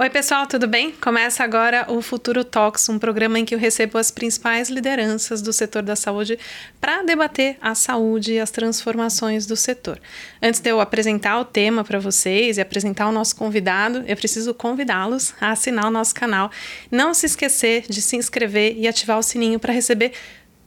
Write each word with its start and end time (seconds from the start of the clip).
Oi, 0.00 0.08
pessoal, 0.08 0.46
tudo 0.46 0.68
bem? 0.68 0.92
Começa 0.92 1.42
agora 1.42 1.84
o 1.88 2.00
Futuro 2.00 2.44
Talks, 2.44 2.88
um 2.88 3.00
programa 3.00 3.36
em 3.36 3.44
que 3.44 3.52
eu 3.52 3.58
recebo 3.58 3.98
as 3.98 4.12
principais 4.12 4.68
lideranças 4.68 5.42
do 5.42 5.52
setor 5.52 5.82
da 5.82 5.96
saúde 5.96 6.38
para 6.80 7.02
debater 7.02 7.56
a 7.60 7.74
saúde 7.74 8.34
e 8.34 8.38
as 8.38 8.52
transformações 8.52 9.44
do 9.44 9.56
setor. 9.56 10.00
Antes 10.40 10.60
de 10.60 10.70
eu 10.70 10.80
apresentar 10.80 11.40
o 11.40 11.44
tema 11.44 11.82
para 11.82 11.98
vocês 11.98 12.58
e 12.58 12.60
apresentar 12.60 13.08
o 13.08 13.12
nosso 13.12 13.34
convidado, 13.34 14.04
eu 14.06 14.16
preciso 14.16 14.54
convidá-los 14.54 15.34
a 15.40 15.50
assinar 15.50 15.86
o 15.86 15.90
nosso 15.90 16.14
canal. 16.14 16.48
Não 16.92 17.12
se 17.12 17.26
esquecer 17.26 17.86
de 17.88 18.00
se 18.00 18.14
inscrever 18.14 18.76
e 18.78 18.86
ativar 18.86 19.18
o 19.18 19.22
sininho 19.22 19.58
para 19.58 19.72
receber 19.72 20.12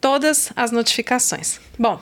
todas 0.02 0.52
as 0.58 0.74
notificações. 0.74 1.58
Bom, 1.80 2.02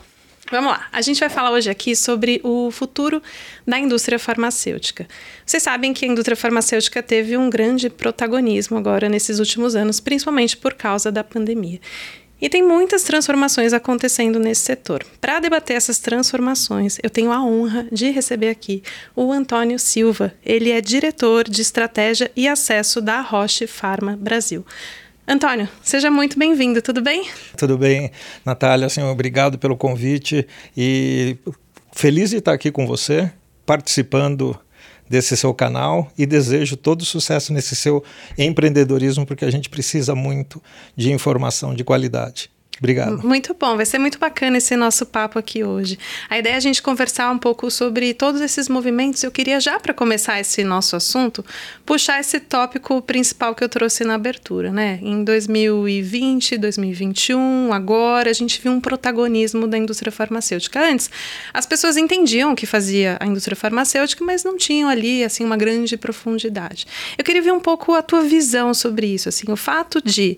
Vamos 0.52 0.72
lá. 0.72 0.88
A 0.92 1.02
gente 1.02 1.20
vai 1.20 1.30
falar 1.30 1.52
hoje 1.52 1.70
aqui 1.70 1.96
sobre 1.96 2.42
o 2.44 2.72
futuro 2.72 3.22
da 3.68 3.78
indústria 3.78 4.18
farmacêutica. 4.18 5.08
Vocês 5.46 5.62
sabem 5.62 5.94
que 5.94 6.06
a 6.06 6.08
indústria 6.08 6.36
farmacêutica 6.36 7.04
teve 7.04 7.38
um 7.38 7.50
grande 7.50 7.90
protagonismo 7.90 8.76
agora 8.76 9.08
nesses 9.08 9.38
últimos 9.38 9.76
anos, 9.76 10.00
principalmente 10.00 10.58
por 10.58 10.74
causa 10.74 11.12
da 11.12 11.24
pandemia. 11.24 11.80
E 12.42 12.50
tem 12.50 12.64
muitas 12.64 13.04
transformações 13.04 13.74
acontecendo 13.74 14.40
nesse 14.40 14.62
setor. 14.62 15.06
Para 15.20 15.40
debater 15.40 15.76
essas 15.76 16.00
transformações, 16.00 16.98
eu 17.04 17.10
tenho 17.10 17.32
a 17.32 17.44
honra 17.44 17.88
de 17.92 18.10
receber 18.10 18.50
aqui 18.50 18.82
o 19.16 19.32
Antônio 19.32 19.78
Silva. 19.78 20.34
Ele 20.44 20.72
é 20.72 20.80
diretor 20.80 21.48
de 21.48 21.62
estratégia 21.62 22.32
e 22.36 22.48
acesso 22.48 23.02
da 23.02 23.20
Roche 23.20 23.68
Pharma 23.68 24.16
Brasil. 24.16 24.66
Antônio, 25.30 25.70
seja 25.84 26.10
muito 26.10 26.40
bem-vindo, 26.40 26.82
tudo 26.82 27.04
bem? 27.04 27.30
Tudo 27.56 27.78
bem, 27.78 28.10
Natália, 28.44 28.88
assim, 28.88 29.04
obrigado 29.04 29.60
pelo 29.60 29.78
convite 29.78 30.48
e 30.76 31.38
feliz 31.92 32.32
de 32.32 32.38
estar 32.38 32.52
aqui 32.52 32.72
com 32.72 32.88
você, 32.88 33.32
participando 33.64 34.60
desse 35.08 35.38
seu 35.38 35.54
canal 35.54 36.12
e 36.18 36.26
desejo 36.26 36.76
todo 36.76 37.06
sucesso 37.06 37.54
nesse 37.54 37.76
seu 37.76 38.04
empreendedorismo, 38.40 39.24
porque 39.24 39.46
a 39.46 39.52
gente 39.52 39.70
precisa 39.70 40.16
muito 40.16 40.60
de 40.96 41.12
informação 41.12 41.76
de 41.76 41.84
qualidade. 41.84 42.50
Obrigado. 42.80 43.22
Muito 43.28 43.54
bom, 43.54 43.76
vai 43.76 43.86
ser 43.86 44.00
muito 44.00 44.18
bacana 44.18 44.58
esse 44.58 44.76
nosso 44.76 45.06
papo 45.06 45.38
aqui 45.38 45.64
hoje. 45.64 46.00
A 46.30 46.40
ideia 46.40 46.54
é 46.54 46.58
a 46.58 46.62
gente 46.62 46.82
conversar 46.82 47.30
um 47.30 47.38
pouco 47.38 47.70
sobre 47.70 48.14
todos 48.14 48.40
esses 48.40 48.70
movimentos. 48.70 49.22
Eu 49.22 49.32
queria 49.32 49.60
já 49.60 49.78
para 49.80 49.94
começar 49.94 50.40
esse 50.40 50.64
nosso 50.64 50.96
assunto, 50.96 51.46
puxar 51.86 52.22
esse 52.22 52.40
tópico 52.40 53.02
principal 53.02 53.54
que 53.54 53.64
eu 53.64 53.70
trouxe 53.70 54.06
na 54.06 54.16
abertura, 54.16 54.72
né? 54.72 54.98
Em 55.02 55.24
2020, 55.26 56.58
2021, 56.58 57.74
agora 57.74 58.30
a 58.30 58.34
gente 58.34 58.62
viu 58.62 58.72
um 58.72 58.80
protagonismo 58.80 59.68
da 59.68 59.78
indústria 59.78 60.12
farmacêutica. 60.12 60.82
Antes, 60.82 61.10
as 61.54 61.66
pessoas 61.66 61.98
entendiam 61.98 62.54
o 62.54 62.56
que 62.56 62.66
fazia 62.66 63.18
a 63.20 63.26
indústria 63.26 63.58
farmacêutica, 63.58 64.24
mas 64.24 64.46
não 64.46 64.56
tinham 64.56 64.88
ali 64.88 65.24
assim 65.24 65.44
uma 65.44 65.58
grande 65.58 65.98
profundidade. 65.98 66.88
Eu 67.18 67.26
queria 67.26 67.42
ver 67.42 67.52
um 67.52 67.60
pouco 67.60 67.94
a 67.94 68.02
tua 68.02 68.22
visão 68.22 68.74
sobre 68.74 69.08
isso, 69.08 69.28
assim, 69.28 69.52
o 69.52 69.58
fato 69.58 70.02
de 70.02 70.38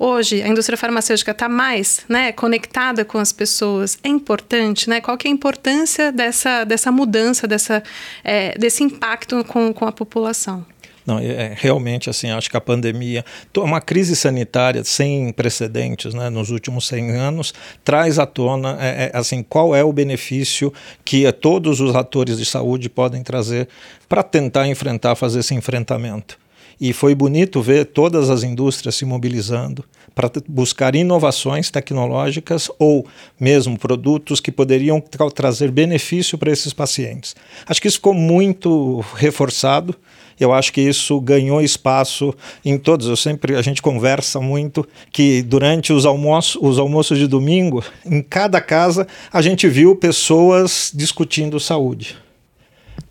hoje 0.00 0.42
a 0.42 0.48
indústria 0.48 0.78
farmacêutica 0.78 1.32
está 1.32 1.48
mais 1.48 2.00
né, 2.08 2.32
conectada 2.32 3.04
com 3.04 3.18
as 3.18 3.32
pessoas, 3.32 3.98
é 4.02 4.08
importante, 4.08 4.88
né? 4.88 5.00
Qual 5.00 5.16
que 5.18 5.28
é 5.28 5.30
a 5.30 5.34
importância 5.34 6.10
dessa, 6.10 6.64
dessa 6.64 6.90
mudança, 6.90 7.46
dessa, 7.46 7.82
é, 8.24 8.56
desse 8.58 8.82
impacto 8.82 9.44
com, 9.44 9.72
com 9.74 9.86
a 9.86 9.92
população? 9.92 10.64
Não, 11.04 11.18
é, 11.18 11.26
é, 11.26 11.54
realmente 11.56 12.08
assim, 12.08 12.30
acho 12.30 12.48
que 12.48 12.56
a 12.56 12.60
pandemia, 12.60 13.24
uma 13.56 13.80
crise 13.80 14.14
sanitária 14.16 14.84
sem 14.84 15.32
precedentes, 15.32 16.14
né, 16.14 16.30
nos 16.30 16.50
últimos 16.50 16.86
100 16.86 17.10
anos, 17.10 17.54
traz 17.84 18.18
à 18.18 18.26
tona, 18.26 18.78
é, 18.80 19.10
é, 19.12 19.18
assim, 19.18 19.42
qual 19.42 19.74
é 19.74 19.84
o 19.84 19.92
benefício 19.92 20.72
que 21.04 21.30
todos 21.32 21.80
os 21.80 21.94
atores 21.94 22.38
de 22.38 22.46
saúde 22.46 22.88
podem 22.88 23.22
trazer 23.22 23.68
para 24.08 24.22
tentar 24.22 24.66
enfrentar, 24.66 25.14
fazer 25.14 25.40
esse 25.40 25.54
enfrentamento. 25.54 26.38
E 26.80 26.94
foi 26.94 27.14
bonito 27.14 27.60
ver 27.60 27.84
todas 27.84 28.30
as 28.30 28.42
indústrias 28.42 28.94
se 28.94 29.04
mobilizando 29.04 29.84
para 30.14 30.30
buscar 30.48 30.94
inovações 30.94 31.70
tecnológicas 31.70 32.70
ou 32.78 33.06
mesmo 33.38 33.78
produtos 33.78 34.40
que 34.40 34.50
poderiam 34.50 34.98
trazer 35.34 35.70
benefício 35.70 36.38
para 36.38 36.50
esses 36.50 36.72
pacientes. 36.72 37.36
Acho 37.66 37.82
que 37.82 37.88
isso 37.88 37.98
ficou 37.98 38.14
muito 38.14 39.04
reforçado. 39.14 39.94
Eu 40.38 40.54
acho 40.54 40.72
que 40.72 40.80
isso 40.80 41.20
ganhou 41.20 41.60
espaço 41.60 42.34
em 42.64 42.78
todos. 42.78 43.08
Eu 43.08 43.16
sempre 43.16 43.56
a 43.56 43.62
gente 43.62 43.82
conversa 43.82 44.40
muito 44.40 44.88
que 45.12 45.42
durante 45.42 45.92
os 45.92 46.06
almoços, 46.06 46.58
os 46.62 46.78
almoços 46.78 47.18
de 47.18 47.26
domingo, 47.26 47.84
em 48.06 48.22
cada 48.22 48.58
casa 48.58 49.06
a 49.30 49.42
gente 49.42 49.68
viu 49.68 49.94
pessoas 49.94 50.90
discutindo 50.94 51.60
saúde 51.60 52.16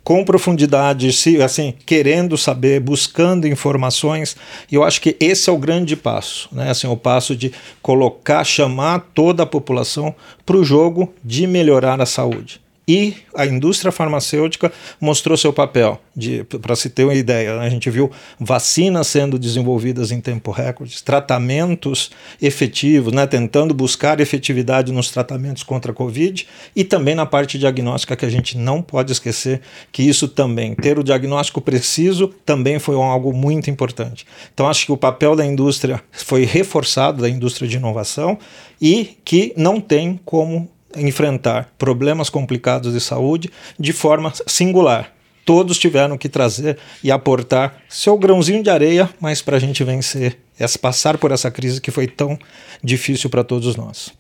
com 0.09 0.25
profundidade, 0.25 1.13
se, 1.13 1.39
assim, 1.39 1.71
querendo 1.85 2.35
saber, 2.35 2.79
buscando 2.79 3.47
informações. 3.47 4.35
E 4.71 4.73
eu 4.73 4.83
acho 4.83 4.99
que 4.99 5.15
esse 5.19 5.51
é 5.51 5.53
o 5.53 5.57
grande 5.59 5.95
passo, 5.95 6.49
né? 6.51 6.71
Assim, 6.71 6.87
o 6.87 6.97
passo 6.97 7.35
de 7.35 7.51
colocar, 7.79 8.43
chamar 8.43 9.11
toda 9.13 9.43
a 9.43 9.45
população 9.45 10.15
para 10.47 10.57
o 10.57 10.63
jogo 10.63 11.13
de 11.23 11.45
melhorar 11.45 12.01
a 12.01 12.07
saúde 12.07 12.59
e 12.89 13.13
a 13.35 13.45
indústria 13.45 13.91
farmacêutica 13.91 14.73
mostrou 14.99 15.37
seu 15.37 15.53
papel. 15.53 16.01
Para 16.59 16.75
se 16.75 16.89
ter 16.89 17.03
uma 17.03 17.13
ideia, 17.13 17.55
né? 17.59 17.67
a 17.67 17.69
gente 17.69 17.87
viu 17.87 18.09
vacinas 18.39 19.05
sendo 19.05 19.37
desenvolvidas 19.37 20.11
em 20.11 20.19
tempo 20.19 20.49
recorde, 20.49 21.03
tratamentos 21.03 22.09
efetivos, 22.41 23.13
né? 23.13 23.27
tentando 23.27 23.75
buscar 23.75 24.19
efetividade 24.19 24.91
nos 24.91 25.11
tratamentos 25.11 25.61
contra 25.61 25.91
a 25.91 25.95
Covid 25.95 26.47
e 26.75 26.83
também 26.83 27.13
na 27.13 27.27
parte 27.27 27.59
diagnóstica, 27.59 28.15
que 28.15 28.25
a 28.25 28.29
gente 28.29 28.57
não 28.57 28.81
pode 28.81 29.11
esquecer 29.11 29.61
que 29.91 30.01
isso 30.01 30.27
também, 30.27 30.73
ter 30.73 30.97
o 30.97 31.03
diagnóstico 31.03 31.61
preciso, 31.61 32.33
também 32.43 32.79
foi 32.79 32.95
algo 32.95 33.31
muito 33.31 33.69
importante. 33.69 34.25
Então, 34.51 34.67
acho 34.67 34.87
que 34.87 34.91
o 34.91 34.97
papel 34.97 35.35
da 35.35 35.45
indústria 35.45 36.01
foi 36.11 36.43
reforçado, 36.43 37.21
da 37.21 37.29
indústria 37.29 37.67
de 37.67 37.77
inovação, 37.77 38.39
e 38.81 39.15
que 39.23 39.53
não 39.55 39.79
tem 39.79 40.19
como 40.25 40.67
enfrentar 40.95 41.73
problemas 41.77 42.29
complicados 42.29 42.93
de 42.93 42.99
saúde 42.99 43.49
de 43.79 43.93
forma 43.93 44.33
singular. 44.47 45.13
Todos 45.45 45.79
tiveram 45.79 46.17
que 46.17 46.29
trazer 46.29 46.77
e 47.03 47.11
aportar 47.11 47.81
seu 47.89 48.17
grãozinho 48.17 48.61
de 48.61 48.69
areia, 48.69 49.09
mas 49.19 49.41
para 49.41 49.57
a 49.57 49.59
gente 49.59 49.83
vencer, 49.83 50.37
passar 50.79 51.17
por 51.17 51.31
essa 51.31 51.49
crise 51.49 51.81
que 51.81 51.89
foi 51.89 52.07
tão 52.07 52.37
difícil 52.83 53.29
para 53.29 53.43
todos 53.43 53.75
nós. 53.75 54.18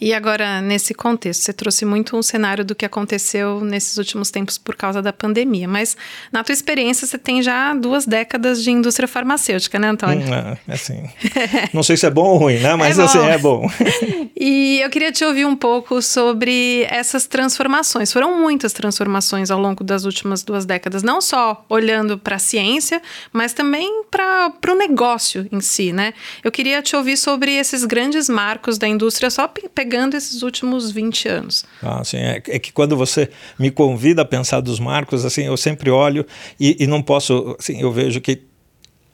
E 0.00 0.14
agora, 0.14 0.60
nesse 0.60 0.94
contexto, 0.94 1.42
você 1.42 1.52
trouxe 1.52 1.84
muito 1.84 2.16
um 2.16 2.22
cenário 2.22 2.64
do 2.64 2.74
que 2.74 2.84
aconteceu 2.84 3.60
nesses 3.60 3.96
últimos 3.98 4.30
tempos 4.30 4.56
por 4.56 4.76
causa 4.76 5.02
da 5.02 5.12
pandemia, 5.12 5.66
mas 5.66 5.96
na 6.30 6.44
tua 6.44 6.52
experiência 6.52 7.06
você 7.06 7.18
tem 7.18 7.42
já 7.42 7.74
duas 7.74 8.06
décadas 8.06 8.62
de 8.62 8.70
indústria 8.70 9.08
farmacêutica, 9.08 9.78
né, 9.78 9.88
Antônio? 9.88 10.26
Hum, 10.26 10.32
é, 10.32 10.72
assim. 10.72 11.02
Não 11.74 11.82
sei 11.82 11.96
se 11.96 12.06
é 12.06 12.10
bom 12.10 12.26
ou 12.28 12.36
ruim, 12.36 12.58
né? 12.58 12.76
Mas 12.76 12.98
é 12.98 13.02
assim, 13.02 13.18
é 13.18 13.38
bom. 13.38 13.68
e 14.38 14.80
eu 14.80 14.88
queria 14.88 15.10
te 15.10 15.24
ouvir 15.24 15.44
um 15.44 15.56
pouco 15.56 16.00
sobre 16.00 16.84
essas 16.84 17.26
transformações. 17.26 18.12
Foram 18.12 18.38
muitas 18.38 18.72
transformações 18.72 19.50
ao 19.50 19.58
longo 19.58 19.82
das 19.82 20.04
últimas 20.04 20.44
duas 20.44 20.64
décadas, 20.64 21.02
não 21.02 21.20
só 21.20 21.64
olhando 21.68 22.16
para 22.16 22.36
a 22.36 22.38
ciência, 22.38 23.02
mas 23.32 23.52
também 23.52 24.04
para 24.10 24.52
o 24.68 24.74
negócio 24.76 25.48
em 25.50 25.60
si, 25.60 25.92
né? 25.92 26.14
Eu 26.44 26.52
queria 26.52 26.80
te 26.82 26.94
ouvir 26.94 27.16
sobre 27.16 27.52
esses 27.52 27.84
grandes 27.84 28.28
marcos 28.28 28.78
da 28.78 28.86
indústria, 28.86 29.28
só 29.28 29.48
pegando 29.48 29.87
pegando 29.88 30.14
esses 30.14 30.42
últimos 30.42 30.90
20 30.90 31.28
anos. 31.28 31.64
Ah, 31.82 32.04
sim, 32.04 32.18
é, 32.18 32.42
é, 32.48 32.58
que 32.58 32.70
quando 32.70 32.94
você 32.94 33.30
me 33.58 33.70
convida 33.70 34.20
a 34.20 34.24
pensar 34.24 34.60
dos 34.60 34.78
marcos, 34.78 35.24
assim, 35.24 35.44
eu 35.44 35.56
sempre 35.56 35.90
olho 35.90 36.26
e, 36.60 36.76
e 36.78 36.86
não 36.86 37.00
posso, 37.00 37.56
assim, 37.58 37.80
eu 37.80 37.90
vejo 37.90 38.20
que 38.20 38.42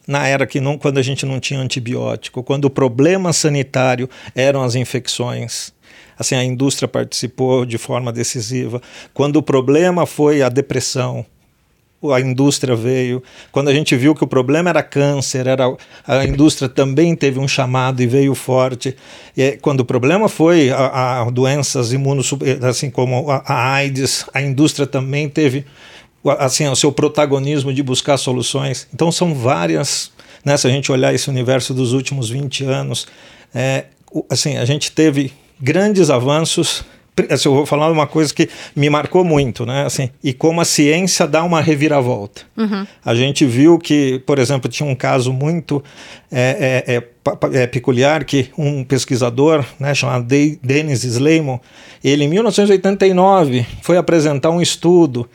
na 0.07 0.27
era 0.27 0.47
que 0.47 0.61
não, 0.61 0.77
quando 0.77 0.99
a 0.99 1.03
gente 1.03 1.25
não 1.25 1.39
tinha 1.39 1.61
antibiótico, 1.61 2.43
quando 2.43 2.65
o 2.65 2.71
problema 2.71 3.33
sanitário 3.33 4.11
eram 4.35 4.63
as 4.63 4.75
infecções, 4.75 5.73
assim 6.19 6.35
a 6.35 6.43
indústria 6.43 6.89
participou 6.89 7.65
de 7.65 7.79
forma 7.79 8.13
decisiva. 8.13 8.83
Quando 9.15 9.37
o 9.37 9.43
problema 9.43 10.05
foi 10.07 10.43
a 10.43 10.49
depressão, 10.49 11.25
a 12.13 12.21
indústria 12.21 12.75
veio. 12.75 13.23
Quando 13.53 13.69
a 13.69 13.73
gente 13.73 13.97
viu 13.97 14.15
que 14.15 14.25
o 14.25 14.27
problema 14.27 14.71
era 14.71 14.83
câncer, 14.83 15.47
era, 15.47 15.65
a 16.07 16.25
indústria 16.25 16.69
também 16.69 17.15
teve 17.15 17.39
um 17.39 17.49
chamado 17.49 18.03
e 18.03 18.07
veio 18.07 18.35
forte. 18.35 18.97
E 19.37 19.59
quando 19.63 19.81
o 19.81 19.85
problema 19.85 20.29
foi 20.29 20.71
a, 20.71 21.23
a 21.23 21.31
doenças 21.31 21.93
imunossupressivas, 21.93 22.65
assim 22.65 22.91
como 22.91 23.31
a, 23.31 23.43
a 23.47 23.73
AIDS, 23.75 24.27
a 24.35 24.43
indústria 24.43 24.87
também 24.87 25.29
teve 25.29 25.65
assim 26.39 26.67
o 26.69 26.77
seu 26.77 26.91
protagonismo 26.91 27.73
de 27.73 27.83
buscar 27.83 28.17
soluções. 28.17 28.89
Então 28.93 29.13
são 29.13 29.35
várias, 29.35 30.11
né, 30.45 30.57
se 30.57 30.67
a 30.67 30.71
gente 30.71 30.91
olhar 30.91 31.15
esse 31.15 31.29
universo 31.29 31.75
dos 31.75 31.93
últimos 31.93 32.31
20 32.31 32.65
anos, 32.65 33.07
é, 33.55 33.85
assim, 34.31 34.57
a 34.57 34.65
gente 34.65 34.91
teve 34.91 35.33
grandes 35.61 36.11
avanços 36.11 36.85
assim, 37.31 37.49
eu 37.49 37.55
vou 37.55 37.67
falar 37.67 37.91
uma 37.91 38.07
coisa 38.07 38.35
que 38.35 38.49
me 38.75 38.91
marcou 38.91 39.25
muito, 39.25 39.65
né? 39.65 39.85
Assim, 39.87 40.11
e 40.23 40.33
como 40.33 40.61
a 40.61 40.65
ciência 40.65 41.27
dá 41.27 41.45
uma 41.45 41.61
reviravolta. 41.61 42.43
Uhum. 42.57 42.87
A 43.05 43.15
gente 43.15 43.47
viu 43.47 43.79
que, 43.79 44.21
por 44.27 44.39
exemplo, 44.39 44.71
tinha 44.71 44.89
um 44.89 44.95
caso 44.95 45.33
muito 45.33 45.83
é, 46.31 46.85
é, 46.87 46.97
é, 46.97 47.63
é 47.63 47.67
peculiar 47.67 48.25
que 48.25 48.51
um 48.59 48.83
pesquisador, 48.83 49.65
né, 49.79 49.95
chamado 49.95 50.27
Dennis 50.63 51.05
Sleiman, 51.05 51.61
ele 52.03 52.25
em 52.25 52.29
1989 52.29 53.65
foi 53.83 53.97
apresentar 53.97 54.51
um 54.51 54.61
estudo 54.61 55.29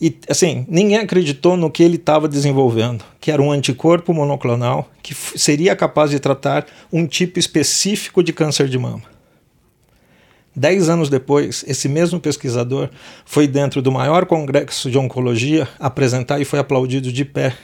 E 0.00 0.16
assim, 0.28 0.64
ninguém 0.68 0.98
acreditou 0.98 1.56
no 1.56 1.70
que 1.70 1.82
ele 1.82 1.96
estava 1.96 2.28
desenvolvendo, 2.28 3.04
que 3.20 3.30
era 3.30 3.42
um 3.42 3.50
anticorpo 3.50 4.14
monoclonal 4.14 4.88
que 5.02 5.14
seria 5.14 5.74
capaz 5.74 6.10
de 6.10 6.20
tratar 6.20 6.66
um 6.92 7.06
tipo 7.06 7.38
específico 7.38 8.22
de 8.22 8.32
câncer 8.32 8.68
de 8.68 8.78
mama. 8.78 9.17
Dez 10.58 10.88
anos 10.88 11.08
depois, 11.08 11.64
esse 11.68 11.88
mesmo 11.88 12.18
pesquisador 12.18 12.90
foi 13.24 13.46
dentro 13.46 13.80
do 13.80 13.92
maior 13.92 14.26
congresso 14.26 14.90
de 14.90 14.98
oncologia 14.98 15.68
apresentar 15.78 16.40
e 16.40 16.44
foi 16.44 16.58
aplaudido 16.58 17.12
de 17.12 17.24
pé 17.24 17.56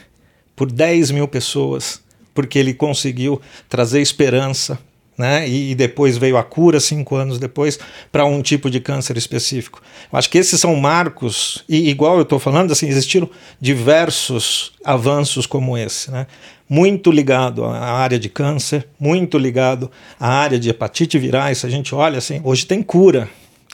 por 0.55 0.71
10 0.71 1.11
mil 1.11 1.27
pessoas, 1.27 2.01
porque 2.33 2.57
ele 2.57 2.73
conseguiu 2.73 3.41
trazer 3.69 4.01
esperança 4.01 4.79
né? 5.17 5.49
E, 5.49 5.71
e, 5.71 5.75
depois 5.75 6.17
veio 6.17 6.37
a 6.37 6.43
cura 6.43 6.81
cinco 6.81 7.17
anos 7.17 7.39
depois 7.39 7.79
para 8.11 8.25
um 8.25 8.43
tipo 8.43 8.69
de 8.69 8.81
câncer 8.81 9.17
específico. 9.17 9.81
Eu 10.13 10.19
acho 10.19 10.29
que 10.29 10.39
esses 10.39 10.61
são 10.61 10.75
marcos 10.77 11.65
e 11.69 11.89
igual 11.89 12.17
eu 12.17 12.23
estou 12.23 12.39
falando, 12.39 12.73
assim 12.73 12.89
existiram 12.89 13.29
diversos 13.61 14.73
avanços 14.85 15.47
como 15.47 15.77
esse, 15.79 16.11
né? 16.11 16.27
Muito 16.69 17.11
ligado 17.11 17.65
à 17.65 17.93
área 17.93 18.19
de 18.19 18.29
câncer, 18.29 18.89
muito 18.99 19.37
ligado 19.37 19.91
à 20.19 20.29
área 20.29 20.59
de 20.59 20.71
hepatite 20.71 21.19
virais. 21.19 21.65
A 21.65 21.69
gente 21.69 21.95
olha 21.95 22.19
assim, 22.19 22.41
hoje 22.43 22.65
tem 22.65 22.83
cura 22.83 23.29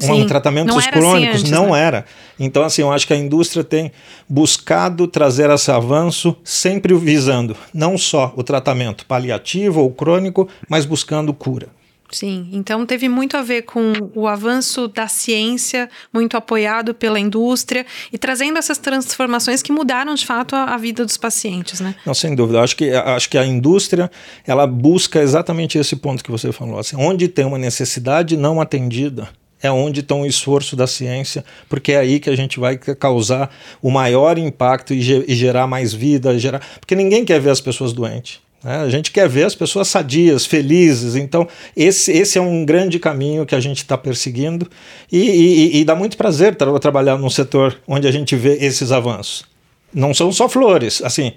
Sim, 0.06 0.22
um 0.22 0.26
tratamentos 0.26 0.76
assim 0.76 0.90
crônicos, 0.90 1.36
assim 1.36 1.46
antes, 1.46 1.50
não 1.50 1.72
né? 1.72 1.80
era. 1.80 2.04
Então, 2.38 2.62
assim, 2.62 2.82
eu 2.82 2.90
acho 2.90 3.06
que 3.06 3.12
a 3.12 3.16
indústria 3.16 3.62
tem 3.62 3.92
buscado 4.28 5.06
trazer 5.06 5.50
esse 5.50 5.70
avanço, 5.70 6.36
sempre 6.42 6.94
visando 6.94 7.56
não 7.72 7.98
só 7.98 8.32
o 8.36 8.42
tratamento 8.42 9.04
paliativo 9.06 9.80
ou 9.80 9.90
crônico, 9.90 10.48
mas 10.68 10.84
buscando 10.84 11.32
cura. 11.34 11.68
Sim, 12.10 12.48
então 12.52 12.84
teve 12.84 13.08
muito 13.08 13.36
a 13.36 13.42
ver 13.42 13.62
com 13.62 13.92
o 14.14 14.26
avanço 14.26 14.88
da 14.88 15.06
ciência, 15.06 15.88
muito 16.12 16.36
apoiado 16.36 16.92
pela 16.92 17.20
indústria 17.20 17.86
e 18.12 18.18
trazendo 18.18 18.58
essas 18.58 18.78
transformações 18.78 19.62
que 19.62 19.70
mudaram 19.70 20.14
de 20.14 20.26
fato 20.26 20.56
a, 20.56 20.74
a 20.74 20.76
vida 20.76 21.04
dos 21.04 21.16
pacientes, 21.16 21.80
né? 21.80 21.94
Não, 22.04 22.12
sem 22.12 22.34
dúvida. 22.34 22.58
Eu 22.58 22.62
acho 22.64 22.76
que, 22.76 22.90
acho 22.90 23.30
que 23.30 23.38
a 23.38 23.46
indústria 23.46 24.10
ela 24.44 24.66
busca 24.66 25.22
exatamente 25.22 25.78
esse 25.78 25.94
ponto 25.96 26.24
que 26.24 26.30
você 26.30 26.50
falou. 26.50 26.80
Assim, 26.80 26.96
onde 26.96 27.28
tem 27.28 27.44
uma 27.44 27.58
necessidade 27.58 28.36
não 28.36 28.60
atendida, 28.60 29.28
é 29.62 29.70
onde 29.70 30.00
está 30.00 30.14
o 30.14 30.26
esforço 30.26 30.74
da 30.74 30.86
ciência, 30.86 31.44
porque 31.68 31.92
é 31.92 31.98
aí 31.98 32.20
que 32.20 32.30
a 32.30 32.36
gente 32.36 32.58
vai 32.58 32.76
causar 32.76 33.54
o 33.82 33.90
maior 33.90 34.38
impacto 34.38 34.94
e, 34.94 35.00
e 35.00 35.34
gerar 35.34 35.66
mais 35.66 35.92
vida, 35.92 36.38
gerar... 36.38 36.60
porque 36.78 36.94
ninguém 36.94 37.24
quer 37.24 37.40
ver 37.40 37.50
as 37.50 37.60
pessoas 37.60 37.92
doentes. 37.92 38.40
Né? 38.62 38.76
A 38.76 38.88
gente 38.88 39.10
quer 39.10 39.28
ver 39.28 39.44
as 39.44 39.54
pessoas 39.54 39.88
sadias, 39.88 40.46
felizes. 40.46 41.16
Então, 41.16 41.46
esse, 41.76 42.12
esse 42.12 42.38
é 42.38 42.40
um 42.40 42.64
grande 42.64 42.98
caminho 42.98 43.46
que 43.46 43.54
a 43.54 43.60
gente 43.60 43.78
está 43.78 43.96
perseguindo 43.96 44.68
e, 45.10 45.18
e, 45.18 45.80
e, 45.80 45.84
dá 45.84 45.94
muito 45.94 46.16
prazer 46.16 46.54
tra 46.54 46.78
trabalhar 46.78 47.16
num 47.16 47.30
setor 47.30 47.78
onde 47.86 48.06
a 48.06 48.12
gente 48.12 48.36
vê 48.36 48.56
esses 48.60 48.92
avanços. 48.92 49.44
Não 49.92 50.14
são 50.14 50.30
só 50.30 50.48
flores, 50.48 51.02
assim, 51.02 51.32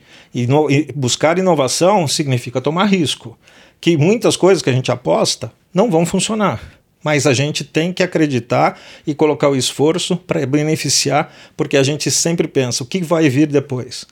buscar 0.94 1.40
inovação 1.40 2.08
significa 2.08 2.62
tomar 2.62 2.86
risco, 2.86 3.36
que 3.81 3.98
muitas 3.98 4.38
coisas 4.38 4.62
que 4.62 4.70
a 4.70 4.74
gente 4.74 4.92
aposta 4.92 5.52
não 5.74 5.90
vão 5.90 6.06
funcionar 6.06 6.83
mas 7.04 7.28
a 7.28 7.34
gente 7.34 7.64
tem 7.64 7.92
que 7.92 8.02
acreditar 8.02 8.80
e 9.06 9.14
colocar 9.14 9.50
o 9.50 9.56
esforço 9.56 10.16
para 10.16 10.46
beneficiar, 10.46 11.34
porque 11.58 11.78
a 11.78 11.84
gente 11.84 12.10
sempre 12.10 12.48
pensa 12.48 12.84
o 12.84 12.88
que 12.88 13.04
vai 13.04 13.30
vir 13.30 13.48
depois. 13.48 14.06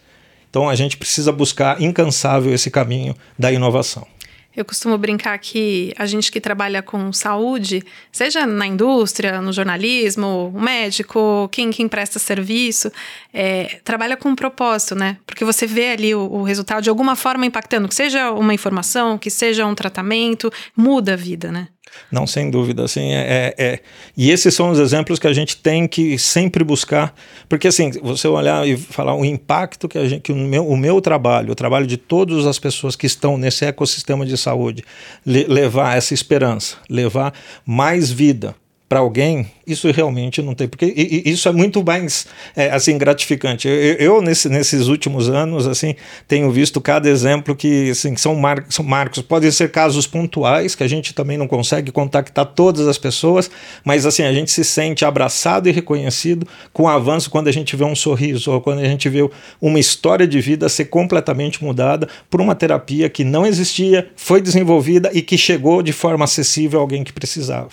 Então 0.49 0.69
a 0.69 0.75
gente 0.75 0.97
precisa 0.97 1.31
buscar 1.31 1.81
incansável 1.81 2.53
esse 2.53 2.69
caminho 2.69 3.15
da 3.39 3.51
inovação. 3.51 4.05
Eu 4.53 4.65
costumo 4.65 4.97
brincar 4.97 5.37
que 5.39 5.93
a 5.97 6.05
gente 6.05 6.29
que 6.29 6.41
trabalha 6.41 6.81
com 6.81 7.13
saúde, 7.13 7.81
seja 8.11 8.45
na 8.45 8.67
indústria, 8.67 9.39
no 9.39 9.53
jornalismo, 9.53 10.51
o 10.53 10.61
médico, 10.61 11.47
quem, 11.53 11.71
quem 11.71 11.87
presta 11.87 12.19
serviço, 12.19 12.91
é, 13.33 13.79
trabalha 13.85 14.17
com 14.17 14.27
um 14.27 14.35
propósito, 14.35 14.93
né? 14.93 15.17
Porque 15.25 15.45
você 15.45 15.65
vê 15.65 15.91
ali 15.91 16.13
o, 16.13 16.29
o, 16.29 16.43
resultado 16.43 16.83
de 16.83 16.89
alguma 16.89 17.15
forma 17.15 17.45
impactando, 17.45 17.87
que 17.87 17.95
seja 17.95 18.29
uma 18.31 18.53
informação, 18.53 19.17
que 19.17 19.29
seja 19.29 19.65
um 19.65 19.73
tratamento, 19.73 20.51
muda 20.75 21.13
a 21.13 21.15
vida, 21.15 21.49
né? 21.49 21.69
Não, 22.11 22.27
sem 22.27 22.49
dúvida. 22.49 22.83
Assim, 22.83 23.13
é, 23.13 23.53
é, 23.57 23.65
é, 23.65 23.79
E 24.17 24.31
esses 24.31 24.53
são 24.53 24.69
os 24.71 24.79
exemplos 24.79 25.19
que 25.19 25.27
a 25.27 25.33
gente 25.33 25.57
tem 25.57 25.87
que 25.87 26.17
sempre 26.17 26.63
buscar, 26.63 27.13
porque 27.47 27.67
assim, 27.67 27.91
você 28.01 28.27
olhar 28.27 28.67
e 28.67 28.75
falar 28.77 29.15
o 29.15 29.23
impacto 29.23 29.87
que, 29.87 29.97
a 29.97 30.07
gente, 30.07 30.21
que 30.21 30.31
o, 30.31 30.35
meu, 30.35 30.67
o 30.67 30.77
meu 30.77 31.01
trabalho, 31.01 31.51
o 31.51 31.55
trabalho 31.55 31.87
de 31.87 31.97
todas 31.97 32.45
as 32.45 32.59
pessoas 32.59 32.95
que 32.95 33.05
estão 33.05 33.37
nesse 33.37 33.65
ecossistema 33.65 34.25
de 34.25 34.37
saúde, 34.37 34.83
le, 35.25 35.45
levar 35.45 35.97
essa 35.97 36.13
esperança, 36.13 36.77
levar 36.89 37.33
mais 37.65 38.11
vida 38.11 38.55
para 38.91 38.99
alguém, 38.99 39.49
isso 39.65 39.89
realmente 39.89 40.41
não 40.41 40.53
tem, 40.53 40.67
porque 40.67 40.85
isso 41.25 41.47
é 41.47 41.53
muito 41.53 41.81
mais 41.81 42.27
é, 42.53 42.71
assim 42.71 42.97
gratificante. 42.97 43.65
Eu, 43.65 43.93
eu 43.93 44.21
nesse, 44.21 44.49
nesses 44.49 44.89
últimos 44.89 45.29
anos 45.29 45.65
assim 45.65 45.95
tenho 46.27 46.51
visto 46.51 46.81
cada 46.81 47.07
exemplo 47.07 47.55
que 47.55 47.89
assim, 47.91 48.17
são, 48.17 48.35
mar, 48.35 48.65
são 48.67 48.83
marcos, 48.83 49.21
podem 49.21 49.49
ser 49.49 49.71
casos 49.71 50.05
pontuais 50.05 50.75
que 50.75 50.83
a 50.83 50.89
gente 50.89 51.13
também 51.13 51.37
não 51.37 51.47
consegue 51.47 51.89
contactar 51.89 52.45
todas 52.47 52.85
as 52.85 52.97
pessoas, 52.97 53.49
mas 53.85 54.05
assim 54.05 54.23
a 54.23 54.33
gente 54.33 54.51
se 54.51 54.65
sente 54.65 55.05
abraçado 55.05 55.69
e 55.69 55.71
reconhecido 55.71 56.45
com 56.73 56.83
o 56.83 56.89
avanço 56.89 57.29
quando 57.29 57.47
a 57.47 57.53
gente 57.53 57.77
vê 57.77 57.85
um 57.85 57.95
sorriso 57.95 58.51
ou 58.51 58.59
quando 58.59 58.79
a 58.79 58.85
gente 58.85 59.07
vê 59.07 59.21
uma 59.61 59.79
história 59.79 60.27
de 60.27 60.41
vida 60.41 60.67
ser 60.67 60.85
completamente 60.87 61.63
mudada 61.63 62.09
por 62.29 62.41
uma 62.41 62.55
terapia 62.55 63.09
que 63.09 63.23
não 63.23 63.45
existia, 63.45 64.09
foi 64.17 64.41
desenvolvida 64.41 65.09
e 65.13 65.21
que 65.21 65.37
chegou 65.37 65.81
de 65.81 65.93
forma 65.93 66.25
acessível 66.25 66.77
a 66.77 66.83
alguém 66.83 67.05
que 67.05 67.13
precisava. 67.13 67.69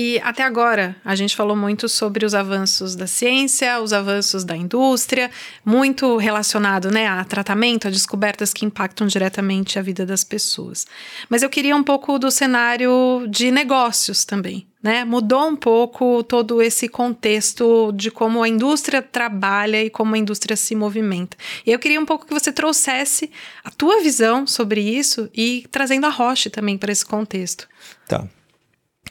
E 0.00 0.20
até 0.22 0.44
agora 0.44 0.94
a 1.04 1.16
gente 1.16 1.34
falou 1.34 1.56
muito 1.56 1.88
sobre 1.88 2.24
os 2.24 2.32
avanços 2.32 2.94
da 2.94 3.08
ciência, 3.08 3.80
os 3.80 3.92
avanços 3.92 4.44
da 4.44 4.56
indústria, 4.56 5.28
muito 5.64 6.16
relacionado 6.18 6.88
né, 6.88 7.08
a 7.08 7.24
tratamento, 7.24 7.88
a 7.88 7.90
descobertas 7.90 8.54
que 8.54 8.64
impactam 8.64 9.08
diretamente 9.08 9.76
a 9.76 9.82
vida 9.82 10.06
das 10.06 10.22
pessoas. 10.22 10.86
Mas 11.28 11.42
eu 11.42 11.50
queria 11.50 11.74
um 11.74 11.82
pouco 11.82 12.16
do 12.16 12.30
cenário 12.30 13.26
de 13.28 13.50
negócios 13.50 14.24
também. 14.24 14.68
Né? 14.80 15.04
Mudou 15.04 15.48
um 15.48 15.56
pouco 15.56 16.22
todo 16.22 16.62
esse 16.62 16.88
contexto 16.88 17.90
de 17.92 18.08
como 18.12 18.40
a 18.40 18.48
indústria 18.48 19.02
trabalha 19.02 19.82
e 19.82 19.90
como 19.90 20.14
a 20.14 20.18
indústria 20.18 20.54
se 20.54 20.76
movimenta. 20.76 21.36
E 21.66 21.72
eu 21.72 21.78
queria 21.80 22.00
um 22.00 22.06
pouco 22.06 22.24
que 22.24 22.32
você 22.32 22.52
trouxesse 22.52 23.32
a 23.64 23.70
tua 23.72 24.00
visão 24.00 24.46
sobre 24.46 24.80
isso 24.80 25.28
e 25.34 25.66
trazendo 25.72 26.06
a 26.06 26.10
Roche 26.10 26.50
também 26.50 26.78
para 26.78 26.92
esse 26.92 27.04
contexto. 27.04 27.68
Tá. 28.06 28.28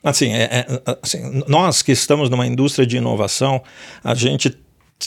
Assim, 0.03 0.31
é, 0.33 0.43
é, 0.43 0.97
assim, 1.01 1.43
nós 1.47 1.81
que 1.81 1.91
estamos 1.91 2.29
numa 2.29 2.45
indústria 2.45 2.85
de 2.85 2.97
inovação, 2.97 3.61
a 4.03 4.13
gente 4.13 4.57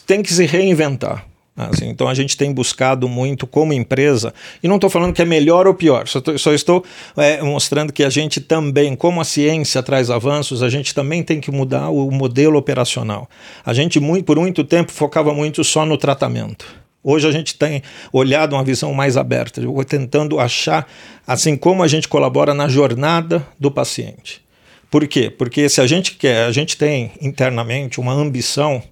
tem 0.07 0.23
que 0.23 0.33
se 0.33 0.45
reinventar. 0.47 1.27
Assim, 1.57 1.89
então 1.89 2.09
a 2.09 2.15
gente 2.15 2.37
tem 2.37 2.53
buscado 2.53 3.09
muito 3.09 3.47
como 3.47 3.73
empresa, 3.73 4.33
e 4.63 4.69
não 4.69 4.77
estou 4.77 4.89
falando 4.89 5.13
que 5.13 5.21
é 5.21 5.27
melhor 5.27 5.67
ou 5.67 5.75
pior, 5.75 6.09
só, 6.09 6.21
tô, 6.21 6.39
só 6.39 6.55
estou 6.55 6.83
é, 7.17 7.43
mostrando 7.43 7.93
que 7.93 8.03
a 8.03 8.09
gente 8.09 8.41
também, 8.41 8.97
como 8.97 9.21
a 9.21 9.25
ciência 9.25 9.83
traz 9.83 10.11
avanços, 10.11 10.63
a 10.63 10.71
gente 10.71 10.95
também 10.95 11.23
tem 11.23 11.39
que 11.39 11.51
mudar 11.51 11.91
o 11.91 12.11
modelo 12.11 12.57
operacional. 12.57 13.29
A 13.65 13.75
gente 13.75 14.01
muito, 14.01 14.25
por 14.25 14.39
muito 14.39 14.65
tempo 14.65 14.91
focava 14.91 15.35
muito 15.35 15.63
só 15.63 15.85
no 15.85 15.99
tratamento. 15.99 16.65
Hoje 17.03 17.27
a 17.27 17.33
gente 17.33 17.55
tem 17.55 17.83
olhado 18.13 18.55
uma 18.55 18.65
visão 18.65 18.95
mais 18.95 19.17
aberta, 19.17 19.61
tentando 19.87 20.39
achar 20.39 20.87
assim 21.27 21.57
como 21.57 21.83
a 21.83 21.89
gente 21.89 22.09
colabora 22.09 22.55
na 22.55 22.69
jornada 22.69 23.47
do 23.59 23.71
paciente. 23.71 24.43
Por 24.91 25.07
quê? 25.07 25.31
Porque 25.31 25.69
se 25.69 25.81
a 25.81 25.87
gente 25.87 26.17
quer, 26.17 26.47
a 26.47 26.53
gente 26.53 26.77
tem 26.77 27.13
internamente 27.21 28.01
uma 28.01 28.13
ambição, 28.13 28.83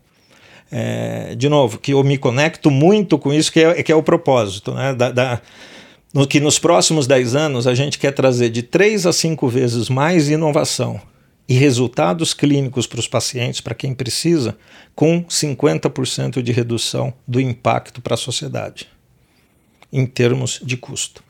é, 0.70 1.34
de 1.34 1.48
novo, 1.48 1.78
que 1.78 1.92
eu 1.92 2.04
me 2.04 2.16
conecto 2.16 2.70
muito 2.70 3.18
com 3.18 3.32
isso, 3.32 3.50
que 3.50 3.60
é, 3.60 3.82
que 3.82 3.90
é 3.90 3.96
o 3.96 4.02
propósito, 4.02 4.72
né? 4.72 4.94
Da, 4.94 5.10
da, 5.10 5.42
no 6.14 6.26
que 6.26 6.38
nos 6.38 6.58
próximos 6.58 7.06
10 7.06 7.34
anos 7.34 7.66
a 7.66 7.74
gente 7.74 7.98
quer 7.98 8.12
trazer 8.12 8.48
de 8.48 8.62
3 8.62 9.06
a 9.06 9.12
5 9.12 9.48
vezes 9.48 9.88
mais 9.88 10.28
inovação 10.28 11.00
e 11.48 11.54
resultados 11.54 12.32
clínicos 12.32 12.86
para 12.86 13.00
os 13.00 13.08
pacientes, 13.08 13.60
para 13.60 13.74
quem 13.74 13.92
precisa, 13.92 14.56
com 14.94 15.24
50% 15.24 16.42
de 16.42 16.52
redução 16.52 17.12
do 17.26 17.40
impacto 17.40 18.00
para 18.00 18.14
a 18.14 18.18
sociedade, 18.18 18.86
em 19.92 20.06
termos 20.06 20.60
de 20.62 20.76
custo 20.76 21.24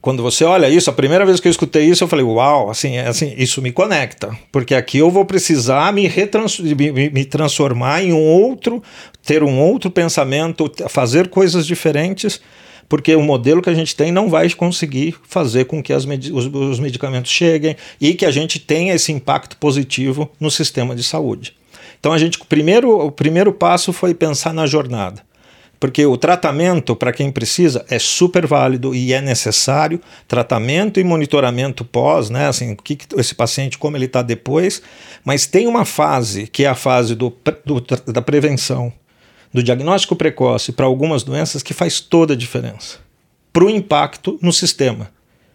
quando 0.00 0.22
você 0.22 0.44
olha 0.44 0.68
isso, 0.68 0.88
a 0.88 0.94
primeira 0.94 1.26
vez 1.26 1.40
que 1.40 1.48
eu 1.48 1.50
escutei 1.50 1.84
isso, 1.84 2.02
eu 2.02 2.08
falei, 2.08 2.24
uau, 2.24 2.70
assim, 2.70 2.96
é, 2.96 3.06
assim 3.06 3.34
isso 3.36 3.60
me 3.60 3.70
conecta, 3.70 4.36
porque 4.50 4.74
aqui 4.74 4.98
eu 4.98 5.10
vou 5.10 5.26
precisar 5.26 5.92
me, 5.92 6.06
retrans 6.06 6.58
me, 6.58 7.10
me 7.10 7.24
transformar 7.24 8.02
em 8.02 8.12
um 8.12 8.22
outro, 8.22 8.82
ter 9.24 9.42
um 9.42 9.60
outro 9.60 9.90
pensamento, 9.90 10.72
fazer 10.88 11.28
coisas 11.28 11.66
diferentes, 11.66 12.40
porque 12.88 13.14
o 13.14 13.22
modelo 13.22 13.60
que 13.60 13.68
a 13.68 13.74
gente 13.74 13.94
tem 13.94 14.10
não 14.10 14.30
vai 14.30 14.48
conseguir 14.50 15.14
fazer 15.28 15.66
com 15.66 15.82
que 15.82 15.94
med 16.06 16.32
os, 16.32 16.46
os 16.46 16.80
medicamentos 16.80 17.30
cheguem 17.30 17.76
e 18.00 18.14
que 18.14 18.24
a 18.24 18.30
gente 18.30 18.58
tenha 18.58 18.94
esse 18.94 19.12
impacto 19.12 19.56
positivo 19.58 20.30
no 20.40 20.50
sistema 20.50 20.96
de 20.96 21.02
saúde. 21.02 21.54
Então 22.00 22.12
a 22.12 22.18
gente, 22.18 22.38
primeiro, 22.48 22.98
o 22.98 23.12
primeiro 23.12 23.52
passo 23.52 23.92
foi 23.92 24.14
pensar 24.14 24.54
na 24.54 24.66
jornada 24.66 25.29
Porque 25.80 26.04
o 26.04 26.18
tratamento, 26.18 26.94
para 26.94 27.10
quem 27.10 27.32
precisa, 27.32 27.86
é 27.88 27.98
super 27.98 28.46
válido 28.46 28.94
e 28.94 29.14
é 29.14 29.20
necessário. 29.22 29.98
Tratamento 30.28 31.00
e 31.00 31.04
monitoramento 31.04 31.86
pós, 31.86 32.28
né? 32.28 32.48
Assim, 32.48 32.72
o 32.72 32.76
que, 32.76 32.94
que 32.94 33.18
esse 33.18 33.34
paciente, 33.34 33.78
como 33.78 33.96
ele 33.96 34.04
está 34.04 34.20
depois. 34.20 34.82
Mas 35.24 35.46
tem 35.46 35.66
uma 35.66 35.86
fase, 35.86 36.46
que 36.46 36.64
é 36.64 36.68
a 36.68 36.74
fase 36.74 37.14
do, 37.14 37.34
do 37.64 37.80
da 38.12 38.20
prevenção, 38.20 38.92
do 39.54 39.62
diagnóstico 39.62 40.14
precoce 40.14 40.70
para 40.70 40.84
algumas 40.84 41.22
doenças, 41.22 41.62
que 41.62 41.72
faz 41.72 41.98
toda 41.98 42.34
a 42.34 42.36
diferença 42.36 42.98
para 43.50 43.64
o 43.64 43.70
impacto 43.70 44.38
no 44.42 44.52
sistema. 44.52 45.10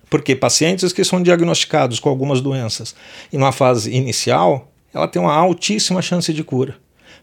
Porque 0.09 0.35
pacientes 0.35 0.91
que 0.91 1.03
são 1.03 1.21
diagnosticados 1.21 1.99
com 1.99 2.09
algumas 2.09 2.41
doenças 2.41 2.95
em 3.31 3.37
uma 3.37 3.51
fase 3.51 3.91
inicial, 3.91 4.71
ela 4.91 5.07
tem 5.07 5.21
uma 5.21 5.33
altíssima 5.33 6.01
chance 6.01 6.33
de 6.33 6.43
cura. 6.43 6.75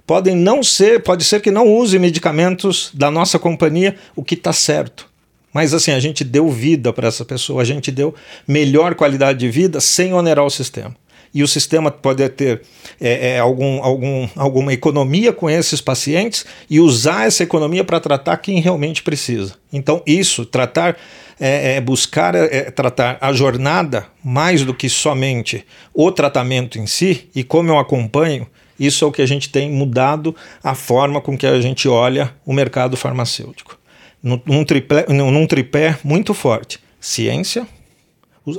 Podem 0.06 0.34
não 0.34 0.62
ser, 0.62 1.02
pode 1.02 1.24
ser 1.24 1.40
que 1.40 1.50
não 1.50 1.66
use 1.68 1.98
medicamentos 1.98 2.90
da 2.92 3.10
nossa 3.10 3.38
companhia, 3.38 3.96
o 4.16 4.22
que 4.22 4.34
está 4.34 4.52
certo. 4.52 5.08
Mas 5.52 5.74
assim, 5.74 5.92
a 5.92 6.00
gente 6.00 6.24
deu 6.24 6.48
vida 6.48 6.92
para 6.92 7.08
essa 7.08 7.24
pessoa, 7.24 7.62
a 7.62 7.64
gente 7.64 7.90
deu 7.90 8.14
melhor 8.46 8.94
qualidade 8.94 9.38
de 9.38 9.50
vida 9.50 9.80
sem 9.80 10.12
onerar 10.12 10.44
o 10.44 10.50
sistema 10.50 10.96
e 11.34 11.42
o 11.42 11.48
sistema 11.48 11.90
pode 11.90 12.28
ter 12.30 12.62
é, 13.00 13.30
é, 13.30 13.38
algum, 13.38 13.82
algum, 13.82 14.28
alguma 14.36 14.72
economia 14.72 15.32
com 15.32 15.48
esses 15.48 15.80
pacientes 15.80 16.44
e 16.68 16.78
usar 16.78 17.26
essa 17.26 17.42
economia 17.42 17.82
para 17.82 18.00
tratar 18.00 18.36
quem 18.36 18.60
realmente 18.60 19.02
precisa. 19.02 19.54
Então, 19.72 20.02
isso, 20.06 20.44
tratar 20.44 20.96
é, 21.40 21.76
é, 21.76 21.80
buscar 21.80 22.34
é, 22.34 22.70
tratar 22.70 23.18
a 23.20 23.32
jornada 23.32 24.06
mais 24.22 24.64
do 24.64 24.74
que 24.74 24.88
somente 24.88 25.64
o 25.94 26.12
tratamento 26.12 26.78
em 26.78 26.86
si, 26.86 27.28
e 27.34 27.42
como 27.42 27.70
eu 27.70 27.78
acompanho, 27.78 28.46
isso 28.86 29.04
é 29.04 29.08
o 29.08 29.12
que 29.12 29.22
a 29.22 29.26
gente 29.26 29.48
tem 29.48 29.70
mudado 29.70 30.34
a 30.62 30.74
forma 30.74 31.20
com 31.20 31.36
que 31.36 31.46
a 31.46 31.60
gente 31.60 31.88
olha 31.88 32.34
o 32.44 32.52
mercado 32.52 32.96
farmacêutico. 32.96 33.78
Num 34.22 34.64
tripé, 34.64 35.06
num 35.08 35.46
tripé 35.46 35.98
muito 36.04 36.32
forte: 36.32 36.78
ciência, 37.00 37.66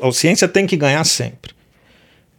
a 0.01 0.12
ciência 0.12 0.48
tem 0.48 0.68
que 0.68 0.75
ganhar 0.75 1.03
sempre. 1.03 1.53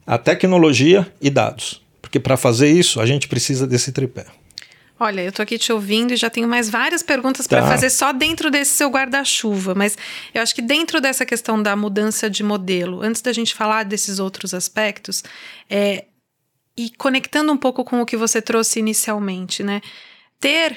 A 0.06 0.18
tecnologia 0.18 1.10
e 1.20 1.30
dados. 1.30 1.82
Porque 2.02 2.20
para 2.20 2.36
fazer 2.36 2.70
isso, 2.70 3.00
a 3.00 3.06
gente 3.06 3.26
precisa 3.26 3.66
desse 3.66 3.90
tripé. 3.90 4.26
Olha, 4.98 5.22
eu 5.22 5.32
tô 5.32 5.42
aqui 5.42 5.58
te 5.58 5.72
ouvindo 5.72 6.12
e 6.12 6.16
já 6.16 6.30
tenho 6.30 6.46
mais 6.46 6.70
várias 6.70 7.02
perguntas 7.02 7.46
tá. 7.46 7.56
para 7.56 7.66
fazer 7.66 7.90
só 7.90 8.12
dentro 8.12 8.50
desse 8.50 8.72
seu 8.72 8.88
guarda-chuva, 8.88 9.74
mas 9.74 9.98
eu 10.32 10.40
acho 10.40 10.54
que 10.54 10.62
dentro 10.62 11.00
dessa 11.00 11.26
questão 11.26 11.60
da 11.60 11.74
mudança 11.74 12.30
de 12.30 12.44
modelo, 12.44 13.02
antes 13.02 13.20
da 13.20 13.32
gente 13.32 13.54
falar 13.54 13.82
desses 13.82 14.20
outros 14.20 14.54
aspectos, 14.54 15.24
é, 15.68 16.04
e 16.76 16.90
conectando 16.90 17.52
um 17.52 17.56
pouco 17.56 17.84
com 17.84 18.00
o 18.00 18.06
que 18.06 18.16
você 18.16 18.42
trouxe 18.42 18.78
inicialmente, 18.80 19.62
né? 19.62 19.80
Ter 20.40 20.76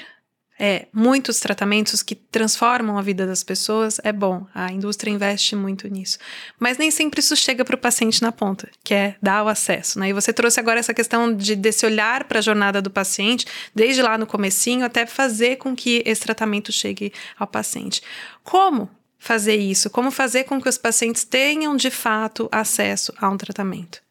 é, 0.58 0.86
muitos 0.92 1.38
tratamentos 1.38 2.02
que 2.02 2.14
transformam 2.14 2.98
a 2.98 3.02
vida 3.02 3.26
das 3.26 3.44
pessoas 3.44 4.00
é 4.02 4.12
bom. 4.12 4.46
A 4.52 4.72
indústria 4.72 5.10
investe 5.10 5.54
muito 5.54 5.86
nisso. 5.88 6.18
Mas 6.58 6.76
nem 6.76 6.90
sempre 6.90 7.20
isso 7.20 7.36
chega 7.36 7.64
para 7.64 7.76
o 7.76 7.78
paciente 7.78 8.20
na 8.20 8.32
ponta, 8.32 8.68
que 8.82 8.92
é 8.92 9.14
dar 9.22 9.44
o 9.44 9.48
acesso. 9.48 10.00
Né? 10.00 10.08
E 10.08 10.12
você 10.12 10.32
trouxe 10.32 10.58
agora 10.58 10.80
essa 10.80 10.92
questão 10.92 11.34
de 11.34 11.54
desse 11.54 11.86
olhar 11.86 12.24
para 12.24 12.40
a 12.40 12.42
jornada 12.42 12.82
do 12.82 12.90
paciente, 12.90 13.46
desde 13.74 14.02
lá 14.02 14.18
no 14.18 14.26
comecinho 14.26 14.84
até 14.84 15.06
fazer 15.06 15.56
com 15.56 15.76
que 15.76 16.02
esse 16.04 16.22
tratamento 16.22 16.72
chegue 16.72 17.12
ao 17.38 17.46
paciente. 17.46 18.02
Como 18.42 18.90
fazer 19.16 19.56
isso? 19.56 19.88
Como 19.90 20.10
fazer 20.10 20.44
com 20.44 20.60
que 20.60 20.68
os 20.68 20.78
pacientes 20.78 21.22
tenham 21.24 21.76
de 21.76 21.90
fato 21.90 22.48
acesso 22.50 23.12
a 23.18 23.28
um 23.28 23.36
tratamento? 23.36 24.07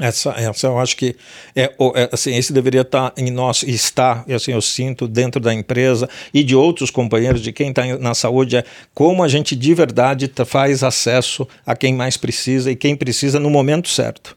Essa, 0.00 0.30
essa 0.30 0.66
eu 0.66 0.78
acho 0.78 0.96
que 0.96 1.14
é, 1.54 1.64
é, 1.94 2.08
assim, 2.10 2.34
esse 2.34 2.52
deveria 2.52 2.80
estar 2.80 3.12
em 3.16 3.30
nós, 3.30 3.62
e 3.62 3.70
está, 3.70 4.24
assim, 4.34 4.52
eu 4.52 4.62
sinto, 4.62 5.06
dentro 5.06 5.40
da 5.40 5.52
empresa 5.52 6.08
e 6.32 6.42
de 6.42 6.56
outros 6.56 6.90
companheiros, 6.90 7.42
de 7.42 7.52
quem 7.52 7.68
está 7.68 7.84
na 7.98 8.14
saúde, 8.14 8.56
é 8.56 8.64
como 8.94 9.22
a 9.22 9.28
gente 9.28 9.54
de 9.54 9.74
verdade 9.74 10.30
faz 10.46 10.82
acesso 10.82 11.46
a 11.66 11.76
quem 11.76 11.94
mais 11.94 12.16
precisa 12.16 12.70
e 12.70 12.76
quem 12.76 12.96
precisa 12.96 13.38
no 13.38 13.50
momento 13.50 13.88
certo. 13.88 14.36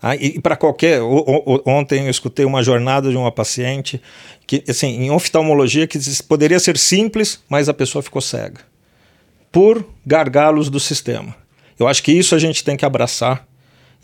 Ah, 0.00 0.16
e, 0.16 0.36
e 0.36 0.40
para 0.40 0.56
qualquer. 0.56 1.00
Ontem 1.64 2.04
eu 2.04 2.10
escutei 2.10 2.44
uma 2.44 2.62
jornada 2.62 3.10
de 3.10 3.16
uma 3.16 3.30
paciente 3.30 4.00
que, 4.46 4.64
assim, 4.68 5.04
em 5.04 5.10
oftalmologia, 5.10 5.86
que 5.86 5.98
poderia 6.28 6.58
ser 6.58 6.76
simples, 6.76 7.40
mas 7.48 7.68
a 7.68 7.74
pessoa 7.74 8.02
ficou 8.02 8.20
cega 8.20 8.60
por 9.52 9.86
gargalos 10.04 10.70
do 10.70 10.80
sistema. 10.80 11.36
Eu 11.78 11.86
acho 11.86 12.02
que 12.02 12.10
isso 12.10 12.34
a 12.34 12.38
gente 12.38 12.64
tem 12.64 12.76
que 12.76 12.86
abraçar 12.86 13.46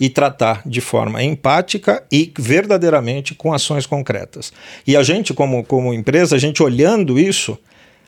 e 0.01 0.09
tratar 0.09 0.63
de 0.65 0.81
forma 0.81 1.23
empática 1.23 2.05
e 2.11 2.33
verdadeiramente 2.39 3.35
com 3.35 3.53
ações 3.53 3.87
concretas. 3.87 4.53
E 4.87 4.97
a 4.97 5.03
gente, 5.03 5.35
como, 5.35 5.65
como 5.65 5.93
empresa, 5.93 6.37
a 6.37 6.39
gente 6.39 6.63
olhando 6.63 7.19
isso, 7.19 7.59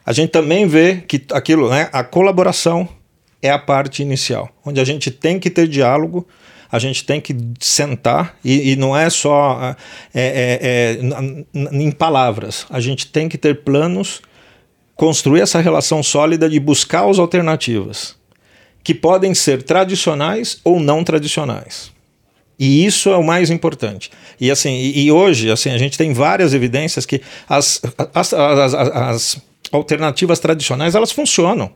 a 0.06 0.12
gente 0.12 0.30
também 0.30 0.66
vê 0.66 1.02
que 1.06 1.25
aquilo, 1.32 1.68
né, 1.68 1.88
a 1.92 2.04
colaboração 2.04 2.88
é 3.42 3.50
a 3.50 3.59
parte 3.59 4.02
inicial, 4.02 4.49
onde 4.64 4.80
a 4.80 4.85
gente 4.85 5.11
tem 5.11 5.38
que 5.38 5.50
ter 5.50 5.66
diálogo, 5.66 6.26
a 6.70 6.78
gente 6.78 7.04
tem 7.04 7.20
que 7.20 7.37
sentar 7.59 8.37
e, 8.44 8.73
e 8.73 8.76
não 8.76 8.97
é 8.97 9.11
só 9.11 9.75
é, 10.14 10.94
é, 10.94 10.99
é, 11.02 11.75
em 11.75 11.90
palavras, 11.90 12.66
a 12.70 12.78
gente 12.78 13.09
tem 13.09 13.28
que 13.28 13.37
ter 13.37 13.62
planos, 13.62 14.23
construir 14.94 15.40
essa 15.40 15.59
relação 15.61 16.02
sólida 16.02 16.49
de 16.49 16.61
buscar 16.61 17.09
as 17.09 17.18
alternativas 17.18 18.19
que 18.82 18.94
podem 18.94 19.34
ser 19.34 19.62
tradicionais 19.62 20.58
ou 20.64 20.80
não 20.80 21.04
tradicionais. 21.04 21.92
E 22.58 22.84
isso 22.84 23.08
é 23.08 23.16
o 23.16 23.25
mais 23.25 23.50
importante. 23.50 24.10
E 24.38 24.50
assim, 24.50 24.75
e, 24.75 25.06
e 25.06 25.12
hoje 25.12 25.50
assim 25.50 25.70
a 25.70 25.78
gente 25.78 25.96
tem 25.96 26.12
várias 26.12 26.52
evidências 26.52 27.06
que 27.06 27.22
as, 27.49 27.80
as, 28.14 28.34
as, 28.34 28.75
as 28.75 29.42
alternativas 29.72 30.38
tradicionais 30.38 30.94
elas 30.94 31.10
funcionam 31.10 31.70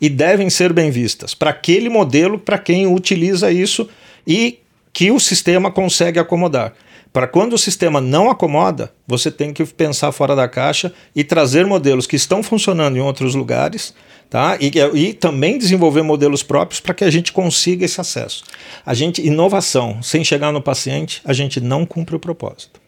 e 0.00 0.08
devem 0.08 0.48
ser 0.48 0.72
bem 0.72 0.90
vistas 0.90 1.34
para 1.34 1.50
aquele 1.50 1.88
modelo, 1.88 2.38
para 2.38 2.58
quem 2.58 2.86
utiliza 2.86 3.50
isso 3.50 3.88
e 4.26 4.60
que 4.92 5.10
o 5.10 5.20
sistema 5.20 5.70
consegue 5.70 6.18
acomodar. 6.18 6.74
Para 7.12 7.26
quando 7.26 7.54
o 7.54 7.58
sistema 7.58 8.00
não 8.00 8.30
acomoda, 8.30 8.92
você 9.06 9.30
tem 9.30 9.52
que 9.52 9.64
pensar 9.64 10.12
fora 10.12 10.36
da 10.36 10.48
caixa 10.48 10.92
e 11.14 11.24
trazer 11.24 11.66
modelos 11.66 12.06
que 12.06 12.16
estão 12.16 12.42
funcionando 12.42 12.96
em 12.96 13.00
outros 13.00 13.34
lugares 13.34 13.94
tá? 14.30 14.56
E, 14.60 14.70
e 14.94 15.12
também 15.12 15.58
desenvolver 15.58 16.02
modelos 16.02 16.42
próprios 16.42 16.78
para 16.78 16.94
que 16.94 17.02
a 17.02 17.10
gente 17.10 17.32
consiga 17.32 17.84
esse 17.84 18.00
acesso. 18.00 18.44
A 18.86 18.94
gente, 18.94 19.20
inovação, 19.26 20.00
sem 20.00 20.22
chegar 20.22 20.52
no 20.52 20.62
paciente, 20.62 21.20
a 21.24 21.32
gente 21.32 21.60
não 21.60 21.84
cumpre 21.84 22.14
o 22.14 22.20
propósito. 22.20 22.79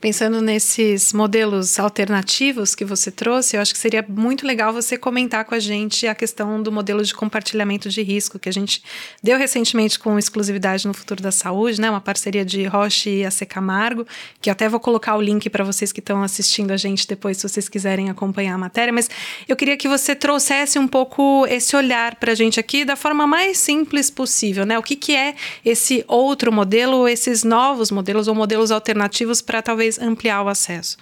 Pensando 0.00 0.40
nesses 0.40 1.12
modelos 1.12 1.76
alternativos 1.76 2.72
que 2.72 2.84
você 2.84 3.10
trouxe, 3.10 3.56
eu 3.56 3.60
acho 3.60 3.72
que 3.72 3.78
seria 3.80 4.04
muito 4.08 4.46
legal 4.46 4.72
você 4.72 4.96
comentar 4.96 5.44
com 5.44 5.56
a 5.56 5.58
gente 5.58 6.06
a 6.06 6.14
questão 6.14 6.62
do 6.62 6.70
modelo 6.70 7.02
de 7.02 7.12
compartilhamento 7.12 7.88
de 7.88 8.00
risco 8.00 8.38
que 8.38 8.48
a 8.48 8.52
gente 8.52 8.80
deu 9.20 9.36
recentemente 9.36 9.98
com 9.98 10.16
exclusividade 10.16 10.86
no 10.86 10.94
Futuro 10.94 11.20
da 11.20 11.32
Saúde, 11.32 11.80
né? 11.80 11.90
Uma 11.90 12.00
parceria 12.00 12.44
de 12.44 12.64
Roche 12.64 13.10
e 13.10 13.26
AC 13.26 13.40
Camargo, 13.48 14.06
que 14.40 14.48
até 14.48 14.68
vou 14.68 14.78
colocar 14.78 15.16
o 15.16 15.20
link 15.20 15.50
para 15.50 15.64
vocês 15.64 15.90
que 15.90 15.98
estão 15.98 16.22
assistindo 16.22 16.70
a 16.70 16.76
gente 16.76 17.04
depois, 17.04 17.38
se 17.38 17.48
vocês 17.48 17.68
quiserem 17.68 18.08
acompanhar 18.08 18.54
a 18.54 18.58
matéria. 18.58 18.92
Mas 18.92 19.10
eu 19.48 19.56
queria 19.56 19.76
que 19.76 19.88
você 19.88 20.14
trouxesse 20.14 20.78
um 20.78 20.86
pouco 20.86 21.44
esse 21.48 21.74
olhar 21.74 22.14
para 22.14 22.30
a 22.30 22.34
gente 22.36 22.60
aqui 22.60 22.84
da 22.84 22.94
forma 22.94 23.26
mais 23.26 23.58
simples 23.58 24.10
possível, 24.10 24.64
né? 24.64 24.78
O 24.78 24.82
que, 24.82 24.94
que 24.94 25.16
é 25.16 25.34
esse 25.64 26.04
outro 26.06 26.52
modelo, 26.52 27.08
esses 27.08 27.42
novos 27.42 27.90
modelos 27.90 28.28
ou 28.28 28.34
modelos 28.36 28.70
alternativos 28.70 29.42
para 29.42 29.60
talvez 29.60 29.87
talvez 29.88 29.98
ampliar 29.98 30.42
o 30.42 30.48
acesso? 30.48 30.96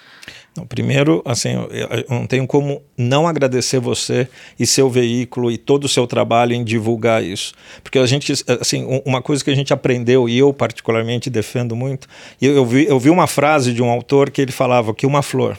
Não, 0.56 0.66
primeiro, 0.66 1.22
assim, 1.24 1.50
eu 1.50 2.04
não 2.08 2.26
tenho 2.26 2.46
como 2.46 2.80
não 2.96 3.26
agradecer 3.26 3.78
você 3.78 4.26
e 4.58 4.66
seu 4.66 4.88
veículo 4.88 5.50
e 5.50 5.58
todo 5.58 5.84
o 5.84 5.88
seu 5.88 6.06
trabalho 6.06 6.54
em 6.54 6.64
divulgar 6.64 7.22
isso. 7.22 7.52
Porque 7.82 7.98
a 7.98 8.06
gente, 8.06 8.32
assim, 8.60 9.02
uma 9.04 9.20
coisa 9.20 9.44
que 9.44 9.50
a 9.50 9.54
gente 9.54 9.72
aprendeu, 9.72 10.28
e 10.28 10.38
eu 10.38 10.52
particularmente 10.54 11.28
defendo 11.28 11.76
muito, 11.76 12.08
eu, 12.40 12.54
eu, 12.54 12.64
vi, 12.64 12.86
eu 12.86 12.98
vi 12.98 13.10
uma 13.10 13.26
frase 13.26 13.72
de 13.74 13.82
um 13.82 13.90
autor 13.90 14.30
que 14.30 14.40
ele 14.40 14.52
falava 14.52 14.94
que 14.94 15.04
uma 15.04 15.22
flor, 15.22 15.58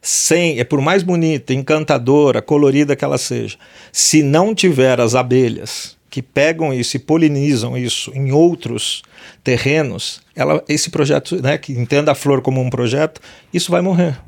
sem, 0.00 0.58
é 0.58 0.64
por 0.64 0.80
mais 0.80 1.02
bonita, 1.02 1.52
encantadora, 1.52 2.40
colorida 2.40 2.96
que 2.96 3.04
ela 3.04 3.18
seja, 3.18 3.58
se 3.92 4.22
não 4.22 4.54
tiver 4.54 4.98
as 4.98 5.14
abelhas 5.14 5.99
que 6.10 6.20
pegam 6.20 6.74
isso 6.74 6.96
e 6.96 6.98
polinizam 7.00 7.78
isso 7.78 8.10
em 8.14 8.32
outros 8.32 9.02
terrenos, 9.44 10.20
ela, 10.34 10.62
esse 10.68 10.90
projeto, 10.90 11.40
né, 11.40 11.56
que 11.56 11.72
entenda 11.72 12.12
a 12.12 12.14
flor 12.14 12.42
como 12.42 12.60
um 12.60 12.68
projeto, 12.68 13.20
isso 13.52 13.70
vai 13.70 13.80
morrer 13.80 14.18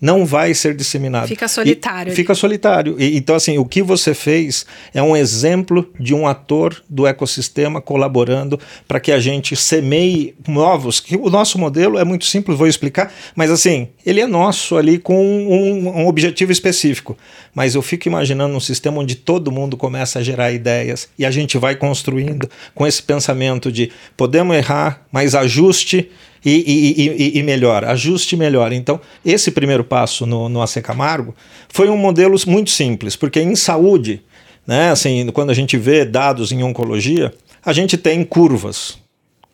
não 0.00 0.24
vai 0.24 0.54
ser 0.54 0.74
disseminado. 0.74 1.28
Fica 1.28 1.48
solitário. 1.48 2.12
E, 2.12 2.16
fica 2.16 2.34
solitário. 2.34 2.96
E, 2.98 3.16
então, 3.16 3.34
assim, 3.34 3.58
o 3.58 3.64
que 3.64 3.82
você 3.82 4.14
fez 4.14 4.64
é 4.94 5.02
um 5.02 5.16
exemplo 5.16 5.90
de 5.98 6.14
um 6.14 6.26
ator 6.26 6.80
do 6.88 7.06
ecossistema 7.06 7.80
colaborando 7.80 8.58
para 8.86 9.00
que 9.00 9.10
a 9.10 9.18
gente 9.18 9.56
semeie 9.56 10.34
novos. 10.46 11.02
O 11.18 11.28
nosso 11.30 11.58
modelo 11.58 11.98
é 11.98 12.04
muito 12.04 12.26
simples, 12.26 12.56
vou 12.56 12.68
explicar, 12.68 13.12
mas 13.34 13.50
assim, 13.50 13.88
ele 14.06 14.20
é 14.20 14.26
nosso 14.26 14.76
ali 14.76 14.98
com 14.98 15.18
um, 15.20 15.88
um 15.88 16.06
objetivo 16.06 16.52
específico. 16.52 17.16
Mas 17.58 17.74
eu 17.74 17.82
fico 17.82 18.06
imaginando 18.06 18.54
um 18.54 18.60
sistema 18.60 19.00
onde 19.00 19.16
todo 19.16 19.50
mundo 19.50 19.76
começa 19.76 20.20
a 20.20 20.22
gerar 20.22 20.52
ideias 20.52 21.08
e 21.18 21.26
a 21.26 21.30
gente 21.32 21.58
vai 21.58 21.74
construindo 21.74 22.48
com 22.72 22.86
esse 22.86 23.02
pensamento 23.02 23.72
de 23.72 23.90
podemos 24.16 24.56
errar, 24.56 25.04
mas 25.10 25.34
ajuste 25.34 26.08
e, 26.44 26.52
e, 26.52 27.34
e, 27.34 27.38
e 27.40 27.42
melhora, 27.42 27.90
ajuste 27.90 28.36
melhor. 28.36 28.72
Então, 28.72 29.00
esse 29.26 29.50
primeiro 29.50 29.82
passo 29.82 30.24
no, 30.24 30.48
no 30.48 30.62
AC 30.62 30.80
Camargo 30.80 31.34
foi 31.68 31.88
um 31.88 31.96
modelo 31.96 32.36
muito 32.46 32.70
simples, 32.70 33.16
porque 33.16 33.40
em 33.40 33.56
saúde, 33.56 34.22
né, 34.64 34.92
assim, 34.92 35.26
quando 35.32 35.50
a 35.50 35.54
gente 35.54 35.76
vê 35.76 36.04
dados 36.04 36.52
em 36.52 36.62
oncologia, 36.62 37.34
a 37.64 37.72
gente 37.72 37.98
tem 37.98 38.22
curvas, 38.22 38.98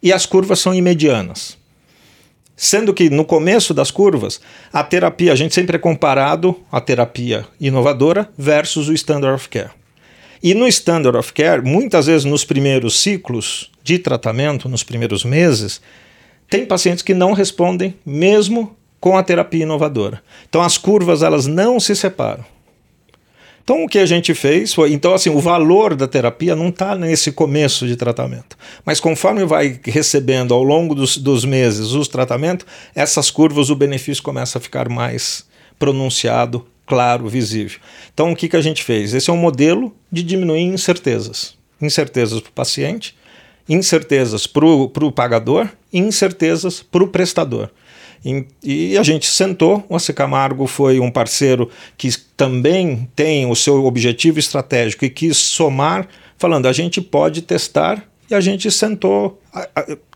e 0.02 0.12
as 0.12 0.26
curvas 0.26 0.58
são 0.58 0.74
imedianas. 0.74 1.56
Sendo 2.56 2.94
que 2.94 3.10
no 3.10 3.24
começo 3.24 3.74
das 3.74 3.90
curvas, 3.90 4.40
a 4.72 4.82
terapia, 4.84 5.32
a 5.32 5.36
gente 5.36 5.54
sempre 5.54 5.76
é 5.76 5.78
comparado 5.78 6.60
a 6.70 6.80
terapia 6.80 7.46
inovadora 7.60 8.28
versus 8.38 8.88
o 8.88 8.92
standard 8.92 9.34
of 9.34 9.48
care. 9.48 9.70
E 10.42 10.54
no 10.54 10.68
standard 10.68 11.16
of 11.16 11.32
care, 11.32 11.62
muitas 11.62 12.06
vezes 12.06 12.24
nos 12.24 12.44
primeiros 12.44 13.00
ciclos 13.00 13.70
de 13.82 13.98
tratamento, 13.98 14.68
nos 14.68 14.84
primeiros 14.84 15.24
meses, 15.24 15.80
tem 16.48 16.64
pacientes 16.64 17.02
que 17.02 17.14
não 17.14 17.32
respondem 17.32 17.94
mesmo 18.04 18.76
com 19.00 19.18
a 19.18 19.22
terapia 19.22 19.64
inovadora. 19.64 20.22
Então 20.48 20.62
as 20.62 20.78
curvas 20.78 21.22
elas 21.22 21.46
não 21.46 21.80
se 21.80 21.96
separam. 21.96 22.44
Então 23.64 23.82
o 23.82 23.88
que 23.88 23.98
a 23.98 24.04
gente 24.04 24.34
fez 24.34 24.74
foi, 24.74 24.92
então 24.92 25.14
assim, 25.14 25.30
o 25.30 25.40
valor 25.40 25.96
da 25.96 26.06
terapia 26.06 26.54
não 26.54 26.68
está 26.68 26.94
nesse 26.94 27.32
começo 27.32 27.86
de 27.86 27.96
tratamento, 27.96 28.58
mas 28.84 29.00
conforme 29.00 29.46
vai 29.46 29.80
recebendo 29.82 30.52
ao 30.52 30.62
longo 30.62 30.94
dos, 30.94 31.16
dos 31.16 31.46
meses 31.46 31.92
os 31.92 32.06
tratamentos, 32.06 32.66
essas 32.94 33.30
curvas, 33.30 33.70
o 33.70 33.74
benefício 33.74 34.22
começa 34.22 34.58
a 34.58 34.60
ficar 34.60 34.90
mais 34.90 35.46
pronunciado, 35.78 36.66
claro, 36.86 37.26
visível. 37.26 37.80
Então 38.12 38.32
o 38.32 38.36
que, 38.36 38.50
que 38.50 38.56
a 38.56 38.60
gente 38.60 38.84
fez? 38.84 39.14
Esse 39.14 39.30
é 39.30 39.32
um 39.32 39.38
modelo 39.38 39.96
de 40.12 40.22
diminuir 40.22 40.62
incertezas. 40.62 41.56
Incertezas 41.80 42.40
para 42.40 42.50
o 42.50 42.52
paciente, 42.52 43.16
incertezas 43.66 44.46
para 44.46 44.66
o 44.66 45.10
pagador 45.10 45.70
incertezas 45.94 46.82
para 46.82 47.04
o 47.04 47.08
prestador. 47.08 47.70
E 48.62 48.96
a 48.96 49.02
gente 49.02 49.26
sentou, 49.26 49.84
o 49.88 49.96
AC 49.96 50.10
Camargo 50.14 50.66
foi 50.66 50.98
um 50.98 51.10
parceiro 51.10 51.68
que 51.96 52.10
também 52.36 53.08
tem 53.14 53.44
o 53.44 53.54
seu 53.54 53.84
objetivo 53.84 54.38
estratégico 54.38 55.04
e 55.04 55.10
quis 55.10 55.36
somar, 55.36 56.08
falando, 56.38 56.66
a 56.66 56.72
gente 56.72 57.02
pode 57.02 57.42
testar 57.42 58.02
e 58.30 58.34
a 58.34 58.40
gente 58.40 58.70
sentou, 58.70 59.38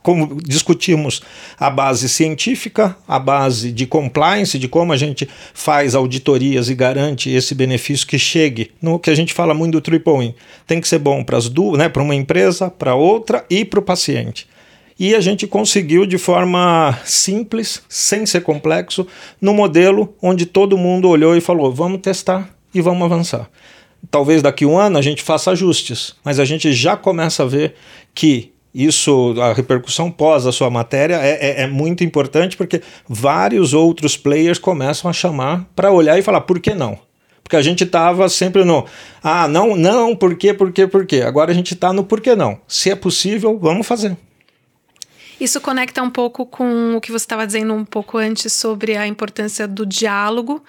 como 0.02 0.40
discutimos 0.42 1.20
a 1.60 1.68
base 1.68 2.08
científica, 2.08 2.96
a 3.06 3.18
base 3.18 3.70
de 3.70 3.86
compliance, 3.86 4.58
de 4.58 4.66
como 4.66 4.94
a 4.94 4.96
gente 4.96 5.28
faz 5.52 5.94
auditorias 5.94 6.70
e 6.70 6.74
garante 6.74 7.28
esse 7.28 7.54
benefício 7.54 8.06
que 8.06 8.18
chegue 8.18 8.70
no 8.80 8.98
que 8.98 9.10
a 9.10 9.14
gente 9.14 9.34
fala 9.34 9.52
muito 9.52 9.72
do 9.72 9.80
triple 9.82 10.18
win. 10.18 10.34
Tem 10.66 10.80
que 10.80 10.88
ser 10.88 10.98
bom 10.98 11.22
para 11.22 11.36
as 11.36 11.50
duas, 11.50 11.78
né, 11.78 11.90
para 11.90 12.02
uma 12.02 12.14
empresa, 12.14 12.70
para 12.70 12.94
outra 12.94 13.44
e 13.50 13.64
para 13.66 13.80
o 13.80 13.82
paciente. 13.82 14.48
E 14.98 15.14
a 15.14 15.20
gente 15.20 15.46
conseguiu 15.46 16.04
de 16.04 16.18
forma 16.18 16.98
simples, 17.04 17.82
sem 17.88 18.26
ser 18.26 18.40
complexo, 18.40 19.06
no 19.40 19.54
modelo 19.54 20.12
onde 20.20 20.44
todo 20.44 20.76
mundo 20.76 21.08
olhou 21.08 21.36
e 21.36 21.40
falou: 21.40 21.72
vamos 21.72 22.00
testar 22.00 22.50
e 22.74 22.80
vamos 22.80 23.04
avançar. 23.04 23.48
Talvez 24.10 24.42
daqui 24.42 24.66
um 24.66 24.76
ano 24.76 24.98
a 24.98 25.02
gente 25.02 25.22
faça 25.22 25.52
ajustes, 25.52 26.16
mas 26.24 26.40
a 26.40 26.44
gente 26.44 26.72
já 26.72 26.96
começa 26.96 27.44
a 27.44 27.46
ver 27.46 27.74
que 28.12 28.52
isso, 28.74 29.34
a 29.40 29.52
repercussão 29.52 30.10
pós 30.10 30.46
a 30.46 30.52
sua 30.52 30.68
matéria 30.68 31.16
é, 31.16 31.60
é, 31.60 31.62
é 31.62 31.66
muito 31.66 32.04
importante 32.04 32.56
porque 32.56 32.82
vários 33.08 33.74
outros 33.74 34.16
players 34.16 34.58
começam 34.58 35.08
a 35.08 35.14
chamar 35.14 35.64
para 35.76 35.92
olhar 35.92 36.18
e 36.18 36.22
falar: 36.22 36.40
por 36.40 36.58
que 36.58 36.74
não? 36.74 36.98
Porque 37.42 37.56
a 37.56 37.62
gente 37.62 37.84
estava 37.84 38.28
sempre 38.28 38.64
no 38.64 38.84
ah, 39.22 39.46
não, 39.46 39.76
não, 39.76 40.14
por 40.16 40.36
quê, 40.36 40.52
por 40.52 40.72
quê, 40.72 40.88
por 40.88 41.06
quê. 41.06 41.22
Agora 41.22 41.52
a 41.52 41.54
gente 41.54 41.74
está 41.74 41.92
no 41.92 42.02
por 42.02 42.20
que 42.20 42.34
não. 42.34 42.58
Se 42.66 42.90
é 42.90 42.96
possível, 42.96 43.56
vamos 43.58 43.86
fazer. 43.86 44.16
Isso 45.40 45.60
conecta 45.60 46.02
um 46.02 46.10
pouco 46.10 46.44
com 46.44 46.96
o 46.96 47.00
que 47.00 47.12
você 47.12 47.24
estava 47.24 47.46
dizendo 47.46 47.72
um 47.74 47.84
pouco 47.84 48.18
antes 48.18 48.52
sobre 48.52 48.96
a 48.96 49.06
importância 49.06 49.68
do 49.68 49.86
diálogo 49.86 50.64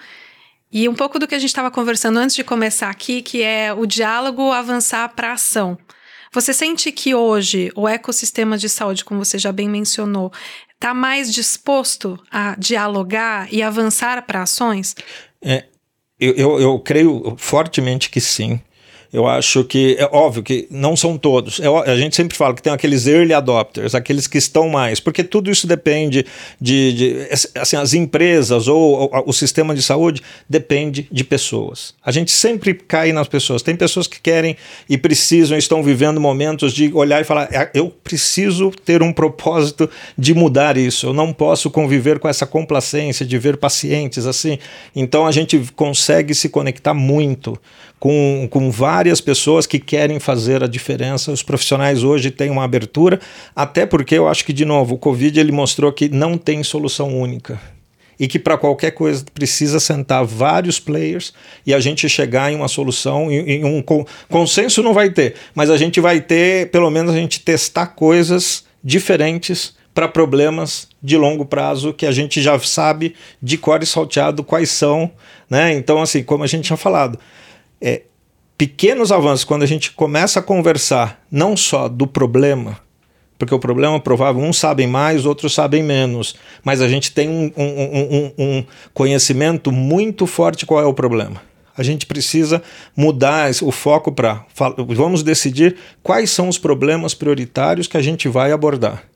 e 0.72 0.88
um 0.88 0.94
pouco 0.94 1.18
do 1.18 1.26
que 1.26 1.34
a 1.34 1.38
gente 1.38 1.50
estava 1.50 1.70
conversando 1.70 2.18
antes 2.18 2.36
de 2.36 2.44
começar 2.44 2.88
aqui, 2.88 3.22
que 3.22 3.42
é 3.42 3.72
o 3.72 3.86
diálogo 3.86 4.52
avançar 4.52 5.08
para 5.10 5.30
a 5.30 5.32
ação. 5.32 5.76
Você 6.32 6.54
sente 6.54 6.92
que 6.92 7.12
hoje 7.12 7.72
o 7.74 7.88
ecossistema 7.88 8.56
de 8.56 8.68
saúde, 8.68 9.04
como 9.04 9.24
você 9.24 9.36
já 9.36 9.50
bem 9.50 9.68
mencionou, 9.68 10.32
está 10.74 10.94
mais 10.94 11.32
disposto 11.32 12.16
a 12.30 12.54
dialogar 12.56 13.52
e 13.52 13.62
avançar 13.62 14.22
para 14.22 14.42
ações? 14.42 14.94
É, 15.42 15.64
eu, 16.20 16.34
eu, 16.36 16.60
eu 16.60 16.78
creio 16.78 17.34
fortemente 17.36 18.08
que 18.08 18.20
sim. 18.20 18.60
Eu 19.12 19.26
acho 19.26 19.64
que 19.64 19.96
é 19.98 20.08
óbvio 20.12 20.40
que 20.42 20.68
não 20.70 20.96
são 20.96 21.18
todos. 21.18 21.58
É, 21.58 21.66
a 21.66 21.96
gente 21.96 22.14
sempre 22.14 22.36
fala 22.36 22.54
que 22.54 22.62
tem 22.62 22.72
aqueles 22.72 23.08
early 23.08 23.34
adopters, 23.34 23.92
aqueles 23.94 24.28
que 24.28 24.38
estão 24.38 24.68
mais, 24.68 25.00
porque 25.00 25.24
tudo 25.24 25.50
isso 25.50 25.66
depende 25.66 26.24
de, 26.60 26.92
de 26.92 27.28
assim, 27.56 27.76
as 27.76 27.92
empresas 27.92 28.68
ou, 28.68 29.10
ou 29.12 29.24
o 29.26 29.32
sistema 29.32 29.74
de 29.74 29.82
saúde 29.82 30.22
depende 30.48 31.08
de 31.10 31.24
pessoas. 31.24 31.92
A 32.04 32.12
gente 32.12 32.30
sempre 32.30 32.72
cai 32.72 33.12
nas 33.12 33.26
pessoas. 33.26 33.62
Tem 33.62 33.74
pessoas 33.74 34.06
que 34.06 34.20
querem 34.20 34.56
e 34.88 34.96
precisam, 34.96 35.58
estão 35.58 35.82
vivendo 35.82 36.20
momentos 36.20 36.72
de 36.72 36.92
olhar 36.94 37.20
e 37.20 37.24
falar: 37.24 37.48
é, 37.52 37.68
eu 37.74 37.90
preciso 37.90 38.70
ter 38.70 39.02
um 39.02 39.12
propósito 39.12 39.90
de 40.16 40.32
mudar 40.34 40.76
isso. 40.76 41.06
Eu 41.06 41.12
não 41.12 41.32
posso 41.32 41.68
conviver 41.68 42.20
com 42.20 42.28
essa 42.28 42.46
complacência 42.46 43.26
de 43.26 43.38
ver 43.38 43.56
pacientes 43.56 44.24
assim. 44.24 44.56
Então 44.94 45.26
a 45.26 45.32
gente 45.32 45.58
consegue 45.74 46.32
se 46.32 46.48
conectar 46.48 46.94
muito 46.94 47.58
com, 48.00 48.48
com 48.50 48.70
várias 48.70 49.20
pessoas 49.20 49.66
que 49.66 49.78
querem 49.78 50.18
fazer 50.18 50.64
a 50.64 50.66
diferença. 50.66 51.30
Os 51.30 51.42
profissionais 51.42 52.02
hoje 52.02 52.30
têm 52.30 52.50
uma 52.50 52.64
abertura, 52.64 53.20
até 53.54 53.84
porque 53.84 54.16
eu 54.16 54.26
acho 54.26 54.44
que, 54.44 54.54
de 54.54 54.64
novo, 54.64 54.94
o 54.94 54.98
Covid 54.98 55.38
ele 55.38 55.52
mostrou 55.52 55.92
que 55.92 56.08
não 56.08 56.38
tem 56.38 56.64
solução 56.64 57.14
única 57.14 57.60
e 58.18 58.26
que 58.26 58.38
para 58.38 58.58
qualquer 58.58 58.90
coisa 58.90 59.24
precisa 59.32 59.78
sentar 59.78 60.24
vários 60.24 60.78
players 60.78 61.32
e 61.66 61.72
a 61.72 61.80
gente 61.80 62.08
chegar 62.08 62.50
em 62.50 62.56
uma 62.56 62.68
solução, 62.68 63.30
em, 63.30 63.60
em 63.60 63.64
um 63.64 63.82
consenso 64.28 64.82
não 64.82 64.92
vai 64.92 65.10
ter, 65.10 65.34
mas 65.54 65.70
a 65.70 65.76
gente 65.76 66.00
vai 66.00 66.20
ter, 66.20 66.70
pelo 66.70 66.90
menos 66.90 67.14
a 67.14 67.16
gente 67.16 67.40
testar 67.40 67.86
coisas 67.88 68.64
diferentes 68.82 69.74
para 69.94 70.06
problemas 70.06 70.88
de 71.02 71.16
longo 71.16 71.44
prazo 71.44 71.92
que 71.92 72.06
a 72.06 72.12
gente 72.12 72.40
já 72.40 72.58
sabe 72.58 73.14
de 73.42 73.58
cor 73.58 73.82
e 73.82 73.86
salteado 73.86 74.44
quais 74.44 74.70
são, 74.70 75.10
né? 75.48 75.72
Então 75.72 76.00
assim, 76.00 76.22
como 76.22 76.44
a 76.44 76.46
gente 76.46 76.64
tinha 76.64 76.76
falado, 76.76 77.18
é, 77.80 78.02
pequenos 78.56 79.10
avanços, 79.10 79.44
quando 79.44 79.62
a 79.62 79.66
gente 79.66 79.92
começa 79.92 80.40
a 80.40 80.42
conversar 80.42 81.22
não 81.30 81.56
só 81.56 81.88
do 81.88 82.06
problema, 82.06 82.78
porque 83.38 83.54
o 83.54 83.58
problema 83.58 83.96
é 83.96 84.00
provável, 84.00 84.42
uns 84.42 84.58
sabem 84.58 84.86
mais, 84.86 85.24
outros 85.24 85.54
sabem 85.54 85.82
menos, 85.82 86.36
mas 86.62 86.82
a 86.82 86.88
gente 86.88 87.12
tem 87.12 87.28
um, 87.28 87.50
um, 87.56 87.62
um, 87.64 88.32
um 88.38 88.64
conhecimento 88.92 89.72
muito 89.72 90.26
forte 90.26 90.66
qual 90.66 90.82
é 90.82 90.86
o 90.86 90.92
problema. 90.92 91.40
A 91.76 91.82
gente 91.82 92.04
precisa 92.04 92.62
mudar 92.94 93.50
o 93.62 93.72
foco 93.72 94.12
para. 94.12 94.44
Vamos 94.88 95.22
decidir 95.22 95.76
quais 96.02 96.28
são 96.30 96.46
os 96.48 96.58
problemas 96.58 97.14
prioritários 97.14 97.86
que 97.86 97.96
a 97.96 98.02
gente 98.02 98.28
vai 98.28 98.52
abordar 98.52 99.09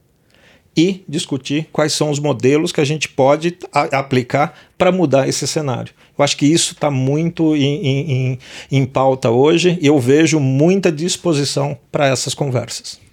e 0.76 1.04
discutir 1.08 1.68
quais 1.72 1.92
são 1.92 2.10
os 2.10 2.18
modelos 2.18 2.72
que 2.72 2.80
a 2.80 2.84
gente 2.84 3.08
pode 3.08 3.56
aplicar 3.72 4.58
para 4.76 4.90
mudar 4.90 5.28
esse 5.28 5.46
cenário. 5.46 5.92
Eu 6.16 6.24
acho 6.24 6.36
que 6.36 6.46
isso 6.46 6.72
está 6.72 6.90
muito 6.90 7.56
em, 7.56 7.86
em, 7.86 8.38
em 8.70 8.84
pauta 8.84 9.30
hoje 9.30 9.78
e 9.80 9.86
eu 9.86 9.98
vejo 9.98 10.38
muita 10.38 10.90
disposição 10.90 11.76
para 11.90 12.06
essas 12.06 12.34
conversas. 12.34 13.03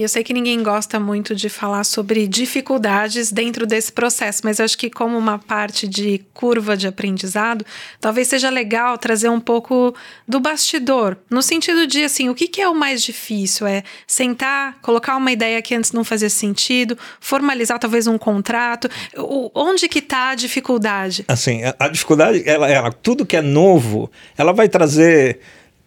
E 0.00 0.02
eu 0.02 0.08
sei 0.08 0.24
que 0.24 0.32
ninguém 0.32 0.62
gosta 0.62 0.98
muito 0.98 1.34
de 1.34 1.50
falar 1.50 1.84
sobre 1.84 2.26
dificuldades 2.26 3.30
dentro 3.30 3.66
desse 3.66 3.92
processo, 3.92 4.40
mas 4.44 4.58
eu 4.58 4.64
acho 4.64 4.78
que, 4.78 4.88
como 4.88 5.18
uma 5.18 5.38
parte 5.38 5.86
de 5.86 6.24
curva 6.32 6.74
de 6.74 6.86
aprendizado, 6.86 7.66
talvez 8.00 8.26
seja 8.28 8.48
legal 8.48 8.96
trazer 8.96 9.28
um 9.28 9.38
pouco 9.38 9.94
do 10.26 10.40
bastidor, 10.40 11.18
no 11.28 11.42
sentido 11.42 11.86
de 11.86 12.02
assim, 12.02 12.30
o 12.30 12.34
que, 12.34 12.48
que 12.48 12.62
é 12.62 12.66
o 12.70 12.74
mais 12.74 13.02
difícil? 13.02 13.66
É 13.66 13.82
sentar, 14.06 14.78
colocar 14.80 15.18
uma 15.18 15.32
ideia 15.32 15.60
que 15.60 15.74
antes 15.74 15.92
não 15.92 16.02
fazia 16.02 16.30
sentido, 16.30 16.96
formalizar 17.20 17.78
talvez 17.78 18.06
um 18.06 18.16
contrato. 18.16 18.88
O, 19.18 19.50
onde 19.54 19.86
que 19.86 19.98
está 19.98 20.30
a 20.30 20.34
dificuldade? 20.34 21.26
Assim, 21.28 21.62
a, 21.62 21.76
a 21.78 21.88
dificuldade, 21.88 22.42
ela, 22.46 22.70
ela, 22.70 22.90
tudo 22.90 23.26
que 23.26 23.36
é 23.36 23.42
novo, 23.42 24.10
ela 24.38 24.54
vai 24.54 24.66
trazer 24.66 25.40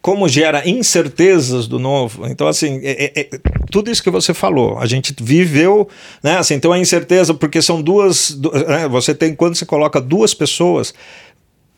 como 0.04 0.28
gera 0.28 0.68
incertezas 0.68 1.66
do 1.66 1.78
novo. 1.78 2.26
Então, 2.26 2.46
assim, 2.46 2.78
é, 2.82 3.04
é, 3.04 3.20
é, 3.20 3.28
tudo 3.70 3.90
isso 3.90 4.02
que 4.02 4.10
você 4.10 4.34
falou, 4.34 4.78
a 4.78 4.84
gente 4.84 5.14
viveu, 5.18 5.88
né? 6.22 6.36
Assim, 6.36 6.52
então 6.52 6.72
a 6.72 6.78
incerteza, 6.78 7.32
porque 7.32 7.62
são 7.62 7.80
duas. 7.80 8.38
Né, 8.38 8.86
você 8.86 9.14
tem, 9.14 9.34
quando 9.34 9.54
você 9.54 9.64
coloca 9.64 10.02
duas 10.02 10.34
pessoas, 10.34 10.92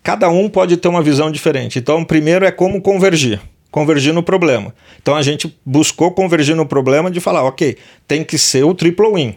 cada 0.03 0.29
um 0.29 0.49
pode 0.49 0.77
ter 0.77 0.89
uma 0.89 1.03
visão 1.03 1.31
diferente. 1.31 1.79
Então, 1.79 2.05
primeiro 2.05 2.45
é 2.45 2.51
como 2.51 2.83
convergir. 2.83 3.41
Convergir 3.71 4.13
no 4.13 4.25
problema. 4.25 4.75
Então 5.01 5.15
a 5.15 5.23
gente 5.23 5.57
buscou 5.65 6.11
convergir 6.11 6.57
no 6.57 6.67
problema 6.67 7.09
de 7.13 7.21
falar, 7.21 7.45
ok, 7.45 7.77
tem 8.09 8.25
que 8.25 8.37
ser 8.39 8.65
o 8.65 8.75
triple 8.75 9.07
win. 9.15 9.37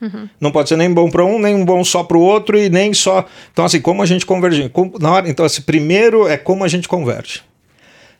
Uhum. 0.00 0.28
Não 0.40 0.50
pode 0.50 0.70
ser 0.70 0.76
nem 0.76 0.90
bom 0.90 1.10
para 1.10 1.26
um, 1.26 1.38
nem 1.38 1.62
bom 1.62 1.84
só 1.84 2.02
para 2.02 2.16
o 2.16 2.22
outro 2.22 2.56
e 2.56 2.70
nem 2.70 2.94
só. 2.94 3.26
Então, 3.52 3.66
assim, 3.66 3.82
como 3.82 4.02
a 4.02 4.06
gente 4.06 4.24
converge? 4.24 4.72
Na 4.98 5.12
hora, 5.12 5.28
então, 5.28 5.44
assim, 5.44 5.60
primeiro 5.60 6.26
é 6.26 6.38
como 6.38 6.64
a 6.64 6.68
gente 6.68 6.88
converge. 6.88 7.49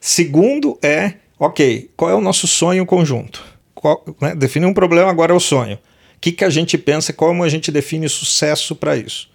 Segundo 0.00 0.78
é, 0.82 1.14
ok, 1.38 1.90
qual 1.94 2.10
é 2.10 2.14
o 2.14 2.20
nosso 2.22 2.48
sonho 2.48 2.86
conjunto? 2.86 3.44
Qual, 3.74 4.02
né, 4.20 4.34
definir 4.34 4.66
um 4.66 4.72
problema, 4.72 5.10
agora 5.10 5.32
é 5.32 5.36
o 5.36 5.40
sonho. 5.40 5.78
que, 6.20 6.32
que 6.32 6.44
a 6.44 6.50
gente 6.50 6.78
pensa, 6.78 7.12
como 7.12 7.44
a 7.44 7.48
gente 7.48 7.70
define 7.70 8.08
sucesso 8.08 8.74
para 8.74 8.96
isso. 8.96 9.28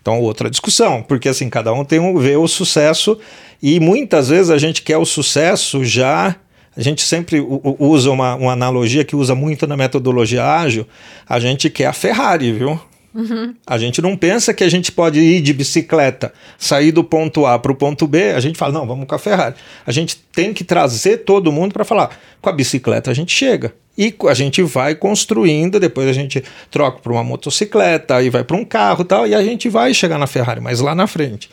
Então, 0.00 0.20
outra 0.20 0.50
discussão, 0.50 1.02
porque 1.02 1.28
assim, 1.28 1.48
cada 1.48 1.72
um 1.72 1.84
tem 1.84 1.98
um 1.98 2.18
vê 2.18 2.36
o 2.36 2.48
sucesso 2.48 3.18
e 3.62 3.78
muitas 3.78 4.28
vezes 4.28 4.50
a 4.50 4.58
gente 4.58 4.82
quer 4.82 4.98
o 4.98 5.04
sucesso 5.04 5.84
já. 5.84 6.36
A 6.76 6.80
gente 6.80 7.02
sempre 7.02 7.38
usa 7.78 8.10
uma, 8.10 8.34
uma 8.34 8.52
analogia 8.52 9.04
que 9.04 9.14
usa 9.14 9.34
muito 9.34 9.66
na 9.66 9.76
metodologia 9.76 10.44
ágil. 10.44 10.86
A 11.28 11.38
gente 11.38 11.70
quer 11.70 11.86
a 11.86 11.92
Ferrari, 11.92 12.52
viu? 12.52 12.80
Uhum. 13.14 13.54
A 13.66 13.76
gente 13.76 14.00
não 14.00 14.16
pensa 14.16 14.54
que 14.54 14.64
a 14.64 14.68
gente 14.68 14.90
pode 14.90 15.20
ir 15.20 15.40
de 15.40 15.52
bicicleta, 15.52 16.32
sair 16.58 16.92
do 16.92 17.04
ponto 17.04 17.44
A 17.44 17.58
para 17.58 17.72
o 17.72 17.74
ponto 17.74 18.06
B. 18.06 18.32
A 18.32 18.40
gente 18.40 18.58
fala, 18.58 18.72
não, 18.72 18.86
vamos 18.86 19.06
com 19.06 19.14
a 19.14 19.18
Ferrari. 19.18 19.54
A 19.86 19.92
gente 19.92 20.16
tem 20.32 20.54
que 20.54 20.64
trazer 20.64 21.18
todo 21.18 21.52
mundo 21.52 21.72
para 21.72 21.84
falar, 21.84 22.18
com 22.40 22.48
a 22.48 22.52
bicicleta 22.52 23.10
a 23.10 23.14
gente 23.14 23.32
chega. 23.32 23.74
E 23.96 24.14
a 24.26 24.34
gente 24.34 24.62
vai 24.62 24.94
construindo, 24.94 25.78
depois 25.78 26.08
a 26.08 26.12
gente 26.14 26.42
troca 26.70 26.98
para 27.00 27.12
uma 27.12 27.22
motocicleta, 27.22 28.16
aí 28.16 28.30
vai 28.30 28.42
para 28.42 28.56
um 28.56 28.64
carro 28.64 29.04
tal, 29.04 29.26
e 29.26 29.34
a 29.34 29.42
gente 29.42 29.68
vai 29.68 29.92
chegar 29.92 30.18
na 30.18 30.26
Ferrari, 30.26 30.60
mas 30.60 30.80
lá 30.80 30.94
na 30.94 31.06
frente. 31.06 31.50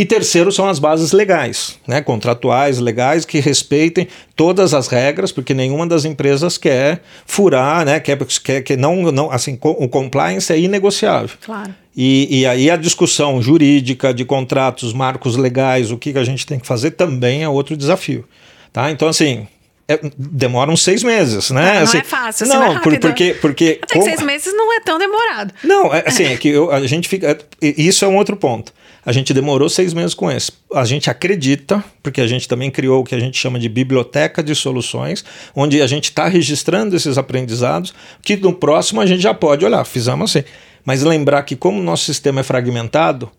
E 0.00 0.04
terceiro 0.06 0.50
são 0.50 0.66
as 0.66 0.78
bases 0.78 1.12
legais, 1.12 1.78
né, 1.86 2.00
contratuais, 2.00 2.78
legais, 2.78 3.26
que 3.26 3.38
respeitem 3.38 4.08
todas 4.34 4.72
as 4.72 4.88
regras, 4.88 5.30
porque 5.30 5.52
nenhuma 5.52 5.86
das 5.86 6.06
empresas 6.06 6.56
quer 6.56 7.02
furar, 7.26 7.84
né, 7.84 8.00
quer, 8.00 8.16
quer, 8.42 8.62
quer 8.62 8.78
não, 8.78 9.12
não, 9.12 9.30
assim, 9.30 9.58
o 9.60 9.86
compliance 9.90 10.50
é 10.50 10.58
inegociável. 10.58 11.36
Claro. 11.44 11.74
E, 11.94 12.40
e 12.40 12.46
aí 12.46 12.70
a 12.70 12.76
discussão 12.76 13.42
jurídica 13.42 14.14
de 14.14 14.24
contratos, 14.24 14.94
marcos 14.94 15.36
legais, 15.36 15.90
o 15.90 15.98
que, 15.98 16.14
que 16.14 16.18
a 16.18 16.24
gente 16.24 16.46
tem 16.46 16.58
que 16.58 16.66
fazer 16.66 16.92
também 16.92 17.42
é 17.42 17.48
outro 17.50 17.76
desafio. 17.76 18.26
Tá? 18.72 18.90
Então, 18.90 19.06
assim, 19.06 19.46
é, 19.86 20.00
demora 20.16 20.70
uns 20.70 20.82
seis 20.82 21.02
meses, 21.02 21.50
né? 21.50 21.60
Não, 21.60 21.74
não 21.74 21.82
assim, 21.82 21.98
é 21.98 22.04
fácil, 22.04 22.46
assim, 22.46 22.54
não, 22.54 22.66
não 22.68 22.76
é 22.78 22.80
por, 22.80 22.98
porque, 22.98 23.36
porque 23.38 23.80
Até 23.82 23.92
como... 23.92 24.06
seis 24.06 24.22
meses 24.22 24.54
não 24.54 24.72
é 24.72 24.80
tão 24.80 24.98
demorado. 24.98 25.52
Não, 25.62 25.94
é, 25.94 26.04
assim, 26.06 26.24
é 26.24 26.38
que 26.38 26.48
eu, 26.48 26.72
a 26.72 26.86
gente 26.86 27.06
fica. 27.06 27.36
Isso 27.60 28.02
é 28.02 28.08
um 28.08 28.16
outro 28.16 28.34
ponto. 28.34 28.72
A 29.04 29.12
gente 29.12 29.32
demorou 29.32 29.68
seis 29.68 29.94
meses 29.94 30.14
com 30.14 30.30
esse. 30.30 30.52
A 30.74 30.84
gente 30.84 31.08
acredita, 31.08 31.82
porque 32.02 32.20
a 32.20 32.26
gente 32.26 32.46
também 32.46 32.70
criou 32.70 33.00
o 33.00 33.04
que 33.04 33.14
a 33.14 33.20
gente 33.20 33.38
chama 33.38 33.58
de 33.58 33.68
biblioteca 33.68 34.42
de 34.42 34.54
soluções, 34.54 35.24
onde 35.54 35.80
a 35.80 35.86
gente 35.86 36.04
está 36.04 36.28
registrando 36.28 36.94
esses 36.94 37.16
aprendizados, 37.16 37.94
que 38.22 38.36
no 38.36 38.52
próximo 38.52 39.00
a 39.00 39.06
gente 39.06 39.22
já 39.22 39.32
pode 39.32 39.64
olhar, 39.64 39.84
fizemos 39.84 40.30
assim. 40.30 40.46
Mas 40.84 41.02
lembrar 41.02 41.42
que, 41.42 41.56
como 41.56 41.80
o 41.80 41.82
nosso 41.82 42.04
sistema 42.04 42.40
é 42.40 42.42
fragmentado, 42.42 43.30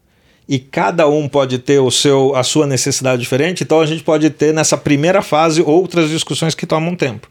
e 0.48 0.60
cada 0.60 1.08
um 1.08 1.30
pode 1.30 1.60
ter 1.60 1.80
o 1.80 1.90
seu, 1.90 2.36
a 2.36 2.44
sua 2.44 2.68
necessidade 2.68 3.22
diferente, 3.22 3.64
então 3.64 3.80
a 3.80 3.86
gente 3.86 4.04
pode 4.04 4.30
ter 4.30 4.54
nessa 4.54 4.78
primeira 4.78 5.22
fase 5.22 5.62
outras 5.62 6.10
discussões 6.10 6.56
que 6.56 6.66
tomam 6.66 6.96
tempo. 6.96 7.30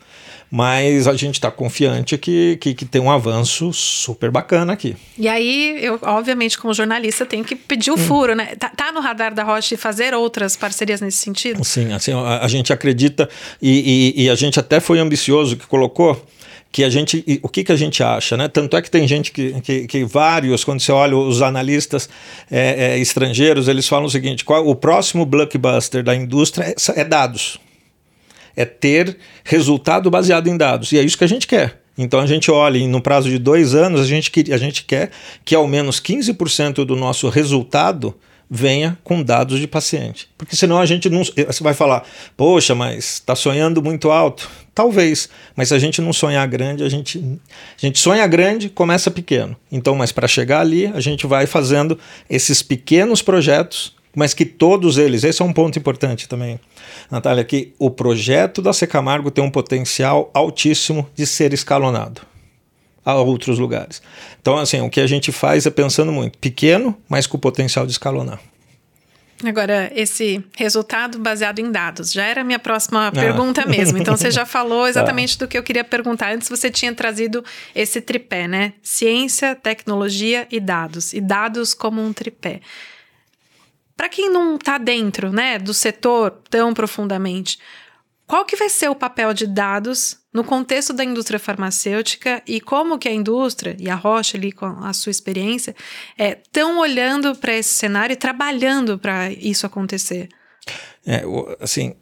Mas 0.51 1.07
a 1.07 1.15
gente 1.15 1.35
está 1.35 1.49
confiante 1.49 2.19
que, 2.19 2.59
que, 2.61 2.75
que, 2.75 2.85
tem 2.85 3.01
um 3.01 3.11
avanço 3.11 3.73
super 3.73 4.33
bacana 4.33 4.73
aqui. 4.73 4.97
E 5.17 5.29
aí, 5.29 5.79
eu, 5.81 5.97
obviamente, 6.03 6.59
como 6.59 6.75
jornalista, 6.75 7.25
tenho 7.25 7.45
que 7.45 7.55
pedir 7.55 7.93
o 7.93 7.95
hum. 7.95 7.99
furo, 7.99 8.35
né? 8.35 8.57
Tá, 8.57 8.69
tá, 8.69 8.91
no 8.91 9.01
radar 9.01 9.33
da 9.33 9.45
Roche 9.45 9.77
fazer 9.77 10.13
outras 10.13 10.57
parcerias 10.57 11.01
nesse 11.01 11.19
sentido? 11.19 11.63
Sim, 11.65 11.93
assim, 11.93 12.13
a, 12.13 12.41
a 12.41 12.49
gente 12.49 12.73
acredita 12.73 13.29
e, 13.63 14.15
e, 14.17 14.25
e 14.25 14.31
a 14.31 14.35
gente 14.35 14.59
até 14.59 14.81
foi 14.81 14.99
ambicioso 14.99 15.57
que 15.57 15.69
colocou 15.69 16.21
que 16.73 16.85
a 16.85 16.91
gente, 16.91 17.41
o 17.43 17.49
que, 17.49 17.65
que 17.65 17.73
a 17.73 17.77
gente 17.77 18.03
acha, 18.03 18.37
né? 18.37 18.47
Tanto 18.47 18.77
é 18.77 18.83
que 18.83 18.91
tem 18.91 19.07
gente 19.07 19.33
que, 19.33 19.61
que, 19.61 19.87
que 19.87 20.05
vários, 20.05 20.63
quando 20.63 20.81
você 20.81 20.93
olha 20.93 21.17
os 21.17 21.43
analistas 21.43 22.09
é, 22.51 22.93
é, 22.93 22.99
estrangeiros, 22.99 23.67
eles 23.67 23.89
falam 23.89 24.07
o 24.07 24.11
seguinte: 24.11 24.45
qual, 24.45 24.67
o 24.67 24.75
próximo 24.75 25.27
blockbuster 25.27 26.03
da 26.03 26.15
indústria 26.15 26.67
é, 26.67 27.01
é 27.01 27.05
dados, 27.05 27.59
é 28.61 28.65
ter 28.65 29.17
resultado 29.45 30.11
baseado 30.11 30.49
em 30.49 30.57
dados, 30.57 30.93
e 30.93 30.99
é 30.99 31.03
isso 31.03 31.19
que 31.19 31.25
a 31.25 31.29
gente 31.29 31.47
quer. 31.47 31.81
Então 31.97 32.21
a 32.21 32.27
gente 32.27 32.51
olha 32.51 32.79
e 32.79 32.87
no 32.87 33.01
prazo 33.01 33.29
de 33.29 33.39
dois 33.39 33.75
anos 33.75 34.01
a 34.01 34.05
gente, 34.05 34.31
a 34.53 34.57
gente 34.57 34.85
quer 34.85 35.11
que 35.45 35.55
ao 35.55 35.67
menos 35.67 36.01
15% 36.01 36.85
do 36.85 36.97
nosso 36.97 37.29
resultado 37.29 38.15
venha 38.51 38.99
com 39.05 39.23
dados 39.23 39.61
de 39.61 39.69
paciente. 39.69 40.29
Porque 40.37 40.57
senão 40.57 40.79
a 40.79 40.87
gente 40.87 41.09
não. 41.09 41.23
Você 41.23 41.63
vai 41.63 41.73
falar, 41.73 42.05
poxa, 42.37 42.75
mas 42.75 43.15
está 43.15 43.37
sonhando 43.37 43.81
muito 43.81 44.11
alto. 44.11 44.51
Talvez, 44.75 45.29
mas 45.55 45.69
se 45.69 45.75
a 45.75 45.79
gente 45.79 46.03
não 46.03 46.13
sonhar 46.13 46.47
grande, 46.49 46.83
a 46.83 46.89
gente, 46.89 47.19
a 47.19 47.87
gente 47.87 47.99
sonha 47.99 48.27
grande, 48.27 48.69
começa 48.69 49.11
pequeno. 49.11 49.57
Então, 49.71 49.95
mas 49.95 50.11
para 50.11 50.27
chegar 50.27 50.61
ali, 50.61 50.87
a 50.87 51.01
gente 51.01 51.27
vai 51.27 51.47
fazendo 51.47 51.99
esses 52.29 52.63
pequenos 52.63 53.23
projetos, 53.23 53.95
mas 54.15 54.35
que 54.35 54.45
todos 54.45 54.99
eles, 54.99 55.25
esse 55.25 55.41
é 55.41 55.45
um 55.45 55.53
ponto 55.53 55.79
importante 55.79 56.29
também, 56.29 56.59
Natália, 57.11 57.45
que 57.45 57.73
o 57.79 57.91
projeto 57.91 58.61
da 58.61 58.73
Secamargo 58.73 59.31
tem 59.31 59.43
um 59.43 59.51
potencial 59.51 60.31
altíssimo 60.35 61.09
de 61.15 61.27
ser 61.27 61.53
escalonado 61.53 62.23
a 63.05 63.15
outros 63.15 63.59
lugares. 63.59 64.03
Então, 64.41 64.59
assim, 64.59 64.81
o 64.81 64.91
que 64.91 65.01
a 65.01 65.07
gente 65.07 65.33
faz 65.33 65.67
é 65.67 65.71
pensando 65.71 66.13
muito, 66.13 66.39
pequeno, 66.39 66.97
mas 67.09 67.27
com 67.27 67.37
o 67.37 67.41
potencial 67.41 67.87
de 67.87 67.93
escalonar. 67.93 68.41
Agora, 69.45 69.91
esse 69.95 70.45
resultado 70.57 71.19
baseado 71.19 71.61
em 71.61 71.73
dados, 71.73 72.13
já 72.13 72.25
era 72.25 72.43
a 72.43 72.45
minha 72.45 72.59
próxima 72.59 73.07
ah. 73.07 73.13
pergunta 73.13 73.65
mesmo. 73.65 73.97
Então, 73.97 74.17
você 74.17 74.31
já 74.31 74.45
falou 74.47 74.83
tá. 74.83 74.91
exatamente 74.91 75.39
tá. 75.39 75.45
do 75.45 75.49
que 75.49 75.57
eu 75.57 75.63
queria 75.63 75.83
perguntar. 75.83 76.33
Antes, 76.35 76.49
você 76.49 76.71
tinha 76.71 76.95
trazido 76.95 77.43
esse 77.75 78.01
tripé, 78.01 78.47
né? 78.47 78.75
Ciência, 78.83 79.55
tecnologia 79.55 80.47
e 80.51 80.61
dados. 80.61 81.15
E 81.15 81.21
dados 81.21 81.73
como 81.73 82.03
um 82.03 82.13
tripé. 82.13 82.61
Para 84.01 84.09
quem 84.09 84.31
não 84.31 84.57
está 84.57 84.79
dentro 84.79 85.31
né, 85.31 85.59
do 85.59 85.75
setor 85.75 86.31
tão 86.49 86.73
profundamente, 86.73 87.59
qual 88.27 88.47
que 88.47 88.57
vai 88.57 88.71
ser 88.71 88.89
o 88.89 88.95
papel 88.95 89.35
de 89.35 89.47
dados 89.47 90.17
no 90.33 90.43
contexto 90.43 90.95
da 90.95 91.05
indústria 91.05 91.39
farmacêutica 91.39 92.43
e 92.47 92.63
como 92.63 92.99
que 92.99 93.07
a 93.11 93.13
indústria 93.13 93.77
e 93.79 93.91
a 93.91 93.95
Rocha 93.95 94.39
ali 94.39 94.53
com 94.53 94.65
a 94.65 94.95
sua 94.95 95.11
experiência 95.11 95.77
estão 96.19 96.77
é, 96.77 96.81
olhando 96.81 97.37
para 97.37 97.53
esse 97.53 97.75
cenário 97.75 98.15
e 98.15 98.17
trabalhando 98.17 98.99
para 98.99 99.31
isso 99.33 99.67
acontecer? 99.67 100.31
É, 101.07 101.23
assim, 101.61 101.95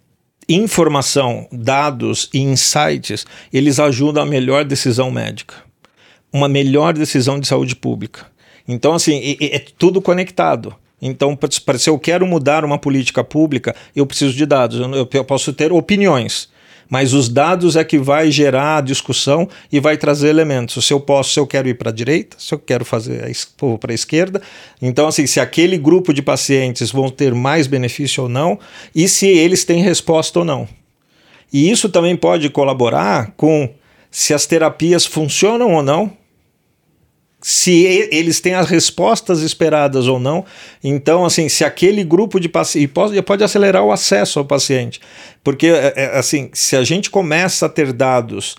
informação, 0.49 1.49
dados 1.51 2.31
e 2.33 2.39
insights, 2.39 3.27
eles 3.53 3.81
ajudam 3.81 4.23
a 4.23 4.27
melhor 4.27 4.65
decisão 4.65 5.11
médica, 5.11 5.57
uma 6.33 6.49
melhor 6.49 6.93
decisão 6.93 7.41
de 7.41 7.49
saúde 7.49 7.75
pública. 7.75 8.31
Então, 8.69 8.95
assim, 8.95 9.37
é, 9.41 9.57
é 9.57 9.59
tudo 9.59 10.01
conectado. 10.01 10.77
Então, 11.01 11.39
se 11.79 11.91
eu 11.91 11.99
quero 11.99 12.27
mudar 12.27 12.65
uma 12.65 12.79
política 12.79 13.23
pública, 13.23 13.75
eu 13.95 14.07
preciso 14.07 14.35
de 14.35 14.45
dados. 14.45 14.81
Eu, 14.81 15.09
eu 15.13 15.25
posso 15.25 15.53
ter 15.53 15.73
opiniões, 15.73 16.49
mas 16.91 17.13
os 17.13 17.29
dados 17.29 17.77
é 17.77 17.85
que 17.85 17.99
vai 17.99 18.31
gerar 18.31 18.79
a 18.79 18.81
discussão 18.81 19.49
e 19.71 19.79
vai 19.79 19.97
trazer 19.97 20.29
elementos. 20.29 20.85
Se 20.85 20.93
eu 20.93 20.99
posso, 20.99 21.33
se 21.33 21.39
eu 21.39 21.47
quero 21.47 21.69
ir 21.69 21.75
para 21.75 21.91
a 21.91 21.95
direita, 21.95 22.37
se 22.39 22.53
eu 22.53 22.59
quero 22.59 22.85
fazer 22.85 23.31
para 23.79 23.93
a 23.93 23.95
esquerda. 23.95 24.43
Então, 24.83 25.07
assim, 25.07 25.27
se 25.27 25.39
aquele 25.39 25.79
grupo 25.79 26.13
de 26.13 26.23
pacientes 26.23 26.91
vão 26.91 27.11
ter 27.11 27.35
mais 27.35 27.67
benefício 27.67 28.25
ou 28.25 28.29
não, 28.29 28.59
e 28.95 29.07
se 29.07 29.29
eles 29.29 29.65
têm 29.65 29.83
resposta 29.83 30.41
ou 30.41 30.45
não. 30.45 30.67
E 31.53 31.71
isso 31.71 31.89
também 31.89 32.17
pode 32.17 32.51
colaborar 32.51 33.33
com 33.37 33.73
se 34.11 34.35
as 34.35 34.47
terapias 34.47 35.07
funcionam 35.07 35.75
ou 35.75 35.83
não 35.83 36.18
se 37.41 38.09
eles 38.11 38.41
têm 38.41 38.55
as 38.55 38.69
respostas 38.69 39.41
esperadas 39.41 40.09
ou 40.09 40.19
não. 40.19 40.45
Então, 40.83 41.25
assim, 41.25 41.49
se 41.49 41.65
aquele 41.65 42.03
grupo 42.03 42.41
de 42.41 42.49
pacientes 42.49 42.93
pode, 42.93 43.23
pode 43.23 43.45
acelerar 43.45 43.85
o 43.85 43.93
acesso 43.93 44.39
ao 44.39 44.45
paciente, 44.45 45.01
porque 45.45 45.69
é, 45.69 45.93
é, 45.97 46.19
assim, 46.19 46.51
se 46.53 46.77
a 46.77 46.83
gente 46.83 47.11
começa 47.11 47.67
a 47.67 47.69
ter 47.69 47.93
dados 47.93 48.57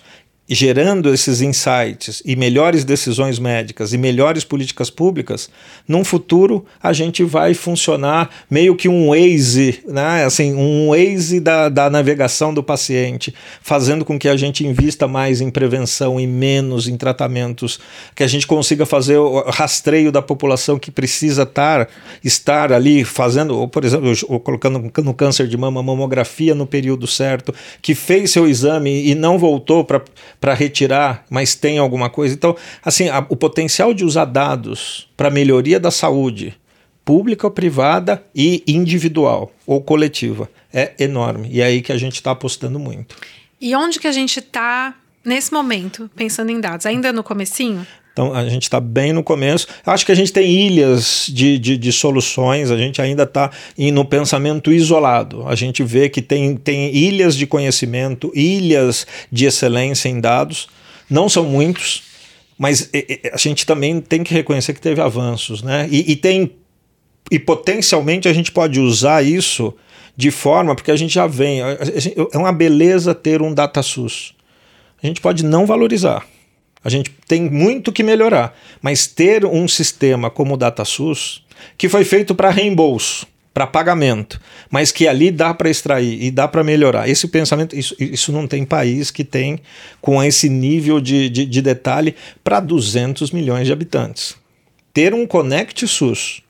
gerando 0.54 1.14
esses 1.14 1.40
insights 1.40 2.22
e 2.24 2.34
melhores 2.34 2.84
decisões 2.84 3.38
médicas 3.38 3.92
e 3.92 3.98
melhores 3.98 4.42
políticas 4.42 4.90
públicas, 4.90 5.48
num 5.86 6.04
futuro 6.04 6.66
a 6.82 6.92
gente 6.92 7.22
vai 7.22 7.54
funcionar 7.54 8.28
meio 8.50 8.74
que 8.74 8.88
um 8.88 9.10
Waze, 9.10 9.80
né? 9.86 10.24
assim, 10.24 10.52
um 10.54 10.88
Waze 10.88 11.38
da, 11.38 11.68
da 11.68 11.88
navegação 11.88 12.52
do 12.52 12.64
paciente, 12.64 13.32
fazendo 13.62 14.04
com 14.04 14.18
que 14.18 14.28
a 14.28 14.36
gente 14.36 14.66
invista 14.66 15.06
mais 15.06 15.40
em 15.40 15.50
prevenção 15.50 16.18
e 16.18 16.26
menos 16.26 16.88
em 16.88 16.96
tratamentos, 16.96 17.78
que 18.16 18.24
a 18.24 18.26
gente 18.26 18.46
consiga 18.46 18.84
fazer 18.84 19.18
o 19.18 19.48
rastreio 19.50 20.10
da 20.10 20.20
população 20.20 20.78
que 20.78 20.90
precisa 20.90 21.46
tar, 21.46 21.88
estar 22.24 22.72
ali 22.72 23.04
fazendo, 23.04 23.56
ou, 23.56 23.68
por 23.68 23.84
exemplo, 23.84 24.12
ou 24.28 24.40
colocando 24.40 24.90
no 25.04 25.14
câncer 25.14 25.46
de 25.46 25.56
mama 25.56 25.80
mamografia 25.80 26.54
no 26.54 26.66
período 26.66 27.06
certo, 27.06 27.54
que 27.80 27.94
fez 27.94 28.32
seu 28.32 28.48
exame 28.48 29.06
e 29.06 29.14
não 29.14 29.38
voltou 29.38 29.84
para 29.84 30.02
para 30.40 30.54
retirar, 30.54 31.24
mas 31.28 31.54
tem 31.54 31.78
alguma 31.78 32.08
coisa. 32.08 32.34
Então, 32.34 32.56
assim, 32.82 33.08
a, 33.08 33.24
o 33.28 33.36
potencial 33.36 33.92
de 33.92 34.04
usar 34.04 34.24
dados 34.24 35.08
para 35.16 35.30
melhoria 35.30 35.78
da 35.78 35.90
saúde 35.90 36.54
pública 37.04 37.46
ou 37.46 37.50
privada 37.50 38.24
e 38.34 38.62
individual 38.66 39.52
ou 39.66 39.82
coletiva 39.82 40.48
é 40.72 40.94
enorme. 40.98 41.48
E 41.50 41.60
é 41.60 41.64
aí 41.64 41.82
que 41.82 41.92
a 41.92 41.98
gente 41.98 42.14
está 42.14 42.30
apostando 42.30 42.78
muito. 42.78 43.16
E 43.60 43.74
onde 43.74 43.98
que 43.98 44.06
a 44.06 44.12
gente 44.12 44.38
está 44.38 44.94
nesse 45.24 45.52
momento, 45.52 46.10
pensando 46.16 46.50
em 46.50 46.60
dados? 46.60 46.86
Ainda 46.86 47.12
no 47.12 47.22
comecinho? 47.22 47.86
Então 48.20 48.34
a 48.34 48.46
gente 48.50 48.64
está 48.64 48.78
bem 48.78 49.14
no 49.14 49.22
começo. 49.22 49.66
Acho 49.86 50.04
que 50.04 50.12
a 50.12 50.14
gente 50.14 50.30
tem 50.30 50.46
ilhas 50.46 51.26
de, 51.32 51.58
de, 51.58 51.78
de 51.78 51.90
soluções, 51.90 52.70
a 52.70 52.76
gente 52.76 53.00
ainda 53.00 53.22
está 53.22 53.50
no 53.78 54.04
pensamento 54.04 54.70
isolado. 54.70 55.48
A 55.48 55.54
gente 55.54 55.82
vê 55.82 56.10
que 56.10 56.20
tem, 56.20 56.54
tem 56.54 56.94
ilhas 56.94 57.34
de 57.34 57.46
conhecimento, 57.46 58.30
ilhas 58.34 59.06
de 59.32 59.46
excelência 59.46 60.10
em 60.10 60.20
dados. 60.20 60.68
Não 61.08 61.30
são 61.30 61.44
muitos, 61.44 62.02
mas 62.58 62.90
a 63.32 63.38
gente 63.38 63.64
também 63.64 64.02
tem 64.02 64.22
que 64.22 64.34
reconhecer 64.34 64.74
que 64.74 64.82
teve 64.82 65.00
avanços, 65.00 65.62
né? 65.62 65.88
E, 65.90 66.12
e 66.12 66.14
tem 66.14 66.52
e 67.30 67.38
potencialmente 67.38 68.28
a 68.28 68.34
gente 68.34 68.52
pode 68.52 68.80
usar 68.80 69.24
isso 69.24 69.72
de 70.14 70.30
forma, 70.30 70.74
porque 70.74 70.90
a 70.90 70.96
gente 70.96 71.14
já 71.14 71.26
vem, 71.26 71.60
é 71.60 72.36
uma 72.36 72.52
beleza 72.52 73.14
ter 73.14 73.40
um 73.40 73.54
DataSUS. 73.54 74.34
A 75.02 75.06
gente 75.06 75.22
pode 75.22 75.42
não 75.42 75.64
valorizar. 75.64 76.26
A 76.82 76.88
gente 76.88 77.10
tem 77.28 77.42
muito 77.42 77.92
que 77.92 78.02
melhorar, 78.02 78.56
mas 78.80 79.06
ter 79.06 79.44
um 79.44 79.68
sistema 79.68 80.30
como 80.30 80.54
o 80.54 80.56
DataSUS, 80.56 81.44
que 81.76 81.88
foi 81.88 82.04
feito 82.04 82.34
para 82.34 82.50
reembolso, 82.50 83.26
para 83.52 83.66
pagamento, 83.66 84.40
mas 84.70 84.92
que 84.92 85.06
ali 85.06 85.30
dá 85.30 85.52
para 85.52 85.68
extrair 85.68 86.22
e 86.22 86.30
dá 86.30 86.46
para 86.46 86.64
melhorar. 86.64 87.08
Esse 87.08 87.28
pensamento, 87.28 87.76
isso, 87.76 87.94
isso 87.98 88.32
não 88.32 88.46
tem 88.46 88.64
país 88.64 89.10
que 89.10 89.24
tem 89.24 89.60
com 90.00 90.22
esse 90.22 90.48
nível 90.48 91.00
de, 91.00 91.28
de, 91.28 91.44
de 91.44 91.60
detalhe 91.60 92.14
para 92.42 92.60
200 92.60 93.30
milhões 93.32 93.66
de 93.66 93.72
habitantes. 93.72 94.36
Ter 94.94 95.12
um 95.12 95.26
Connect 95.26 95.86
SUS, 95.86 96.42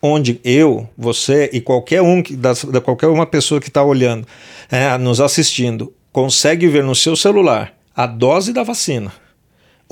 onde 0.00 0.40
eu, 0.44 0.88
você 0.96 1.48
e 1.52 1.60
qualquer 1.60 2.02
um 2.02 2.22
das, 2.22 2.64
qualquer 2.84 3.08
uma 3.08 3.26
pessoa 3.26 3.60
que 3.60 3.68
está 3.68 3.82
olhando, 3.82 4.26
é, 4.70 4.96
nos 4.98 5.20
assistindo, 5.20 5.92
consegue 6.12 6.68
ver 6.68 6.84
no 6.84 6.94
seu 6.94 7.16
celular 7.16 7.74
a 7.94 8.06
dose 8.06 8.52
da 8.52 8.62
vacina, 8.62 9.12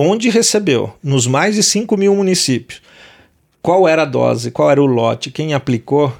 onde 0.00 0.30
recebeu, 0.30 0.94
nos 1.02 1.26
mais 1.26 1.54
de 1.54 1.62
5 1.62 1.96
mil 1.96 2.14
municípios, 2.14 2.80
qual 3.60 3.86
era 3.86 4.02
a 4.02 4.06
dose, 4.06 4.50
qual 4.50 4.70
era 4.70 4.82
o 4.82 4.86
lote, 4.86 5.30
quem 5.30 5.52
aplicou, 5.52 6.10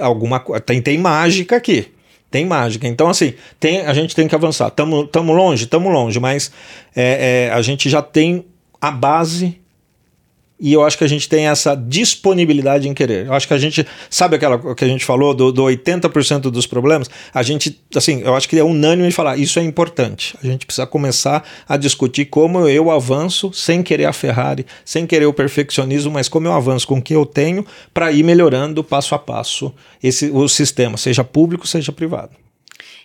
alguma 0.00 0.40
tem, 0.64 0.80
tem 0.80 0.96
mágica 0.96 1.56
aqui. 1.56 1.92
Tem 2.30 2.46
mágica. 2.46 2.88
Então, 2.88 3.08
assim, 3.10 3.34
tem, 3.60 3.82
a 3.82 3.92
gente 3.92 4.16
tem 4.16 4.26
que 4.26 4.34
avançar. 4.34 4.68
Estamos 4.68 5.36
longe? 5.36 5.64
Estamos 5.64 5.92
longe, 5.92 6.18
mas 6.18 6.50
é, 6.96 7.48
é, 7.48 7.52
a 7.52 7.60
gente 7.60 7.90
já 7.90 8.00
tem 8.00 8.46
a 8.80 8.90
base 8.90 9.60
e 10.62 10.72
eu 10.72 10.84
acho 10.84 10.96
que 10.96 11.02
a 11.02 11.08
gente 11.08 11.28
tem 11.28 11.48
essa 11.48 11.74
disponibilidade 11.74 12.88
em 12.88 12.94
querer. 12.94 13.26
Eu 13.26 13.34
acho 13.34 13.48
que 13.48 13.52
a 13.52 13.58
gente, 13.58 13.84
sabe 14.08 14.36
aquela 14.36 14.56
que 14.76 14.84
a 14.84 14.86
gente 14.86 15.04
falou 15.04 15.34
do, 15.34 15.50
do 15.50 15.64
80% 15.64 16.42
dos 16.42 16.68
problemas? 16.68 17.10
A 17.34 17.42
gente, 17.42 17.82
assim, 17.96 18.22
eu 18.22 18.32
acho 18.36 18.48
que 18.48 18.56
é 18.56 18.62
unânime 18.62 19.10
falar, 19.10 19.36
isso 19.36 19.58
é 19.58 19.62
importante. 19.64 20.38
A 20.40 20.46
gente 20.46 20.64
precisa 20.64 20.86
começar 20.86 21.42
a 21.68 21.76
discutir 21.76 22.26
como 22.26 22.68
eu 22.68 22.92
avanço 22.92 23.52
sem 23.52 23.82
querer 23.82 24.04
a 24.04 24.12
Ferrari, 24.12 24.64
sem 24.84 25.04
querer 25.04 25.26
o 25.26 25.32
perfeccionismo, 25.32 26.12
mas 26.12 26.28
como 26.28 26.46
eu 26.46 26.52
avanço 26.52 26.86
com 26.86 26.98
o 26.98 27.02
que 27.02 27.12
eu 27.12 27.26
tenho 27.26 27.66
para 27.92 28.12
ir 28.12 28.22
melhorando 28.22 28.84
passo 28.84 29.16
a 29.16 29.18
passo 29.18 29.74
esse, 30.00 30.30
o 30.30 30.46
sistema, 30.46 30.96
seja 30.96 31.24
público, 31.24 31.66
seja 31.66 31.90
privado. 31.90 32.30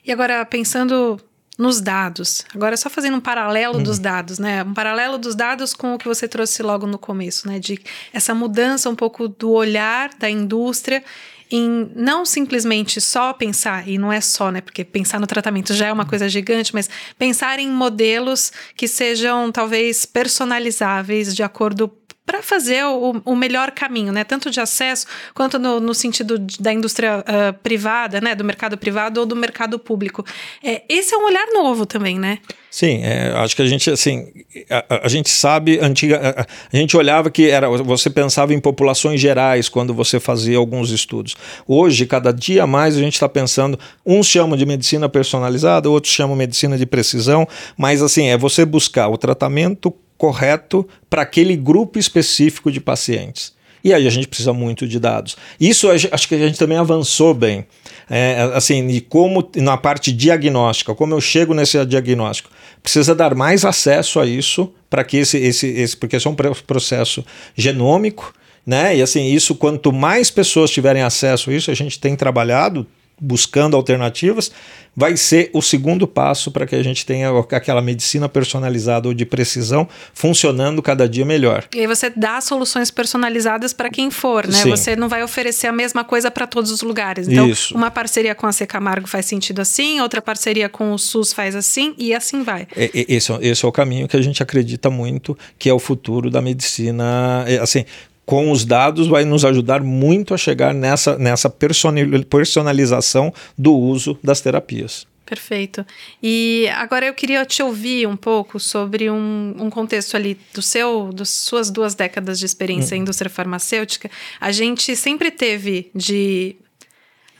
E 0.05 0.11
agora, 0.11 0.45
pensando 0.45 1.19
nos 1.57 1.81
dados. 1.81 2.45
Agora, 2.53 2.77
só 2.77 2.89
fazendo 2.89 3.17
um 3.17 3.21
paralelo 3.21 3.81
dos 3.81 3.97
uhum. 3.97 4.03
dados, 4.03 4.37
né? 4.37 4.63
Um 4.63 4.73
paralelo 4.73 5.17
dos 5.17 5.33
dados 5.33 5.73
com 5.73 5.95
o 5.95 5.97
que 5.97 6.07
você 6.07 6.27
trouxe 6.27 6.61
logo 6.61 6.85
no 6.85 6.99
começo, 6.99 7.47
né? 7.47 7.59
De 7.59 7.79
essa 8.13 8.35
mudança 8.35 8.89
um 8.89 8.95
pouco 8.95 9.27
do 9.27 9.51
olhar 9.51 10.11
da 10.19 10.29
indústria 10.29 11.03
em 11.49 11.89
não 11.95 12.25
simplesmente 12.25 12.99
só 12.99 13.31
pensar, 13.33 13.87
e 13.87 13.97
não 13.97 14.11
é 14.11 14.19
só, 14.19 14.51
né? 14.51 14.61
Porque 14.61 14.83
pensar 14.83 15.19
no 15.19 15.25
tratamento 15.25 15.73
já 15.73 15.87
é 15.87 15.93
uma 15.93 16.05
coisa 16.05 16.27
gigante, 16.27 16.73
mas 16.73 16.89
pensar 17.17 17.57
em 17.57 17.69
modelos 17.69 18.51
que 18.75 18.87
sejam 18.87 19.51
talvez 19.51 20.05
personalizáveis 20.05 21.33
de 21.33 21.43
acordo 21.43 21.91
para 22.27 22.43
fazer 22.43 22.83
o, 22.83 23.21
o, 23.23 23.35
melhor 23.37 23.71
caminho, 23.71 24.11
né? 24.11 24.25
Tanto 24.25 24.51
de 24.51 24.59
acesso 24.59 25.07
quanto 25.33 25.57
no, 25.57 25.79
no 25.79 25.93
sentido 25.93 26.37
da 26.59 26.73
indústria 26.73 27.19
uh, 27.19 27.53
privada, 27.63 28.19
né? 28.19 28.35
Do 28.35 28.43
mercado 28.43 28.77
privado 28.77 29.21
ou 29.21 29.25
do 29.25 29.33
mercado 29.33 29.79
público. 29.79 30.25
É, 30.61 30.83
esse 30.89 31.15
é 31.15 31.17
um 31.17 31.23
olhar 31.23 31.47
novo 31.53 31.85
também, 31.85 32.19
né? 32.19 32.39
Sim, 32.69 32.99
é, 33.01 33.31
acho 33.37 33.55
que 33.55 33.61
a 33.61 33.65
gente 33.65 33.89
assim 33.89 34.27
a, 34.69 35.05
a, 35.05 35.07
gente 35.07 35.29
sabe 35.29 35.79
antiga 35.79 36.35
a, 36.37 36.41
a, 36.41 36.77
gente 36.77 36.97
olhava 36.97 37.31
que 37.31 37.49
era 37.49 37.69
você 37.69 38.09
pensava 38.09 38.53
em 38.53 38.59
populações 38.59 39.21
gerais 39.21 39.69
quando 39.69 39.93
você 39.93 40.19
fazia 40.19 40.57
alguns 40.57 40.91
estudos. 40.91 41.37
Hoje, 41.65 42.05
cada 42.05 42.33
dia 42.33 42.67
mais 42.67 42.97
a 42.97 42.99
gente 42.99 43.13
está 43.13 43.29
pensando 43.29 43.79
uns 44.05 44.27
chamam 44.27 44.57
de 44.57 44.65
medicina 44.65 45.07
personalizada, 45.07 45.89
outros 45.89 46.13
chamam 46.13 46.35
medicina 46.35 46.77
de 46.77 46.85
precisão, 46.85 47.47
mas 47.77 48.03
assim 48.03 48.27
é 48.27 48.37
você 48.37 48.65
buscar 48.65 49.07
o 49.07 49.17
tratamento 49.17 49.95
correto 50.17 50.87
para 51.09 51.21
aquele 51.21 51.55
grupo 51.55 51.99
específico 51.99 52.71
de 52.71 52.79
pacientes. 52.81 53.55
E 53.83 53.93
aí 53.93 54.07
a 54.07 54.09
gente 54.09 54.27
precisa 54.27 54.51
muito 54.51 54.87
de 54.87 54.99
dados. 54.99 55.37
Isso 55.59 55.89
acho 55.89 56.27
que 56.27 56.35
a 56.35 56.47
gente 56.47 56.59
também 56.59 56.77
avançou 56.77 57.33
bem. 57.33 57.65
É, 58.09 58.51
assim, 58.53 58.85
de 58.85 59.01
como 59.01 59.49
na 59.55 59.77
parte 59.77 60.11
diagnóstica, 60.11 60.95
como 60.95 61.13
eu 61.13 61.21
chego 61.21 61.53
nesse 61.53 61.83
diagnóstico. 61.85 62.49
Precisa 62.81 63.13
dar 63.13 63.35
mais 63.35 63.63
acesso 63.63 64.19
a 64.19 64.25
isso 64.25 64.73
para 64.89 65.03
que 65.03 65.17
esse, 65.17 65.37
esse, 65.37 65.67
esse. 65.67 65.95
Porque 65.95 66.17
isso 66.17 66.27
é 66.27 66.31
um 66.31 66.35
processo 66.35 67.23
genômico, 67.55 68.33
né? 68.65 68.95
E 68.95 69.01
assim, 69.01 69.25
isso, 69.25 69.55
quanto 69.55 69.93
mais 69.93 70.29
pessoas 70.31 70.71
tiverem 70.71 71.01
acesso 71.01 71.49
a 71.49 71.53
isso, 71.53 71.71
a 71.71 71.73
gente 71.73 71.99
tem 71.99 72.15
trabalhado 72.15 72.87
buscando 73.19 73.75
alternativas, 73.75 74.51
vai 74.95 75.15
ser 75.15 75.49
o 75.53 75.61
segundo 75.61 76.07
passo 76.07 76.51
para 76.51 76.65
que 76.65 76.75
a 76.75 76.81
gente 76.81 77.05
tenha 77.05 77.29
aquela 77.51 77.81
medicina 77.81 78.27
personalizada 78.27 79.07
ou 79.07 79.13
de 79.13 79.25
precisão 79.25 79.87
funcionando 80.13 80.81
cada 80.81 81.07
dia 81.07 81.23
melhor. 81.23 81.65
E 81.75 81.81
aí 81.81 81.87
você 81.87 82.09
dá 82.09 82.41
soluções 82.41 82.89
personalizadas 82.89 83.73
para 83.73 83.89
quem 83.89 84.09
for, 84.09 84.47
né? 84.47 84.63
Sim. 84.63 84.69
Você 84.71 84.95
não 84.95 85.07
vai 85.07 85.23
oferecer 85.23 85.67
a 85.67 85.71
mesma 85.71 86.03
coisa 86.03 86.31
para 86.31 86.47
todos 86.47 86.71
os 86.71 86.81
lugares. 86.81 87.27
Então, 87.27 87.47
Isso. 87.47 87.75
uma 87.75 87.91
parceria 87.91 88.33
com 88.33 88.47
a 88.47 88.51
C 88.51 88.65
Camargo 88.65 89.07
faz 89.07 89.25
sentido 89.27 89.61
assim, 89.61 89.99
outra 89.99 90.21
parceria 90.21 90.67
com 90.67 90.91
o 90.91 90.97
SUS 90.97 91.31
faz 91.31 91.55
assim 91.55 91.93
e 91.97 92.13
assim 92.13 92.43
vai. 92.43 92.67
É, 92.75 92.89
esse, 92.93 93.31
esse 93.41 93.65
é 93.65 93.67
o 93.67 93.71
caminho 93.71 94.07
que 94.07 94.17
a 94.17 94.21
gente 94.21 94.41
acredita 94.41 94.89
muito 94.89 95.37
que 95.59 95.69
é 95.69 95.73
o 95.73 95.79
futuro 95.79 96.31
da 96.31 96.41
medicina. 96.41 97.43
É, 97.47 97.57
assim, 97.59 97.85
com 98.27 98.51
os 98.51 98.65
dados 98.65 99.07
vai 99.07 99.23
nos 99.23 99.45
ajudar 99.45 99.81
muito 99.81 100.33
a 100.33 100.37
chegar 100.37 100.73
nessa, 100.73 101.17
nessa 101.17 101.49
personalização 101.49 103.33
do 103.57 103.73
uso 103.73 104.19
das 104.21 104.41
terapias. 104.41 105.07
Perfeito. 105.25 105.85
E 106.21 106.67
agora 106.75 107.05
eu 107.05 107.13
queria 107.13 107.45
te 107.45 107.63
ouvir 107.63 108.05
um 108.05 108.17
pouco 108.17 108.59
sobre 108.59 109.09
um, 109.09 109.55
um 109.57 109.69
contexto 109.69 110.15
ali 110.15 110.37
do 110.53 110.61
seu, 110.61 111.13
das 111.13 111.29
suas 111.29 111.71
duas 111.71 111.95
décadas 111.95 112.37
de 112.37 112.45
experiência 112.45 112.95
hum. 112.95 112.99
em 112.99 113.01
indústria 113.03 113.29
farmacêutica. 113.29 114.11
A 114.41 114.51
gente 114.51 114.93
sempre 114.97 115.31
teve 115.31 115.89
de 115.95 116.57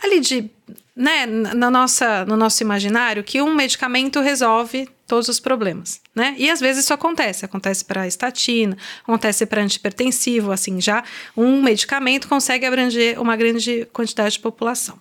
ali 0.02 0.22
de 0.22 0.50
né, 0.98 1.28
na 1.28 1.70
nossa, 1.70 2.26
no 2.26 2.36
nosso 2.36 2.64
imaginário 2.64 3.24
que 3.24 3.40
um 3.40 3.54
medicamento 3.54 4.20
resolve 4.20 4.90
todos 5.06 5.30
os 5.30 5.40
problemas, 5.40 6.02
né? 6.14 6.34
E 6.40 6.50
às 6.50 6.60
vezes 6.60 6.86
isso 6.86 6.94
acontece, 6.94 7.46
acontece 7.46 7.86
para 7.86 8.08
estatina, 8.08 8.76
acontece 9.04 9.46
para 9.46 9.62
antipertensivo, 9.62 10.52
assim, 10.52 10.82
já 10.82 11.04
um 11.36 11.62
medicamento 11.62 12.28
consegue 12.28 12.66
abranger 12.66 13.22
uma 13.22 13.36
grande 13.36 13.88
quantidade 13.94 14.34
de 14.34 14.40
população. 14.40 15.00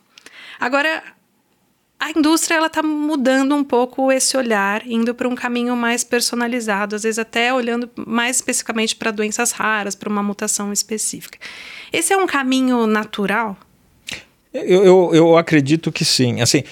Agora, 0.60 1.02
a 1.98 2.10
indústria 2.10 2.56
ela 2.56 2.66
está 2.66 2.82
mudando 2.82 3.54
um 3.56 3.64
pouco 3.64 4.12
esse 4.12 4.36
olhar, 4.36 4.86
indo 4.86 5.14
para 5.14 5.26
um 5.26 5.34
caminho 5.34 5.74
mais 5.74 6.04
personalizado, 6.04 6.94
às 6.94 7.04
vezes 7.04 7.18
até 7.18 7.54
olhando 7.54 7.90
mais 8.06 8.36
especificamente 8.36 8.94
para 8.94 9.10
doenças 9.10 9.50
raras, 9.52 9.94
para 9.94 10.10
uma 10.10 10.22
mutação 10.22 10.70
específica. 10.74 11.38
Esse 11.90 12.12
é 12.12 12.16
um 12.18 12.26
caminho 12.26 12.86
natural? 12.86 13.56
Eu, 14.64 14.84
eu, 14.84 15.14
eu 15.14 15.36
acredito 15.36 15.92
que 15.92 16.04
sim. 16.04 16.40
Assim, 16.40 16.62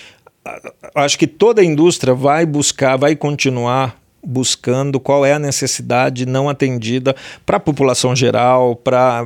acho 0.95 1.19
que 1.19 1.27
toda 1.27 1.61
a 1.61 1.65
indústria 1.65 2.15
vai 2.15 2.47
buscar, 2.47 2.97
vai 2.97 3.17
continuar 3.17 4.04
buscando 4.25 4.99
qual 4.99 5.25
é 5.25 5.33
a 5.33 5.39
necessidade 5.39 6.27
não 6.27 6.49
atendida 6.49 7.15
para 7.45 7.57
a 7.57 7.61
população 7.61 8.15
geral, 8.15 8.77
para 8.77 9.25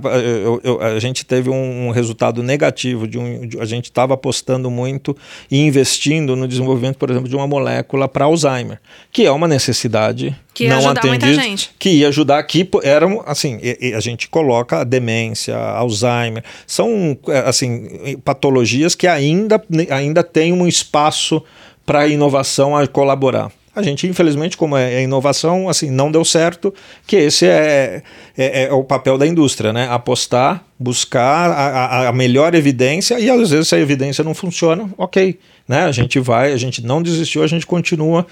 a 0.80 0.98
gente 0.98 1.24
teve 1.24 1.50
um, 1.50 1.90
resultado 1.90 2.42
negativo 2.42 3.06
de 3.06 3.18
um, 3.18 3.46
de, 3.46 3.60
a 3.60 3.64
gente 3.64 3.86
estava 3.86 4.14
apostando 4.14 4.70
muito 4.70 5.16
e 5.50 5.58
investindo 5.58 6.36
no 6.36 6.46
desenvolvimento, 6.46 6.96
por 6.96 7.10
exemplo, 7.10 7.28
de 7.28 7.36
uma 7.36 7.46
molécula 7.46 8.08
para 8.08 8.24
Alzheimer, 8.24 8.80
que 9.10 9.24
é 9.24 9.30
uma 9.30 9.48
necessidade 9.48 10.36
que 10.52 10.64
ia 10.64 10.70
não 10.70 10.88
atendida, 10.88 11.26
muita 11.26 11.42
gente. 11.42 11.70
que 11.78 11.90
ia 11.90 12.08
ajudar 12.08 12.38
aqui 12.38 12.68
eram 12.82 13.22
assim 13.24 13.60
a 13.94 14.00
gente 14.00 14.28
coloca 14.28 14.80
a 14.80 14.84
demência, 14.84 15.56
Alzheimer, 15.56 16.42
são 16.66 17.16
assim 17.44 18.18
patologias 18.24 18.94
que 18.94 19.06
ainda 19.06 19.62
ainda 19.90 20.22
tem 20.22 20.52
um 20.52 20.66
espaço 20.66 21.42
para 21.86 22.00
a 22.00 22.08
inovação 22.08 22.76
a 22.76 22.86
colaborar. 22.86 23.50
A 23.78 23.82
gente, 23.82 24.08
infelizmente, 24.08 24.56
como 24.56 24.76
é, 24.76 24.94
é 24.94 25.02
inovação, 25.04 25.68
assim, 25.68 25.88
não 25.88 26.10
deu 26.10 26.24
certo, 26.24 26.74
que 27.06 27.14
esse 27.14 27.46
é, 27.46 28.02
é, 28.36 28.64
é 28.64 28.72
o 28.72 28.82
papel 28.82 29.16
da 29.16 29.24
indústria, 29.24 29.72
né? 29.72 29.86
Apostar, 29.88 30.64
buscar 30.76 31.48
a, 31.52 32.08
a, 32.08 32.12
melhor 32.12 32.56
evidência 32.56 33.20
e 33.20 33.30
às 33.30 33.50
vezes 33.50 33.68
se 33.68 33.76
a 33.76 33.78
evidência 33.78 34.24
não 34.24 34.34
funciona, 34.34 34.90
ok, 34.98 35.38
né? 35.68 35.84
A 35.84 35.92
gente 35.92 36.18
vai, 36.18 36.52
a 36.52 36.56
gente 36.56 36.84
não 36.84 37.00
desistiu, 37.00 37.44
a 37.44 37.46
gente 37.46 37.64
continua, 37.64 38.26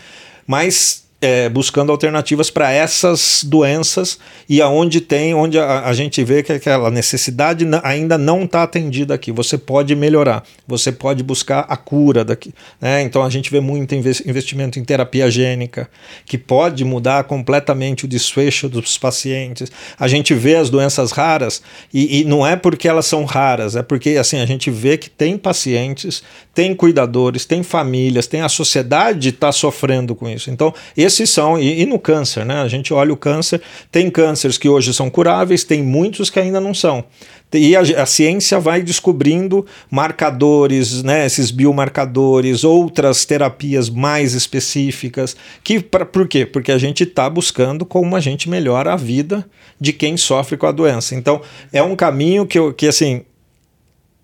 mas 0.49 1.06
é, 1.27 1.49
buscando 1.49 1.91
alternativas 1.91 2.51
para 2.51 2.71
essas 2.71 3.43
doenças 3.43 4.17
e 4.49 4.63
aonde 4.63 5.01
tem, 5.01 5.35
onde 5.35 5.59
a, 5.59 5.81
a 5.81 5.93
gente 5.93 6.23
vê 6.23 6.41
que 6.41 6.53
aquela 6.53 6.89
necessidade 6.89 7.67
ainda 7.83 8.17
não 8.17 8.45
está 8.45 8.63
atendida 8.63 9.13
aqui. 9.13 9.33
Você 9.33 9.59
pode 9.59 9.97
melhorar, 9.97 10.45
você 10.69 10.93
pode 10.93 11.25
buscar 11.25 11.67
a 11.69 11.77
cura 11.77 12.25
daqui. 12.25 12.55
Né? 12.81 13.03
Então 13.03 13.25
a 13.25 13.29
gente 13.29 13.51
vê 13.51 13.59
muito 13.59 13.93
investimento 13.93 14.79
em 14.79 14.85
terapia 14.85 15.29
gênica, 15.29 15.91
que 16.25 16.39
pode 16.39 16.85
mudar 16.85 17.25
completamente 17.25 18.05
o 18.05 18.09
desfecho 18.09 18.69
dos 18.69 18.97
pacientes. 18.97 19.69
A 19.99 20.07
gente 20.07 20.33
vê 20.33 20.55
as 20.55 20.71
doenças 20.71 21.11
raras 21.11 21.61
e, 21.93 22.21
e 22.21 22.25
não 22.25 22.47
é 22.47 22.55
porque 22.55 22.87
elas 22.87 23.07
são 23.07 23.25
raras, 23.25 23.75
é 23.75 23.83
porque 23.83 24.11
assim 24.11 24.39
a 24.39 24.47
gente 24.47 24.71
vê 24.71 24.97
que 24.97 25.11
tem 25.11 25.37
pacientes, 25.37 26.23
tem 26.57 26.75
cuidadores, 26.75 27.45
tem 27.45 27.63
famílias, 27.63 28.27
tem 28.27 28.41
a 28.41 28.49
sociedade 28.49 29.29
está 29.29 29.53
sofrendo 29.53 30.15
com 30.15 30.27
isso. 30.27 30.51
Então 30.51 30.73
esses 30.97 31.29
são, 31.29 31.59
e, 31.59 31.83
e, 31.83 31.85
no 31.85 31.99
câncer, 31.99 32.47
né? 32.47 32.63
A 32.63 32.67
gente 32.67 32.95
olha 32.95 33.13
o 33.13 33.17
câncer, 33.17 33.61
tem 33.93 34.11
cânceres 34.11 34.57
que 34.57 34.67
hoje 34.67 34.95
são 34.95 35.11
curáveis, 35.11 35.65
tem 35.65 35.83
muitos 35.83 36.31
que 36.31 36.41
ainda 36.41 36.59
não 36.59 36.73
são. 36.73 37.05
E 37.53 37.77
a, 37.77 37.81
a, 37.81 38.07
ciência 38.07 38.59
vai 38.59 38.83
descobrindo 38.83 39.67
marcadores, 39.91 41.03
né, 41.03 41.27
esses 41.27 41.51
biomarcadores, 41.51 42.65
outras 42.65 43.27
terapias 43.27 43.91
mais 43.91 44.33
específicas. 44.33 45.37
Que, 45.63 45.79
pra, 45.79 46.07
por 46.07 46.27
quê? 46.27 46.47
Porque 46.47 46.73
a 46.73 46.79
gente 46.79 47.05
está 47.05 47.29
buscando 47.29 47.85
como 47.85 48.17
a 48.17 48.21
gente 48.21 48.49
melhora 48.49 48.95
a 48.95 48.97
vida 48.97 49.47
de 49.79 49.93
quem 49.93 50.17
sofre 50.17 50.57
com 50.57 50.67
a 50.67 50.73
doença. 50.73 51.15
Então, 51.15 51.41
é 51.71 51.83
um 51.83 51.95
caminho 51.95 52.47
que, 52.47 52.59
que 52.73 52.89
assim, 52.89 53.23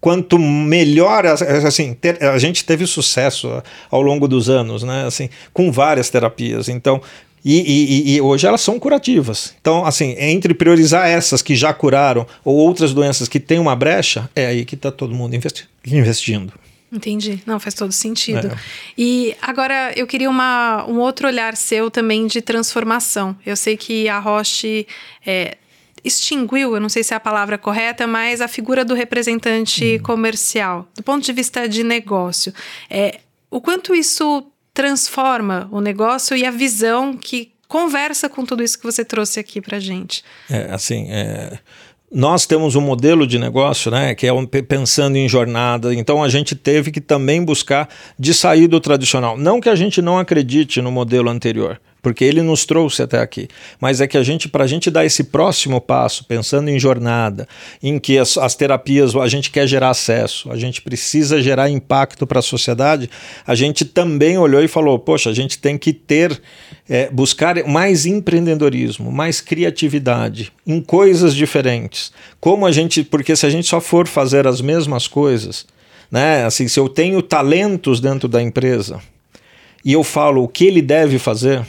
quanto 0.03 0.37
melhor 0.37 1.25
assim 1.25 1.95
ter, 1.95 2.21
a 2.25 2.37
gente 2.37 2.65
teve 2.65 2.89
sucesso 2.89 3.63
ao 3.89 4.03
longo 4.03 4.27
dos 4.27 4.51
anos 4.51 4.83
né 4.83 5.07
assim 5.07 5.31
com 5.53 5.71
várias 5.71 6.11
terapias 6.11 6.69
então 6.69 7.01
e, 7.45 7.61
e, 7.61 8.15
e, 8.15 8.21
hoje 8.21 8.47
elas 8.47 8.61
são 8.61 8.79
curativas. 8.79 9.53
Então, 9.61 9.85
assim, 9.85 10.15
entre 10.17 10.55
priorizar 10.55 11.09
essas 11.09 11.43
que 11.43 11.57
já 11.57 11.75
curaram 11.75 12.25
ou 12.45 12.55
outras 12.55 12.95
doenças 12.95 13.27
que 13.29 13.41
têm 13.41 13.59
uma 13.59 13.75
brecha, 13.75 14.31
é 14.37 14.47
aí 14.47 14.65
que 14.65 14.77
está 14.77 14.93
todo 14.93 15.13
mundo 15.13 15.35
investi 15.35 15.69
investindo. 15.85 16.53
Entendi. 16.93 17.43
Não, 17.47 17.59
faz 17.59 17.75
todo 17.75 17.91
sentido. 17.91 18.47
É. 18.47 18.57
E 18.97 19.35
agora 19.43 19.93
eu 19.97 20.07
queria 20.07 20.31
uma, 20.31 20.85
um 20.87 21.01
outro 21.01 21.27
olhar 21.27 21.57
seu 21.57 21.91
também 21.91 22.27
de 22.27 22.41
transformação. 22.43 23.35
Eu 23.45 23.57
sei 23.57 23.77
que 23.77 24.09
a 24.09 24.21
Roche 24.21 24.87
é, 25.27 25.57
extinguiu, 26.05 26.75
eu 26.75 26.81
não 26.81 26.89
sei 26.89 27.03
se 27.03 27.15
é 27.15 27.17
a 27.17 27.21
palavra 27.21 27.57
correta, 27.57 28.07
mas 28.07 28.41
a 28.41 28.49
figura 28.49 28.85
do 28.85 28.95
representante 28.95 29.99
hum. 29.99 30.03
comercial, 30.03 30.89
do 30.95 31.03
ponto 31.03 31.25
de 31.25 31.33
vista 31.33 31.69
de 31.69 31.83
negócio. 31.83 32.53
É, 32.91 33.21
o 33.51 33.61
quanto 33.61 33.95
isso 33.95 34.45
transforma 34.75 35.69
o 35.71 35.81
negócio 35.81 36.37
e 36.37 36.45
a 36.45 36.51
visão 36.51 37.17
que 37.17 37.53
conversa 37.69 38.29
com 38.29 38.45
tudo 38.45 38.63
isso 38.63 38.79
que 38.79 38.85
você 38.85 39.05
trouxe 39.05 39.41
aqui 39.41 39.61
para 39.61 39.79
gente. 39.79 40.23
É, 40.51 40.71
assim, 40.73 41.07
é, 41.11 41.59
nós 42.11 42.45
temos 42.45 42.77
um 42.77 42.81
modelo 42.81 43.27
de 43.27 43.39
negócio, 43.39 43.91
né, 43.91 44.15
que 44.15 44.27
é 44.27 44.33
um, 44.33 44.45
pensando 44.45 45.17
em 45.17 45.27
jornada, 45.29 45.95
então 45.95 46.23
a 46.23 46.29
gente 46.29 46.55
teve 46.55 46.91
que 46.91 47.01
também 47.01 47.43
buscar 47.43 47.89
de 48.19 48.35
sair 48.35 48.69
do 48.69 48.79
tradicional. 48.79 49.39
Não 49.39 49.61
que 49.61 49.69
a 49.69 49.75
gente 49.75 50.03
não 50.03 50.19
acredite 50.19 50.83
no 50.83 50.93
modelo 50.93 51.31
anterior, 51.31 51.81
porque 52.03 52.25
ele 52.25 52.43
nos 52.43 52.67
trouxe 52.67 53.01
até 53.01 53.21
aqui. 53.21 53.49
Mas 53.81 54.01
é 54.01 54.09
que 54.09 54.19
a 54.19 54.23
gente, 54.25 54.49
para 54.49 54.65
a 54.65 54.67
gente 54.67 54.91
dar 54.91 55.07
esse 55.07 55.23
próximo 55.25 55.81
passo, 55.81 56.25
pensando 56.25 56.69
em 56.69 56.79
jornada, 56.79 57.47
em 57.81 57.99
que 57.99 58.19
as, 58.19 58.37
as 58.37 58.57
terapias, 58.57 59.15
a 59.15 59.29
gente 59.29 59.51
quer 59.51 59.69
gerar 59.69 59.91
acesso, 59.91 60.51
a 60.51 60.57
gente 60.57 60.83
precisa 60.83 61.41
gerar 61.41 61.71
impacto 61.71 62.27
para 62.27 62.41
a 62.41 62.43
sociedade, 62.43 63.09
a 63.47 63.55
gente 63.55 63.85
também 63.85 64.37
olhou 64.37 64.63
e 64.63 64.69
falou: 64.69 64.99
poxa, 64.99 65.31
a 65.31 65.35
gente 65.35 65.59
tem 65.59 65.79
que 65.79 65.93
ter, 65.93 66.43
é, 66.89 67.09
buscar 67.09 67.63
mais 67.65 68.05
empreendedorismo, 68.05 69.13
mais 69.13 69.41
criatividade 69.41 70.53
em 70.67 70.81
coisas 70.81 71.37
diferentes. 71.37 72.13
Como 72.41 72.67
a 72.67 72.73
gente, 72.73 73.05
porque 73.05 73.37
se 73.37 73.47
a 73.47 73.51
gente 73.51 73.69
só 73.69 73.81
for 73.81 74.09
fazer 74.09 74.49
as 74.49 74.61
mesmas 74.61 75.07
coisas, 75.07 75.65
né, 76.11 76.45
assim, 76.45 76.67
se 76.67 76.81
eu 76.81 76.89
tenho 76.89 77.23
talentos 77.23 78.01
dentro 78.01 78.29
da 78.29 78.43
empresa 78.43 79.01
e 79.85 79.93
eu 79.93 80.03
falo 80.03 80.43
o 80.43 80.49
que 80.49 80.67
ele 80.67 80.83
deve 80.83 81.19
fazer 81.19 81.65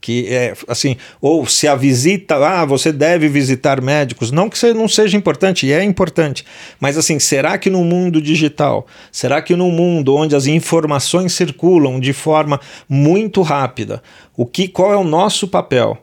que 0.00 0.26
é 0.28 0.54
assim, 0.68 0.96
ou 1.20 1.46
se 1.46 1.66
a 1.66 1.74
visita, 1.74 2.36
ah, 2.36 2.64
você 2.64 2.92
deve 2.92 3.28
visitar 3.28 3.80
médicos, 3.80 4.30
não 4.30 4.48
que 4.48 4.72
não 4.72 4.88
seja 4.88 5.16
importante, 5.16 5.66
e 5.66 5.72
é 5.72 5.82
importante, 5.82 6.44
mas 6.78 6.96
assim, 6.96 7.18
será 7.18 7.58
que 7.58 7.70
no 7.70 7.84
mundo 7.84 8.20
digital, 8.20 8.86
será 9.10 9.42
que 9.42 9.56
no 9.56 9.70
mundo 9.70 10.14
onde 10.14 10.36
as 10.36 10.46
informações 10.46 11.32
circulam 11.32 11.98
de 11.98 12.12
forma 12.12 12.60
muito 12.88 13.42
rápida, 13.42 14.02
o 14.36 14.46
que 14.46 14.68
qual 14.68 14.92
é 14.92 14.96
o 14.96 15.04
nosso 15.04 15.48
papel? 15.48 15.98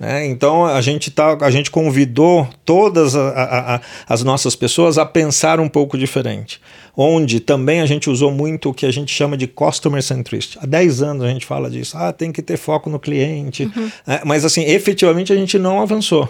É, 0.00 0.24
então 0.26 0.64
a 0.64 0.80
gente, 0.80 1.10
tá, 1.10 1.36
a 1.40 1.50
gente 1.50 1.72
convidou 1.72 2.48
todas 2.64 3.16
a, 3.16 3.30
a, 3.30 3.74
a, 3.74 3.80
as 4.08 4.22
nossas 4.22 4.54
pessoas 4.54 4.96
a 4.96 5.04
pensar 5.04 5.58
um 5.58 5.68
pouco 5.68 5.98
diferente. 5.98 6.60
Onde 7.00 7.38
também 7.38 7.80
a 7.80 7.86
gente 7.86 8.10
usou 8.10 8.32
muito 8.32 8.70
o 8.70 8.74
que 8.74 8.84
a 8.84 8.90
gente 8.90 9.14
chama 9.14 9.36
de 9.36 9.46
customer 9.46 10.02
centricity. 10.02 10.58
Há 10.60 10.66
10 10.66 11.00
anos 11.00 11.22
a 11.22 11.28
gente 11.28 11.46
fala 11.46 11.70
disso. 11.70 11.96
Ah, 11.96 12.12
tem 12.12 12.32
que 12.32 12.42
ter 12.42 12.56
foco 12.56 12.90
no 12.90 12.98
cliente. 12.98 13.64
Uhum. 13.64 13.90
É, 14.04 14.22
mas 14.24 14.44
assim, 14.44 14.64
efetivamente 14.64 15.32
a 15.32 15.36
gente 15.36 15.60
não 15.60 15.80
avançou 15.80 16.28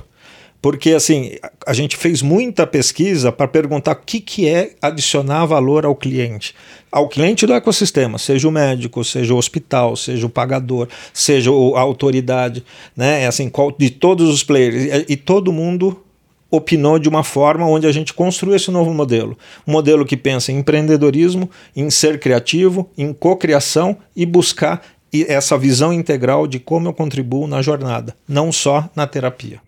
porque 0.61 0.91
assim 0.91 1.33
a 1.67 1.73
gente 1.73 1.97
fez 1.97 2.21
muita 2.21 2.67
pesquisa 2.67 3.31
para 3.31 3.47
perguntar 3.47 3.93
o 3.93 3.97
que, 4.05 4.21
que 4.21 4.49
é 4.49 4.73
adicionar 4.83 5.47
valor 5.47 5.87
ao 5.87 5.95
cliente, 5.95 6.55
ao 6.91 7.09
cliente 7.09 7.47
do 7.47 7.53
ecossistema, 7.53 8.19
seja 8.19 8.49
o 8.49 8.51
médico, 8.51 9.05
seja 9.05 9.35
o 9.35 9.37
hospital, 9.37 9.95
seja 9.95 10.27
o 10.27 10.31
pagador, 10.31 10.89
seja 11.13 11.51
a 11.51 11.81
autoridade, 11.81 12.65
né? 12.97 13.23
É 13.23 13.27
assim 13.27 13.49
qual, 13.49 13.71
de 13.71 13.91
todos 13.91 14.29
os 14.29 14.43
players 14.43 15.07
e, 15.09 15.13
e 15.13 15.17
todo 15.17 15.53
mundo 15.53 16.03
opinou 16.51 16.99
de 16.99 17.09
uma 17.09 17.23
forma 17.23 17.67
onde 17.67 17.87
a 17.87 17.93
gente 17.93 18.15
construiu 18.15 18.57
esse 18.57 18.71
novo 18.71 18.93
modelo. 18.93 19.37
Um 19.67 19.73
modelo 19.73 20.05
que 20.05 20.17
pensa 20.17 20.51
em 20.51 20.59
empreendedorismo, 20.59 21.51
em 21.77 21.91
ser 21.91 22.19
criativo, 22.19 22.91
em 22.97 23.13
cocriação 23.13 23.99
e 24.17 24.25
buscar 24.25 24.83
essa 25.13 25.57
visão 25.57 25.93
integral 25.93 26.47
de 26.47 26.59
como 26.59 26.89
eu 26.89 26.93
contribuo 26.93 27.47
na 27.47 27.63
jornada, 27.63 28.17
não 28.27 28.53
só 28.53 28.89
na 28.95 29.07
terapia. 29.07 29.61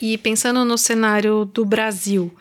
E 0.00 0.16
pensando 0.18 0.64
no 0.64 0.78
cenário 0.78 1.44
do 1.44 1.64
Brasil, 1.64 2.32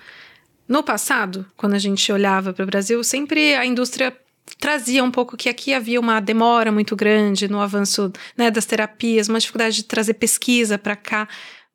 no 0.68 0.84
passado, 0.84 1.46
quando 1.56 1.74
a 1.74 1.80
gente 1.80 2.12
olhava 2.12 2.54
para 2.54 2.64
o 2.64 2.68
Brasil, 2.68 3.04
sempre 3.04 3.56
a 3.56 3.66
indústria 3.66 4.14
trazia 4.60 5.04
um 5.04 5.12
pouco 5.12 5.38
que 5.38 5.50
aqui 5.50 5.74
havia 5.74 6.00
uma 6.00 6.20
demora 6.20 6.72
muito 6.72 6.96
grande 6.96 7.48
no 7.48 7.60
avanço 7.60 8.12
né, 8.36 8.52
das 8.52 8.66
terapias, 8.66 9.28
uma 9.28 9.40
dificuldade 9.40 9.78
de 9.78 9.84
trazer 9.84 10.16
pesquisa 10.16 10.78
para 10.78 10.96
cá. 10.96 11.28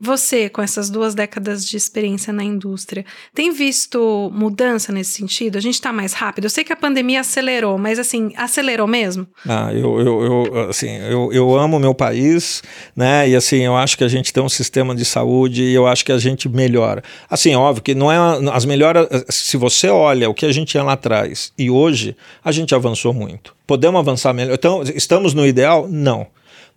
Você, 0.04 0.48
com 0.48 0.60
essas 0.60 0.90
duas 0.90 1.14
décadas 1.14 1.64
de 1.64 1.76
experiência 1.76 2.32
na 2.32 2.42
indústria, 2.42 3.04
tem 3.32 3.52
visto 3.52 4.32
mudança 4.34 4.90
nesse 4.90 5.12
sentido? 5.12 5.56
A 5.56 5.60
gente 5.60 5.74
está 5.74 5.92
mais 5.92 6.12
rápido? 6.12 6.46
Eu 6.46 6.50
sei 6.50 6.64
que 6.64 6.72
a 6.72 6.76
pandemia 6.76 7.20
acelerou, 7.20 7.78
mas 7.78 8.00
assim, 8.00 8.32
acelerou 8.36 8.88
mesmo? 8.88 9.28
Ah, 9.48 9.72
eu, 9.72 10.00
eu, 10.00 10.24
eu, 10.24 10.68
assim, 10.68 10.88
eu, 10.88 11.32
eu 11.32 11.56
amo 11.56 11.78
meu 11.78 11.94
país, 11.94 12.64
né? 12.96 13.28
E 13.28 13.36
assim, 13.36 13.58
eu 13.58 13.76
acho 13.76 13.96
que 13.96 14.02
a 14.02 14.08
gente 14.08 14.32
tem 14.32 14.42
um 14.42 14.48
sistema 14.48 14.92
de 14.92 15.04
saúde 15.04 15.62
e 15.62 15.72
eu 15.72 15.86
acho 15.86 16.04
que 16.04 16.10
a 16.10 16.18
gente 16.18 16.48
melhora. 16.48 17.00
Assim, 17.30 17.54
óbvio 17.54 17.84
que 17.84 17.94
não 17.94 18.10
é 18.10 18.16
as 18.52 18.64
melhoras. 18.64 19.06
Se 19.28 19.56
você 19.56 19.88
olha 19.88 20.28
o 20.28 20.34
que 20.34 20.44
a 20.44 20.50
gente 20.50 20.70
tinha 20.70 20.82
lá 20.82 20.94
atrás 20.94 21.52
e 21.56 21.70
hoje, 21.70 22.16
a 22.44 22.50
gente 22.50 22.74
avançou 22.74 23.14
muito. 23.14 23.54
Podemos 23.68 24.00
avançar 24.00 24.34
melhor. 24.34 24.54
Então, 24.54 24.82
estamos 24.82 25.32
no 25.32 25.46
ideal? 25.46 25.86
Não. 25.88 26.26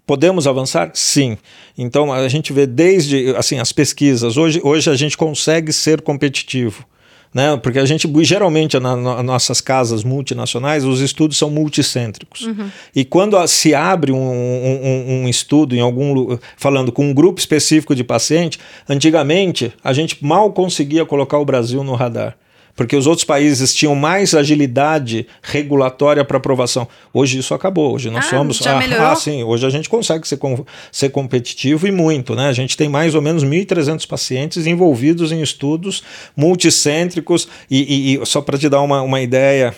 Podemos 0.05 0.45
avançar? 0.45 0.91
Sim. 0.93 1.37
Então 1.77 2.13
a 2.13 2.27
gente 2.27 2.53
vê 2.53 2.67
desde 2.67 3.35
assim 3.35 3.59
as 3.59 3.71
pesquisas. 3.71 4.37
Hoje, 4.37 4.61
hoje 4.63 4.89
a 4.89 4.95
gente 4.95 5.17
consegue 5.17 5.73
ser 5.73 6.01
competitivo. 6.01 6.85
Né? 7.33 7.57
Porque 7.57 7.79
a 7.79 7.85
gente, 7.85 8.09
geralmente, 8.23 8.79
nas 8.79 8.97
na 8.97 9.21
nossas 9.21 9.59
casas 9.59 10.05
multinacionais, 10.05 10.85
os 10.85 11.01
estudos 11.01 11.37
são 11.37 11.49
multicêntricos. 11.49 12.43
Uhum. 12.43 12.69
E 12.95 13.03
quando 13.03 13.45
se 13.45 13.75
abre 13.75 14.13
um, 14.13 14.17
um, 14.17 15.23
um, 15.23 15.27
estudo 15.27 15.75
em 15.75 15.81
algum 15.81 16.37
falando 16.55 16.93
com 16.93 17.09
um 17.09 17.13
grupo 17.13 17.37
específico 17.37 17.93
de 17.93 18.05
paciente, 18.05 18.57
antigamente 18.87 19.73
a 19.83 19.91
gente 19.91 20.23
mal 20.23 20.53
conseguia 20.53 21.05
colocar 21.05 21.37
o 21.37 21.43
Brasil 21.43 21.83
no 21.83 21.93
radar 21.93 22.37
porque 22.75 22.95
os 22.95 23.07
outros 23.07 23.23
países 23.23 23.73
tinham 23.73 23.95
mais 23.95 24.35
agilidade 24.35 25.25
regulatória 25.41 26.25
para 26.25 26.37
aprovação. 26.37 26.87
Hoje 27.13 27.39
isso 27.39 27.53
acabou. 27.53 27.93
Hoje 27.93 28.09
nós 28.09 28.25
ah, 28.27 28.29
somos. 28.29 28.57
Já 28.57 28.77
ah, 28.77 29.11
ah, 29.11 29.15
sim. 29.15 29.43
Hoje 29.43 29.65
a 29.65 29.69
gente 29.69 29.87
consegue 29.87 30.27
ser, 30.27 30.37
com, 30.37 30.65
ser 30.91 31.09
competitivo 31.09 31.87
e 31.87 31.91
muito. 31.91 32.35
Né? 32.35 32.47
A 32.49 32.53
gente 32.53 32.75
tem 32.75 32.89
mais 32.89 33.15
ou 33.15 33.21
menos 33.21 33.43
1.300 33.43 34.05
pacientes 34.05 34.67
envolvidos 34.67 35.31
em 35.31 35.41
estudos 35.41 36.03
multicêntricos. 36.35 37.47
E, 37.71 38.13
e, 38.13 38.21
e 38.21 38.25
só 38.25 38.41
para 38.41 38.57
te 38.57 38.67
dar 38.67 38.81
uma, 38.81 39.01
uma 39.01 39.21
ideia, 39.21 39.73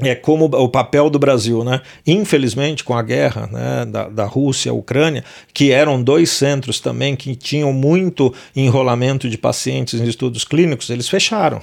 é 0.00 0.14
como 0.14 0.46
o 0.46 0.68
papel 0.68 1.10
do 1.10 1.18
Brasil, 1.18 1.64
né? 1.64 1.80
Infelizmente, 2.06 2.84
com 2.84 2.94
a 2.94 3.02
guerra 3.02 3.48
né, 3.50 3.84
da, 3.84 4.08
da 4.08 4.24
Rússia, 4.24 4.72
Ucrânia, 4.72 5.24
que 5.52 5.72
eram 5.72 6.02
dois 6.02 6.30
centros 6.30 6.80
também 6.80 7.16
que 7.16 7.34
tinham 7.34 7.72
muito 7.72 8.32
enrolamento 8.54 9.28
de 9.28 9.36
pacientes 9.36 10.00
em 10.00 10.04
estudos 10.04 10.44
clínicos, 10.44 10.90
eles 10.90 11.08
fecharam. 11.08 11.60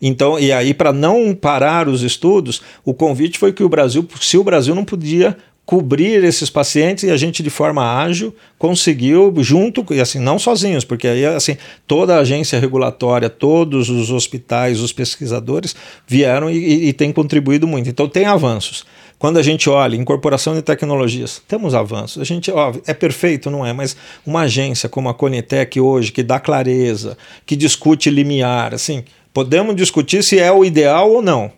Então, 0.00 0.38
e 0.38 0.50
aí, 0.50 0.72
para 0.72 0.92
não 0.92 1.34
parar 1.34 1.88
os 1.88 2.02
estudos, 2.02 2.62
o 2.84 2.94
convite 2.94 3.38
foi 3.38 3.52
que 3.52 3.62
o 3.62 3.68
Brasil, 3.68 4.06
se 4.20 4.38
o 4.38 4.44
Brasil 4.44 4.74
não 4.74 4.84
podia 4.84 5.36
cobrir 5.70 6.24
esses 6.24 6.50
pacientes 6.50 7.04
e 7.04 7.10
a 7.12 7.16
gente 7.16 7.44
de 7.44 7.50
forma 7.50 8.02
ágil 8.02 8.34
conseguiu 8.58 9.32
junto 9.38 9.86
e 9.94 10.00
assim 10.00 10.18
não 10.18 10.36
sozinhos 10.36 10.84
porque 10.84 11.06
aí 11.06 11.24
assim 11.24 11.56
toda 11.86 12.16
a 12.16 12.20
agência 12.22 12.58
regulatória 12.58 13.30
todos 13.30 13.88
os 13.88 14.10
hospitais 14.10 14.80
os 14.80 14.92
pesquisadores 14.92 15.76
vieram 16.08 16.50
e, 16.50 16.88
e, 16.88 16.92
têm 16.92 17.12
contribuído 17.12 17.68
muito 17.68 17.88
então 17.88 18.08
tem 18.08 18.24
avanços 18.24 18.84
quando 19.16 19.36
a 19.36 19.42
gente 19.42 19.68
olha 19.68 19.96
incorporação 19.96 20.54
de 20.54 20.62
tecnologias, 20.62 21.42
temos 21.46 21.74
avanços. 21.74 22.22
A 22.22 22.24
gente, 22.24 22.50
ó, 22.50 22.72
é 22.86 22.94
perfeito, 22.94 23.50
não 23.50 23.66
é? 23.66 23.70
Mas 23.70 23.94
uma 24.24 24.40
agência 24.40 24.88
como 24.88 25.10
a 25.10 25.14
Conitec 25.14 25.78
hoje, 25.78 26.10
que 26.10 26.22
dá 26.22 26.40
clareza, 26.40 27.18
que 27.44 27.54
discute 27.54 28.08
limiar, 28.08 28.72
assim, 28.72 29.04
podemos 29.32 29.74
discutir 29.76 30.22
se 30.22 30.38
é 30.38 30.50
o 30.50 30.64
ideal 30.64 31.10
ou 31.10 31.22
não. 31.22 31.52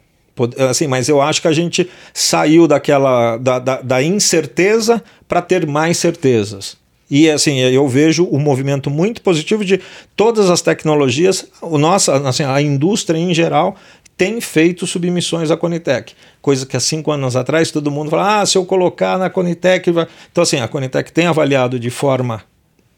Assim, 0.70 0.86
mas 0.86 1.08
eu 1.08 1.20
acho 1.20 1.42
que 1.42 1.48
a 1.48 1.52
gente 1.52 1.88
saiu 2.14 2.66
daquela 2.66 3.36
da, 3.36 3.58
da, 3.58 3.82
da 3.82 4.02
incerteza 4.02 5.02
para 5.28 5.42
ter 5.42 5.66
mais 5.66 5.98
certezas. 5.98 6.76
E 7.10 7.28
assim, 7.30 7.58
eu 7.58 7.86
vejo 7.86 8.26
um 8.32 8.38
movimento 8.38 8.88
muito 8.88 9.20
positivo 9.20 9.62
de 9.62 9.78
todas 10.16 10.48
as 10.48 10.62
tecnologias, 10.62 11.46
o 11.60 11.76
nossa, 11.76 12.16
assim, 12.26 12.42
a 12.42 12.62
indústria 12.62 13.18
em 13.18 13.34
geral 13.34 13.76
tem 14.16 14.40
feito 14.40 14.86
submissões 14.86 15.50
à 15.50 15.56
Conitec, 15.56 16.14
coisa 16.40 16.64
que 16.64 16.74
há 16.74 16.80
cinco 16.80 17.10
anos 17.12 17.36
atrás 17.36 17.70
todo 17.70 17.90
mundo 17.90 18.10
fala, 18.10 18.40
ah, 18.40 18.46
se 18.46 18.56
eu 18.56 18.64
colocar 18.64 19.18
na 19.18 19.28
Conitec... 19.28 19.90
Então 20.30 20.42
assim, 20.42 20.58
a 20.60 20.68
Conitec 20.68 21.12
tem 21.12 21.26
avaliado 21.26 21.78
de 21.78 21.90
forma 21.90 22.42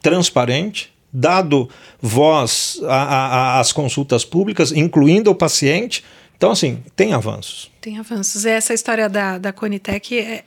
transparente, 0.01 0.94
dado 1.15 1.69
voz 2.01 2.79
às 2.87 3.71
consultas 3.71 4.25
públicas, 4.25 4.71
incluindo 4.71 5.31
o 5.31 5.35
paciente, 5.35 6.03
então, 6.37 6.51
assim, 6.51 6.83
tem 6.95 7.13
avanços. 7.13 7.71
Tem 7.79 7.97
avanços. 7.97 8.45
Essa 8.45 8.73
história 8.73 9.07
da, 9.07 9.37
da 9.37 9.53
Conitec 9.53 10.19
é, 10.19 10.43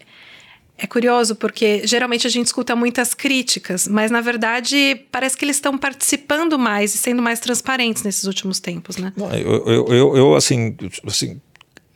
é 0.77 0.87
curioso 0.87 1.35
porque 1.35 1.87
geralmente 1.87 2.27
a 2.27 2.31
gente 2.31 2.47
escuta 2.47 2.77
muitas 2.77 3.15
críticas, 3.15 3.89
mas 3.89 4.11
na 4.11 4.21
verdade 4.21 5.01
parece 5.11 5.37
que 5.37 5.45
eles 5.45 5.57
estão 5.57 5.79
participando 5.79 6.59
mais 6.59 6.95
e 6.95 6.99
sendo 6.99 7.23
mais 7.23 7.41
transparentes 7.41 8.03
nesses 8.03 8.25
últimos 8.25 8.61
tempos, 8.61 8.99
né? 8.99 9.13
Não, 9.17 9.33
eu, 9.33 9.67
eu, 9.67 9.87
eu, 9.89 10.17
eu, 10.17 10.35
assim, 10.35 10.77
assim, 11.07 11.41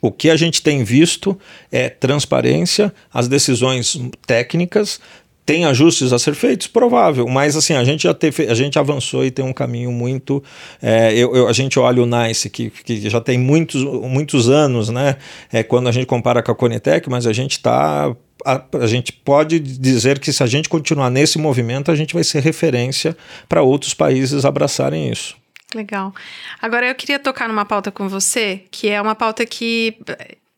o 0.01 0.11
que 0.11 0.29
a 0.29 0.37
gente 0.37 0.63
tem 0.63 0.83
visto 0.83 1.39
é 1.71 1.89
transparência, 1.89 2.93
as 3.13 3.29
decisões 3.29 4.01
técnicas, 4.27 5.01
tem 5.45 5.65
ajustes 5.65 6.13
a 6.13 6.19
ser 6.19 6.35
feitos? 6.35 6.67
Provável, 6.67 7.27
mas 7.27 7.57
assim, 7.57 7.75
a 7.75 7.85
gente 7.85 8.05
já 8.05 8.15
teve, 8.15 8.47
a 8.47 8.55
gente 8.55 8.79
avançou 8.79 9.25
e 9.25 9.31
tem 9.31 9.45
um 9.45 9.53
caminho 9.53 9.91
muito. 9.91 10.43
É, 10.81 11.13
eu, 11.15 11.35
eu, 11.35 11.49
a 11.49 11.53
gente 11.53 11.79
olha 11.79 12.03
o 12.03 12.07
NICE, 12.07 12.49
que, 12.49 12.71
que 12.71 13.11
já 13.11 13.21
tem 13.21 13.39
muitos, 13.39 13.83
muitos 13.83 14.49
anos, 14.49 14.89
né? 14.89 15.17
É, 15.53 15.63
quando 15.63 15.89
a 15.89 15.93
gente 15.93 16.07
compara 16.07 16.43
com 16.43 16.53
a 16.53 16.55
Conitec, 16.55 17.09
mas 17.11 17.27
a 17.27 17.33
gente 17.33 17.53
está 17.53 18.15
a, 18.45 18.63
a, 18.81 18.87
gente 18.87 19.13
pode 19.13 19.59
dizer 19.59 20.19
que 20.19 20.33
se 20.33 20.43
a 20.43 20.47
gente 20.47 20.69
continuar 20.69 21.11
nesse 21.11 21.39
movimento, 21.39 21.91
a 21.91 21.95
gente 21.95 22.15
vai 22.15 22.25
ser 22.25 22.43
referência 22.43 23.17
para 23.49 23.63
outros 23.63 23.95
países 23.95 24.45
abraçarem 24.45 25.11
isso. 25.11 25.37
Legal. 25.75 26.13
Agora 26.61 26.87
eu 26.87 26.95
queria 26.95 27.19
tocar 27.19 27.49
numa 27.49 27.65
pauta 27.65 27.91
com 27.91 28.09
você, 28.09 28.63
que 28.71 28.89
é 28.89 29.01
uma 29.01 29.15
pauta 29.15 29.47
que 29.47 29.97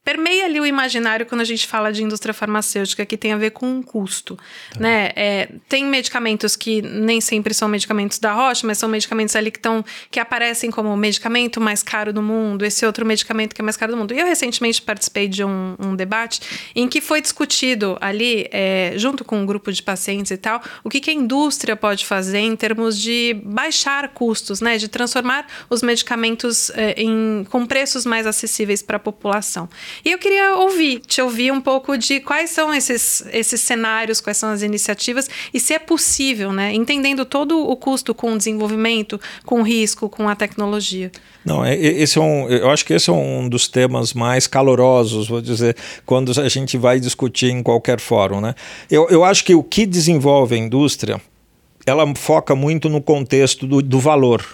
permeia 0.04 0.44
ali 0.44 0.60
o 0.60 0.66
imaginário 0.66 1.24
quando 1.24 1.40
a 1.40 1.44
gente 1.44 1.66
fala 1.66 1.90
de 1.90 2.02
indústria 2.02 2.34
farmacêutica, 2.34 3.06
que 3.06 3.16
tem 3.16 3.32
a 3.32 3.38
ver 3.38 3.50
com 3.50 3.82
custo, 3.82 4.36
tá. 4.72 4.80
né? 4.80 5.10
É, 5.16 5.48
tem 5.68 5.84
medicamentos 5.86 6.54
que 6.54 6.82
nem 6.82 7.20
sempre 7.20 7.54
são 7.54 7.66
medicamentos 7.68 8.18
da 8.18 8.32
Rocha, 8.32 8.66
mas 8.66 8.76
são 8.76 8.88
medicamentos 8.88 9.34
ali 9.34 9.50
que, 9.50 9.58
tão, 9.58 9.82
que 10.10 10.20
aparecem 10.20 10.70
como 10.70 10.92
o 10.92 10.96
medicamento 10.96 11.60
mais 11.60 11.82
caro 11.82 12.12
do 12.12 12.22
mundo, 12.22 12.64
esse 12.64 12.84
outro 12.84 13.06
medicamento 13.06 13.54
que 13.54 13.62
é 13.62 13.64
mais 13.64 13.76
caro 13.76 13.92
do 13.92 13.98
mundo. 13.98 14.12
E 14.12 14.20
eu 14.20 14.26
recentemente 14.26 14.82
participei 14.82 15.26
de 15.26 15.42
um, 15.42 15.74
um 15.78 15.96
debate 15.96 16.40
em 16.74 16.86
que 16.86 17.00
foi 17.00 17.22
discutido 17.22 17.96
ali, 18.00 18.46
é, 18.52 18.92
junto 18.96 19.24
com 19.24 19.38
um 19.38 19.46
grupo 19.46 19.72
de 19.72 19.82
pacientes 19.82 20.30
e 20.30 20.36
tal, 20.36 20.60
o 20.82 20.90
que, 20.90 21.00
que 21.00 21.10
a 21.10 21.14
indústria 21.14 21.74
pode 21.74 22.04
fazer 22.04 22.40
em 22.40 22.54
termos 22.54 23.00
de 23.00 23.40
baixar 23.42 24.08
custos, 24.10 24.60
né? 24.60 24.76
De 24.76 24.88
transformar 24.88 25.46
os 25.70 25.82
medicamentos 25.82 26.68
é, 26.70 26.94
em, 27.00 27.46
com 27.48 27.64
preços 27.64 28.04
mais 28.04 28.26
acessíveis 28.26 28.82
para 28.82 28.96
a 28.98 29.00
população. 29.00 29.68
E 30.04 30.10
eu 30.10 30.18
queria 30.18 30.54
ouvir, 30.54 31.00
te 31.00 31.20
ouvir 31.20 31.52
um 31.52 31.60
pouco 31.60 31.98
de 31.98 32.20
quais 32.20 32.50
são 32.50 32.72
esses, 32.72 33.24
esses 33.32 33.60
cenários, 33.60 34.20
quais 34.20 34.36
são 34.36 34.50
as 34.50 34.62
iniciativas 34.62 35.28
e 35.52 35.60
se 35.60 35.74
é 35.74 35.78
possível, 35.78 36.52
né? 36.52 36.72
Entendendo 36.72 37.24
todo 37.24 37.58
o 37.58 37.76
custo 37.76 38.14
com 38.14 38.32
o 38.32 38.38
desenvolvimento, 38.38 39.20
com 39.44 39.60
o 39.60 39.62
risco, 39.62 40.08
com 40.08 40.28
a 40.28 40.34
tecnologia. 40.34 41.10
Não, 41.44 41.64
é, 41.64 41.76
esse 41.76 42.18
é 42.18 42.20
um, 42.20 42.48
eu 42.48 42.70
acho 42.70 42.84
que 42.84 42.94
esse 42.94 43.10
é 43.10 43.12
um 43.12 43.48
dos 43.48 43.68
temas 43.68 44.14
mais 44.14 44.46
calorosos, 44.46 45.28
vou 45.28 45.42
dizer, 45.42 45.76
quando 46.06 46.32
a 46.40 46.48
gente 46.48 46.78
vai 46.78 46.98
discutir 46.98 47.50
em 47.50 47.62
qualquer 47.62 48.00
fórum, 48.00 48.40
né? 48.40 48.54
Eu, 48.90 49.08
eu 49.10 49.24
acho 49.24 49.44
que 49.44 49.54
o 49.54 49.62
que 49.62 49.84
desenvolve 49.84 50.54
a 50.54 50.58
indústria, 50.58 51.20
ela 51.86 52.10
foca 52.14 52.54
muito 52.54 52.88
no 52.88 53.00
contexto 53.00 53.66
do, 53.66 53.82
do 53.82 54.00
valor 54.00 54.44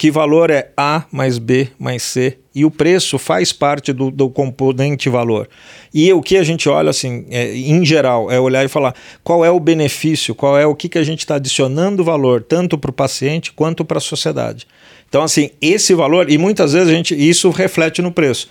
que 0.00 0.10
valor 0.10 0.48
é 0.48 0.72
A 0.78 1.04
mais 1.12 1.36
B 1.36 1.68
mais 1.78 2.02
C 2.02 2.38
e 2.54 2.64
o 2.64 2.70
preço 2.70 3.18
faz 3.18 3.52
parte 3.52 3.92
do, 3.92 4.10
do 4.10 4.30
componente 4.30 5.10
valor. 5.10 5.46
E 5.92 6.10
o 6.10 6.22
que 6.22 6.38
a 6.38 6.42
gente 6.42 6.70
olha 6.70 6.88
assim, 6.88 7.26
é, 7.28 7.54
em 7.54 7.84
geral, 7.84 8.30
é 8.30 8.40
olhar 8.40 8.64
e 8.64 8.68
falar 8.68 8.94
qual 9.22 9.44
é 9.44 9.50
o 9.50 9.60
benefício, 9.60 10.34
qual 10.34 10.56
é 10.56 10.64
o 10.64 10.74
que, 10.74 10.88
que 10.88 10.96
a 10.96 11.02
gente 11.02 11.18
está 11.18 11.34
adicionando 11.34 12.02
valor, 12.02 12.42
tanto 12.42 12.78
para 12.78 12.90
o 12.90 12.94
paciente 12.94 13.52
quanto 13.52 13.84
para 13.84 13.98
a 13.98 14.00
sociedade. 14.00 14.66
Então, 15.06 15.22
assim, 15.22 15.50
esse 15.60 15.92
valor, 15.94 16.30
e 16.30 16.38
muitas 16.38 16.72
vezes 16.72 16.88
a 16.88 16.92
gente, 16.92 17.14
isso 17.14 17.50
reflete 17.50 18.00
no 18.00 18.10
preço. 18.10 18.48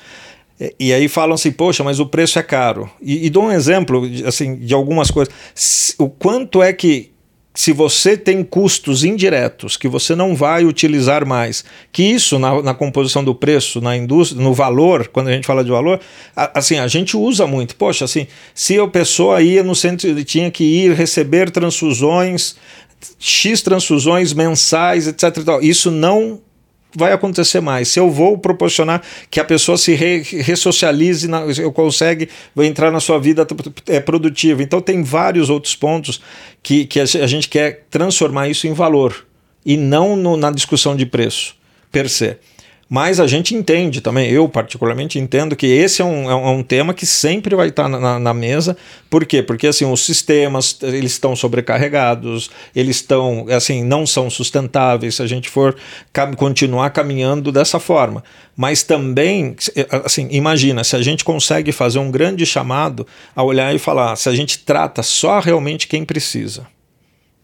E 0.80 0.94
aí 0.94 1.08
falam 1.08 1.34
assim, 1.34 1.52
poxa, 1.52 1.84
mas 1.84 2.00
o 2.00 2.06
preço 2.06 2.38
é 2.38 2.44
caro. 2.44 2.88
E, 3.02 3.26
e 3.26 3.30
dou 3.32 3.46
um 3.46 3.52
exemplo 3.52 4.04
assim, 4.24 4.56
de 4.56 4.76
algumas 4.76 5.10
coisas. 5.10 5.34
O 5.98 6.10
quanto 6.10 6.62
é 6.62 6.72
que 6.72 7.10
se 7.60 7.74
você 7.74 8.16
tem 8.16 8.42
custos 8.42 9.04
indiretos 9.04 9.76
que 9.76 9.90
você 9.90 10.16
não 10.16 10.34
vai 10.34 10.64
utilizar 10.64 11.26
mais, 11.26 11.66
que 11.92 12.02
isso 12.02 12.40
na, 12.40 12.62
na, 12.62 12.74
composição 12.74 13.22
do 13.22 13.36
preço, 13.36 13.82
na 13.82 13.98
indústria, 13.98 14.42
no 14.42 14.54
valor, 14.54 15.10
quando 15.10 15.28
a 15.28 15.34
gente 15.34 15.46
fala 15.46 15.62
de 15.62 15.70
valor, 15.70 16.00
a, 16.34 16.58
assim, 16.58 16.80
a 16.80 16.88
gente 16.88 17.18
usa 17.18 17.46
muito. 17.46 17.76
Poxa, 17.76 18.06
assim, 18.06 18.28
se 18.56 18.80
a 18.80 18.88
pessoa 18.88 19.42
ia 19.42 19.62
no 19.62 19.76
centro, 19.76 20.24
tinha 20.24 20.50
que 20.50 20.64
ir 20.64 20.94
receber 20.94 21.52
transfusões, 21.52 22.56
X 23.20 23.62
transfusões 23.62 24.32
mensais, 24.32 25.06
etc. 25.06 25.46
Isso 25.62 25.92
não 25.92 26.40
vai 26.96 27.12
acontecer 27.12 27.60
mais. 27.60 27.90
Se 27.90 28.00
eu 28.00 28.10
vou 28.10 28.38
proporcionar 28.38 29.02
que 29.30 29.40
a 29.40 29.46
pessoa 29.46 29.78
se 29.78 29.94
re, 29.94 30.22
ressocialize, 30.22 31.28
na, 31.28 31.42
eu 31.42 31.72
consegue 31.72 32.30
entrar 32.58 32.92
na 32.92 33.00
sua 33.00 33.20
vida 33.20 33.46
é, 33.88 34.00
produtiva. 34.00 34.64
Então 34.64 34.82
tem 34.82 35.04
vários 35.04 35.50
outros 35.50 35.76
pontos 35.76 36.22
que, 36.64 36.86
que 36.86 37.00
a 37.00 37.06
gente 37.06 37.48
quer 37.48 37.86
transformar 37.90 38.48
isso 38.50 38.68
em 38.68 38.74
valor 38.74 39.26
e 39.66 39.78
não 39.78 40.16
no, 40.16 40.36
na 40.36 40.52
discussão 40.52 40.96
de 40.96 41.06
preço 41.06 41.56
per 41.92 42.10
se. 42.10 42.38
Mas 42.90 43.20
a 43.20 43.28
gente 43.28 43.54
entende 43.54 44.02
também, 44.02 44.32
eu 44.32 44.50
particularmente 44.50 45.20
entendo 45.20 45.56
que 45.56 45.68
esse 45.68 46.02
é 46.02 46.06
um, 46.06 46.28
é 46.28 46.34
um 46.34 46.64
tema 46.64 46.92
que 46.92 47.06
sempre 47.06 47.56
vai 47.56 47.68
estar 47.68 47.88
na, 47.88 48.18
na, 48.18 48.34
mesa. 48.34 48.76
Por 49.12 49.28
quê? 49.28 49.44
Porque 49.44 49.68
assim, 49.68 49.86
os 49.86 50.04
sistemas 50.04 50.76
eles 50.82 51.12
estão 51.12 51.36
sobrecarregados, 51.36 52.50
eles 52.76 52.96
estão 52.96 53.46
assim, 53.50 53.84
não 53.84 54.08
são 54.08 54.28
sustentáveis 54.28 55.16
se 55.16 55.22
a 55.22 55.28
gente 55.28 55.50
for 55.50 55.76
cam 56.12 56.34
continuar 56.34 56.90
caminhando 56.90 57.52
dessa 57.52 57.80
forma. 57.80 58.24
Mas 58.58 58.82
também, 58.82 59.56
assim, 60.04 60.28
imagina, 60.32 60.84
se 60.84 60.96
a 60.96 61.02
gente 61.04 61.24
consegue 61.24 61.72
fazer 61.72 62.00
um 62.00 62.10
grande 62.10 62.44
chamado 62.44 63.06
a 63.36 63.44
olhar 63.44 63.74
e 63.74 63.78
falar, 63.78 64.16
se 64.16 64.28
a 64.28 64.34
gente 64.34 64.58
trata 64.58 65.04
só 65.04 65.40
realmente 65.40 65.88
quem 65.88 66.04
precisa. 66.04 66.66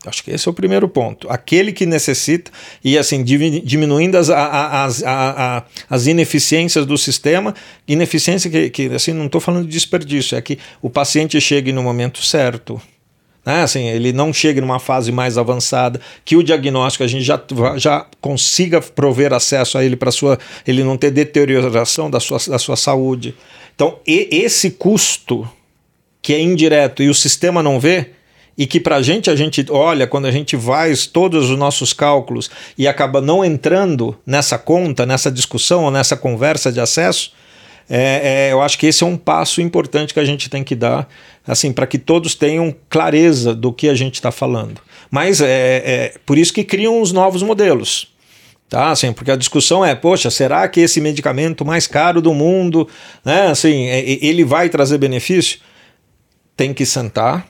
Acho 0.07 0.23
que 0.23 0.31
esse 0.31 0.47
é 0.47 0.51
o 0.51 0.53
primeiro 0.53 0.87
ponto. 0.87 1.29
Aquele 1.29 1.71
que 1.71 1.85
necessita, 1.85 2.51
e 2.83 2.97
assim, 2.97 3.23
diminuindo 3.23 4.17
as, 4.17 4.29
as, 4.29 5.03
as, 5.03 5.63
as 5.89 6.07
ineficiências 6.07 6.85
do 6.85 6.97
sistema, 6.97 7.53
ineficiência 7.87 8.49
que, 8.49 8.69
que 8.69 8.85
assim, 8.93 9.13
não 9.13 9.25
estou 9.25 9.41
falando 9.41 9.65
de 9.65 9.71
desperdício, 9.71 10.37
é 10.37 10.41
que 10.41 10.59
o 10.81 10.89
paciente 10.89 11.39
chegue 11.39 11.71
no 11.71 11.83
momento 11.83 12.23
certo. 12.23 12.81
Né? 13.45 13.61
Assim, 13.61 13.87
ele 13.87 14.11
não 14.11 14.33
chegue 14.33 14.59
numa 14.59 14.79
fase 14.79 15.11
mais 15.11 15.37
avançada, 15.37 16.01
que 16.25 16.35
o 16.35 16.43
diagnóstico 16.43 17.03
a 17.03 17.07
gente 17.07 17.23
já, 17.23 17.39
já 17.77 18.05
consiga 18.19 18.81
prover 18.81 19.31
acesso 19.31 19.77
a 19.77 19.85
ele 19.85 19.95
para 19.95 20.11
sua 20.11 20.39
ele 20.65 20.83
não 20.83 20.97
ter 20.97 21.11
deterioração 21.11 22.09
da 22.09 22.19
sua, 22.19 22.39
da 22.47 22.57
sua 22.57 22.75
saúde. 22.75 23.35
Então, 23.75 23.99
e, 24.07 24.27
esse 24.31 24.71
custo 24.71 25.47
que 26.21 26.33
é 26.33 26.41
indireto 26.41 27.03
e 27.03 27.09
o 27.09 27.13
sistema 27.13 27.61
não 27.61 27.79
vê, 27.79 28.14
e 28.57 28.65
que 28.65 28.79
para 28.79 28.97
a 28.97 29.01
gente, 29.01 29.29
a 29.29 29.35
gente 29.35 29.65
olha, 29.69 30.07
quando 30.07 30.25
a 30.25 30.31
gente 30.31 30.57
faz 30.57 31.05
todos 31.05 31.49
os 31.49 31.57
nossos 31.57 31.91
cálculos 31.91 32.49
e 32.77 32.87
acaba 32.87 33.19
não 33.19 33.43
entrando 33.43 34.17
nessa 34.25 34.57
conta, 34.57 35.05
nessa 35.05 35.31
discussão 35.31 35.83
ou 35.83 35.91
nessa 35.91 36.15
conversa 36.15 36.71
de 36.71 36.79
acesso, 36.79 37.33
é, 37.89 38.47
é, 38.47 38.53
eu 38.53 38.61
acho 38.61 38.79
que 38.79 38.87
esse 38.87 39.03
é 39.03 39.07
um 39.07 39.17
passo 39.17 39.61
importante 39.61 40.13
que 40.13 40.19
a 40.19 40.25
gente 40.25 40.49
tem 40.49 40.63
que 40.63 40.75
dar, 40.75 41.07
assim, 41.45 41.71
para 41.71 41.85
que 41.85 41.99
todos 41.99 42.33
tenham 42.33 42.73
clareza 42.89 43.53
do 43.53 43.71
que 43.71 43.89
a 43.89 43.93
gente 43.93 44.15
está 44.15 44.31
falando. 44.31 44.81
Mas 45.11 45.41
é, 45.41 45.83
é 45.85 46.13
por 46.25 46.37
isso 46.37 46.53
que 46.53 46.63
criam 46.63 47.01
os 47.01 47.11
novos 47.11 47.43
modelos. 47.43 48.07
Tá, 48.67 48.89
assim, 48.89 49.13
porque 49.13 49.29
a 49.29 49.35
discussão 49.35 49.85
é, 49.85 49.93
poxa, 49.93 50.31
será 50.31 50.67
que 50.67 50.79
esse 50.79 50.99
medicamento 50.99 51.63
mais 51.63 51.85
caro 51.85 52.19
do 52.19 52.33
mundo, 52.33 52.89
né, 53.23 53.47
assim, 53.47 53.85
é, 53.85 53.99
ele 54.25 54.43
vai 54.43 54.69
trazer 54.69 54.97
benefício? 54.97 55.59
tem 56.55 56.73
que 56.73 56.85
sentar, 56.85 57.47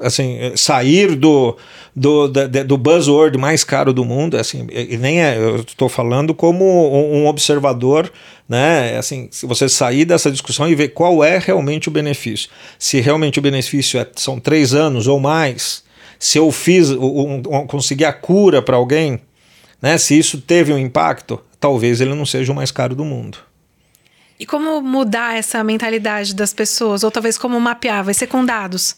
assim, 0.00 0.52
sair 0.56 1.14
do, 1.14 1.56
do, 1.94 2.28
do, 2.28 2.76
buzzword 2.76 3.38
mais 3.38 3.62
caro 3.62 3.92
do 3.92 4.04
mundo, 4.04 4.36
assim, 4.36 4.66
e 4.70 4.96
nem 4.96 5.22
é, 5.22 5.36
eu 5.36 5.56
estou 5.56 5.88
falando 5.88 6.34
como 6.34 6.64
um 6.64 7.26
observador, 7.26 8.10
né, 8.48 8.96
assim, 8.98 9.28
se 9.30 9.46
você 9.46 9.68
sair 9.68 10.04
dessa 10.04 10.30
discussão 10.30 10.68
e 10.68 10.74
ver 10.74 10.88
qual 10.88 11.22
é 11.22 11.38
realmente 11.38 11.88
o 11.88 11.92
benefício, 11.92 12.50
se 12.78 13.00
realmente 13.00 13.38
o 13.38 13.42
benefício 13.42 13.98
é, 14.00 14.06
são 14.16 14.40
três 14.40 14.74
anos 14.74 15.06
ou 15.06 15.20
mais, 15.20 15.84
se 16.18 16.38
eu 16.38 16.50
fiz, 16.50 16.90
um, 16.90 17.34
um, 17.36 17.66
consegui 17.66 18.04
a 18.04 18.12
cura 18.12 18.60
para 18.60 18.76
alguém, 18.76 19.20
né, 19.80 19.96
se 19.98 20.18
isso 20.18 20.40
teve 20.40 20.72
um 20.72 20.78
impacto, 20.78 21.40
talvez 21.60 22.00
ele 22.00 22.14
não 22.14 22.26
seja 22.26 22.52
o 22.52 22.54
mais 22.54 22.70
caro 22.70 22.94
do 22.94 23.04
mundo. 23.04 23.38
E 24.38 24.44
como 24.44 24.80
mudar 24.82 25.36
essa 25.36 25.62
mentalidade 25.62 26.34
das 26.34 26.52
pessoas? 26.52 27.04
Ou 27.04 27.10
talvez 27.10 27.38
como 27.38 27.60
mapear? 27.60 28.02
Vai 28.02 28.14
ser 28.14 28.26
com 28.26 28.44
dados? 28.44 28.96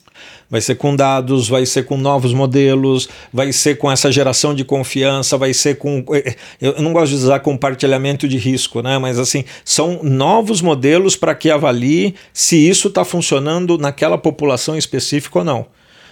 Vai 0.49 0.62
ser 0.62 0.76
com 0.76 0.97
dados, 0.97 1.47
vai 1.49 1.66
ser 1.66 1.84
com 1.84 1.99
novos 1.99 2.32
modelos, 2.32 3.07
vai 3.30 3.53
ser 3.53 3.76
com 3.76 3.93
essa 3.93 4.11
geração 4.11 4.55
de 4.55 4.64
confiança, 4.64 5.37
vai 5.37 5.53
ser 5.53 5.76
com. 5.76 6.03
Eh, 6.12 6.30
eh, 6.30 6.37
eu 6.61 6.80
não 6.80 6.93
gosto 6.93 7.11
de 7.11 7.16
usar 7.16 7.41
compartilhamento 7.41 8.26
de 8.26 8.39
risco, 8.39 8.80
né? 8.80 8.97
Mas 8.97 9.18
assim, 9.18 9.45
são 9.62 10.03
novos 10.03 10.62
modelos 10.62 11.16
para 11.16 11.34
que 11.34 11.51
avalie 11.51 12.14
se 12.32 12.57
isso 12.57 12.89
está 12.89 13.05
funcionando 13.05 13.76
naquela 13.76 14.16
população 14.16 14.76
específica 14.76 15.41
ou 15.41 15.45
não. 15.45 15.66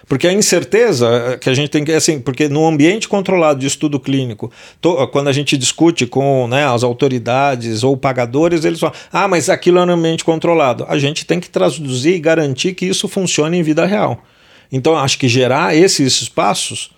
Porque 0.06 0.26
a 0.26 0.32
incerteza 0.32 1.38
que 1.40 1.48
a 1.48 1.54
gente 1.54 1.70
tem 1.70 1.84
que, 1.84 1.92
assim, 1.92 2.20
porque 2.20 2.48
no 2.48 2.66
ambiente 2.66 3.08
controlado 3.08 3.60
de 3.60 3.66
estudo 3.66 3.98
clínico, 3.98 4.52
to, 4.80 5.08
quando 5.08 5.28
a 5.28 5.32
gente 5.32 5.56
discute 5.56 6.06
com 6.06 6.46
né, 6.46 6.66
as 6.66 6.82
autoridades 6.82 7.82
ou 7.82 7.96
pagadores, 7.96 8.64
eles 8.64 8.80
falam, 8.80 8.94
ah, 9.12 9.26
mas 9.26 9.48
aquilo 9.48 9.78
é 9.78 9.84
no 9.84 9.92
ambiente 9.92 10.24
controlado. 10.24 10.84
A 10.88 10.98
gente 10.98 11.24
tem 11.24 11.40
que 11.40 11.48
traduzir 11.48 12.14
e 12.14 12.20
garantir 12.20 12.74
que 12.74 12.86
isso 12.86 13.08
funcione 13.08 13.58
em 13.58 13.62
vida 13.62 13.86
real. 13.86 14.22
Então, 14.70 14.96
acho 14.96 15.18
que 15.18 15.28
gerar 15.28 15.74
esses 15.74 16.20
espaços 16.20 16.90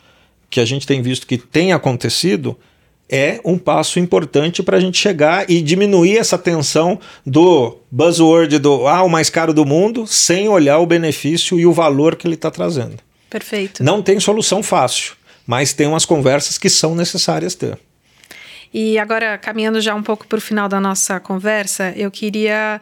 que 0.49 0.61
a 0.61 0.65
gente 0.65 0.87
tem 0.87 1.03
visto 1.03 1.27
que 1.27 1.39
tem 1.39 1.73
acontecido 1.73 2.57
é 3.09 3.41
um 3.45 3.57
passo 3.57 3.99
importante 3.99 4.63
para 4.63 4.77
a 4.77 4.81
gente 4.81 4.99
chegar 4.99 5.49
e 5.49 5.63
diminuir 5.63 6.19
essa 6.19 6.37
tensão 6.37 6.99
do 7.25 7.79
buzzword 7.91 8.59
do 8.59 8.87
ah, 8.87 9.03
o 9.03 9.09
mais 9.09 9.31
caro 9.31 9.55
do 9.55 9.65
mundo, 9.65 10.07
sem 10.07 10.49
olhar 10.49 10.79
o 10.79 10.87
benefício 10.87 11.59
e 11.59 11.67
o 11.67 11.73
valor 11.73 12.17
que 12.17 12.27
ele 12.27 12.35
está 12.35 12.51
trazendo. 12.51 12.97
Perfeito. 13.31 13.83
Não 13.83 14.03
tem 14.03 14.19
solução 14.19 14.63
fácil, 14.63 15.15
mas 15.47 15.73
tem 15.73 15.87
umas 15.87 16.05
conversas 16.05 16.59
que 16.59 16.69
são 16.69 16.95
necessárias 16.95 17.55
ter. 17.55 17.79
E 18.75 18.99
agora, 18.99 19.39
caminhando 19.39 19.81
já 19.81 19.95
um 19.95 20.03
pouco 20.03 20.27
para 20.27 20.39
o 20.39 20.41
final 20.41 20.69
da 20.69 20.81
nossa 20.81 21.21
conversa, 21.21 21.93
eu 21.97 22.11
queria 22.11 22.81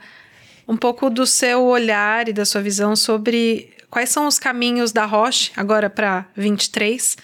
um 0.66 0.76
pouco 0.76 1.10
do 1.10 1.26
seu 1.26 1.62
olhar 1.64 2.28
e 2.28 2.32
da 2.32 2.44
sua 2.44 2.62
visão 2.62 2.96
sobre 2.96 3.70
quais 3.90 4.08
são 4.08 4.26
os 4.26 4.38
caminhos 4.38 4.92
da 4.92 5.04
Roche 5.04 5.52
agora 5.56 5.90
para 5.90 6.26
23 6.34 7.16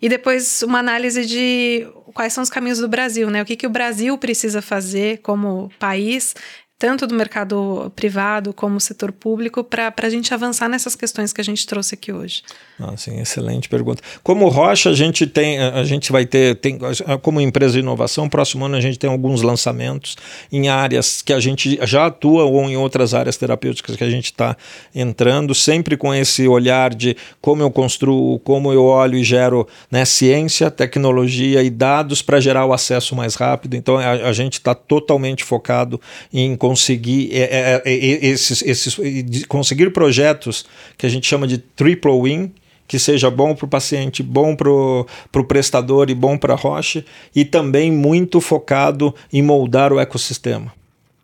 e 0.00 0.08
depois 0.08 0.62
uma 0.62 0.78
análise 0.78 1.26
de 1.26 1.86
quais 2.14 2.32
são 2.32 2.42
os 2.42 2.50
caminhos 2.50 2.78
do 2.78 2.88
Brasil, 2.88 3.30
né? 3.30 3.42
O 3.42 3.44
que, 3.44 3.56
que 3.56 3.66
o 3.66 3.70
Brasil 3.70 4.16
precisa 4.18 4.62
fazer 4.62 5.18
como 5.18 5.70
país 5.78 6.34
tanto 6.80 7.06
do 7.06 7.14
mercado 7.14 7.92
privado 7.94 8.54
como 8.54 8.76
do 8.76 8.80
setor 8.80 9.12
público, 9.12 9.62
para 9.62 9.92
a 10.02 10.08
gente 10.08 10.32
avançar 10.32 10.66
nessas 10.66 10.96
questões 10.96 11.30
que 11.30 11.38
a 11.38 11.44
gente 11.44 11.66
trouxe 11.66 11.94
aqui 11.94 12.10
hoje? 12.10 12.42
Ah, 12.80 12.96
sim, 12.96 13.20
excelente 13.20 13.68
pergunta. 13.68 14.02
Como 14.22 14.48
Rocha, 14.48 14.88
a 14.88 14.94
gente 14.94 15.26
tem, 15.26 15.58
a 15.58 15.84
gente 15.84 16.10
vai 16.10 16.24
ter, 16.24 16.56
tem, 16.56 16.78
como 17.20 17.38
empresa 17.38 17.74
de 17.74 17.80
inovação, 17.80 18.30
próximo 18.30 18.64
ano 18.64 18.76
a 18.76 18.80
gente 18.80 18.98
tem 18.98 19.10
alguns 19.10 19.42
lançamentos 19.42 20.16
em 20.50 20.70
áreas 20.70 21.20
que 21.20 21.34
a 21.34 21.38
gente 21.38 21.78
já 21.82 22.06
atua 22.06 22.44
ou 22.44 22.62
em 22.62 22.78
outras 22.78 23.12
áreas 23.12 23.36
terapêuticas 23.36 23.94
que 23.94 24.02
a 24.02 24.08
gente 24.08 24.26
está 24.26 24.56
entrando, 24.94 25.54
sempre 25.54 25.98
com 25.98 26.14
esse 26.14 26.48
olhar 26.48 26.94
de 26.94 27.14
como 27.42 27.60
eu 27.62 27.70
construo, 27.70 28.38
como 28.38 28.72
eu 28.72 28.84
olho 28.84 29.18
e 29.18 29.22
gero 29.22 29.68
né, 29.90 30.06
ciência, 30.06 30.70
tecnologia 30.70 31.62
e 31.62 31.68
dados 31.68 32.22
para 32.22 32.40
gerar 32.40 32.64
o 32.64 32.72
acesso 32.72 33.14
mais 33.14 33.34
rápido. 33.34 33.74
Então 33.74 33.98
a, 33.98 34.12
a 34.12 34.32
gente 34.32 34.54
está 34.54 34.74
totalmente 34.74 35.44
focado 35.44 36.00
em 36.32 36.56
conseguir 36.70 37.30
é, 37.32 37.82
é, 37.82 37.82
é, 37.84 38.26
esses, 38.26 38.62
esses, 38.62 39.44
conseguir 39.46 39.90
projetos 39.90 40.64
que 40.96 41.04
a 41.04 41.08
gente 41.08 41.26
chama 41.26 41.44
de 41.44 41.58
triple 41.58 42.12
win, 42.22 42.52
que 42.86 42.96
seja 42.96 43.28
bom 43.28 43.56
para 43.56 43.64
o 43.64 43.68
paciente, 43.68 44.22
bom 44.22 44.54
para 44.54 44.70
o 44.70 45.44
prestador 45.48 46.08
e 46.10 46.14
bom 46.14 46.38
para 46.38 46.52
a 46.54 46.56
rocha, 46.56 47.04
e 47.34 47.44
também 47.44 47.90
muito 47.90 48.40
focado 48.40 49.12
em 49.32 49.42
moldar 49.42 49.92
o 49.92 49.98
ecossistema. 49.98 50.72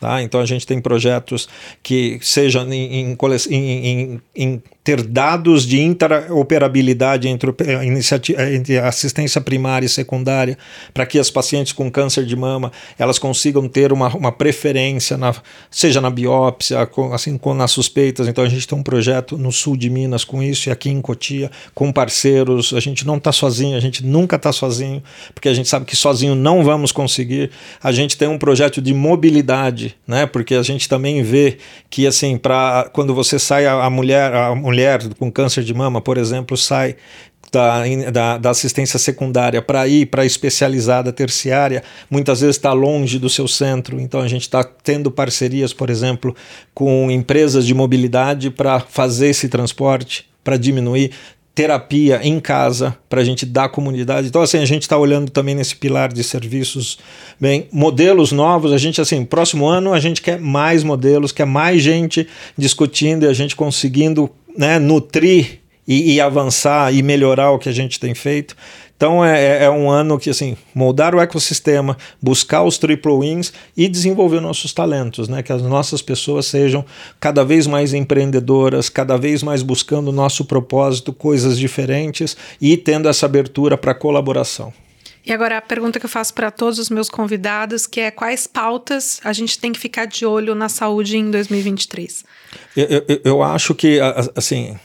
Tá? 0.01 0.21
Então 0.21 0.41
a 0.41 0.47
gente 0.47 0.67
tem 0.67 0.81
projetos 0.81 1.49
que 1.81 2.19
sejam 2.21 2.73
em, 2.73 3.13
em, 3.13 3.17
em, 3.49 4.21
em 4.35 4.63
ter 4.87 5.03
dados 5.03 5.67
de 5.67 5.81
interoperabilidade 5.81 7.27
entre, 7.27 7.53
entre 8.55 8.79
assistência 8.79 9.41
primária 9.41 9.85
e 9.85 9.89
secundária, 9.89 10.57
para 10.95 11.05
que 11.05 11.19
as 11.19 11.29
pacientes 11.29 11.73
com 11.73 11.91
câncer 11.91 12.25
de 12.25 12.37
mama 12.37 12.71
elas 12.97 13.19
consigam 13.19 13.67
ter 13.69 13.93
uma, 13.93 14.15
uma 14.15 14.31
preferência, 14.31 15.17
na, 15.17 15.35
seja 15.69 16.01
na 16.01 16.09
biópsia, 16.09 16.87
com, 16.87 17.13
assim 17.13 17.37
como 17.37 17.57
nas 17.57 17.73
suspeitas. 17.73 18.29
Então 18.29 18.45
a 18.45 18.49
gente 18.49 18.69
tem 18.69 18.79
um 18.79 18.83
projeto 18.83 19.37
no 19.37 19.51
sul 19.51 19.77
de 19.77 19.91
Minas 19.91 20.23
com 20.23 20.41
isso 20.41 20.69
e 20.69 20.71
aqui 20.71 20.89
em 20.89 21.01
Cotia 21.01 21.51
com 21.75 21.91
parceiros. 21.91 22.73
A 22.73 22.79
gente 22.79 23.05
não 23.05 23.17
está 23.17 23.33
sozinho, 23.33 23.77
a 23.77 23.81
gente 23.81 24.07
nunca 24.07 24.37
está 24.37 24.53
sozinho, 24.53 25.03
porque 25.35 25.49
a 25.49 25.55
gente 25.55 25.69
sabe 25.69 25.85
que 25.85 25.97
sozinho 25.97 26.37
não 26.37 26.63
vamos 26.63 26.93
conseguir. 26.93 27.51
A 27.83 27.91
gente 27.91 28.17
tem 28.17 28.29
um 28.29 28.39
projeto 28.39 28.81
de 28.81 28.95
mobilidade, 28.95 29.97
né? 30.07 30.27
Porque 30.27 30.55
a 30.55 30.63
gente 30.63 30.89
também 30.89 31.25
vê 31.25 31.59
que 31.91 32.07
assim 32.07 32.39
para 32.39 32.89
quando 32.93 33.13
você 33.13 33.37
sai 33.37 33.67
a, 33.67 33.85
a 33.85 33.91
mulher 33.91 34.33
a 34.33 34.55
mulher 34.55 34.76
mulher 34.77 35.01
com 35.19 35.33
câncer 35.33 35.65
de 35.65 35.73
mama, 35.73 36.03
por 36.03 36.19
exemplo, 36.19 36.57
sai 36.57 36.97
da, 37.51 37.85
da, 38.13 38.39
da, 38.39 38.51
assistência 38.51 38.99
secundária 38.99 39.63
para 39.63 39.89
ir 39.89 40.07
para 40.07 40.27
especializada 40.27 41.13
terciária, 41.13 41.83
muitas 42.11 42.41
vezes 42.41 42.57
está 42.57 42.73
longe 42.73 43.19
do 43.19 43.31
seu 43.31 43.49
centro. 43.49 43.99
Então 43.99 44.21
a 44.21 44.29
gente 44.29 44.43
está 44.43 44.63
tendo 44.63 45.11
parcerias, 45.11 45.73
por 45.73 45.89
exemplo, 45.89 46.37
com 46.75 47.11
empresas 47.11 47.67
de 47.67 47.73
mobilidade 47.73 48.51
para 48.51 48.81
fazer 48.81 49.29
esse 49.29 49.49
transporte, 49.49 50.29
para 50.45 50.59
diminuir 50.59 51.13
terapia 51.55 52.21
em 52.23 52.39
casa 52.39 52.95
para 53.09 53.23
a 53.23 53.25
gente 53.25 53.47
dar 53.47 53.71
comunidade. 53.71 54.29
Então, 54.29 54.43
assim, 54.43 54.59
a 54.59 54.65
gente 54.67 54.83
está 54.83 54.99
olhando 54.99 55.31
também 55.31 55.55
nesse 55.55 55.75
pilar 55.75 56.13
de 56.13 56.23
serviços, 56.23 56.99
bem, 57.41 57.67
modelos 57.73 58.31
novos. 58.31 58.75
A 58.75 58.79
gente, 58.79 59.01
assim, 59.01 59.25
próximo 59.25 59.67
ano 59.67 59.95
a 59.95 59.99
gente 59.99 60.21
quer 60.21 60.39
mais 60.39 60.85
modelos, 60.85 61.33
quer 61.33 61.47
mais 61.47 61.81
gente 61.81 62.29
discutindo 62.59 63.25
e 63.25 63.29
a 63.29 63.33
gente 63.33 63.57
conseguindo 63.57 64.31
né, 64.57 64.79
nutrir 64.79 65.61
e, 65.87 66.15
e, 66.15 66.21
avançar 66.21 66.93
e 66.93 67.03
melhorar 67.03 67.53
o 67.53 67.59
que 67.59 67.69
a 67.69 67.73
gente 67.73 68.01
tem 68.01 68.15
feito. 68.15 68.57
Então 68.97 69.25
é, 69.25 69.59
é, 69.59 69.65
é 69.65 69.71
um 69.71 69.91
ano 69.91 70.19
que 70.19 70.31
assim 70.31 70.57
moldar 70.75 71.15
o 71.15 71.21
ecossistema, 71.21 71.97
buscar 72.21 72.63
os 72.63 72.79
triple 72.79 73.13
wins 73.13 73.53
e 73.77 73.89
desenvolver 73.89 74.41
nossos 74.41 74.73
talentos, 74.73 75.29
né? 75.29 75.43
Que 75.43 75.53
as 75.53 75.63
nossas 75.63 76.01
pessoas 76.01 76.47
sejam 76.47 76.85
cada 77.21 77.45
vez 77.45 77.67
mais 77.67 77.93
empreendedoras, 77.93 78.89
cada 78.89 79.17
vez 79.17 79.43
mais 79.43 79.63
buscando 79.63 80.09
o 80.09 80.13
nosso 80.13 80.45
propósito, 80.45 81.13
coisas 81.13 81.59
diferentes 81.59 82.37
e 82.61 82.77
tendo 82.77 83.09
essa 83.09 83.27
abertura 83.27 83.77
para 83.77 83.95
colaboração. 83.95 84.73
E 85.27 85.33
agora 85.33 85.59
a 85.59 85.61
pergunta 85.61 85.99
que 85.99 86.07
eu 86.07 86.11
faço 86.11 86.33
para 86.33 86.53
todos 86.53 86.79
os 86.79 86.89
meus 86.89 87.11
convidados, 87.11 87.85
que 87.85 88.01
é 88.01 88.13
quais 88.13 88.47
pautas 88.47 89.21
a 89.25 89.33
gente 89.33 89.59
tem 89.59 89.73
que 89.73 89.79
ficar 89.81 90.07
de 90.07 90.25
olho 90.25 90.55
na 90.55 90.69
saúde 90.69 91.17
em 91.17 91.29
2023? 91.33 92.25
Eu, 92.77 93.05
eu, 93.09 93.21
eu 93.25 93.43
acho 93.43 93.75
que, 93.75 93.99
assim, 94.37 94.79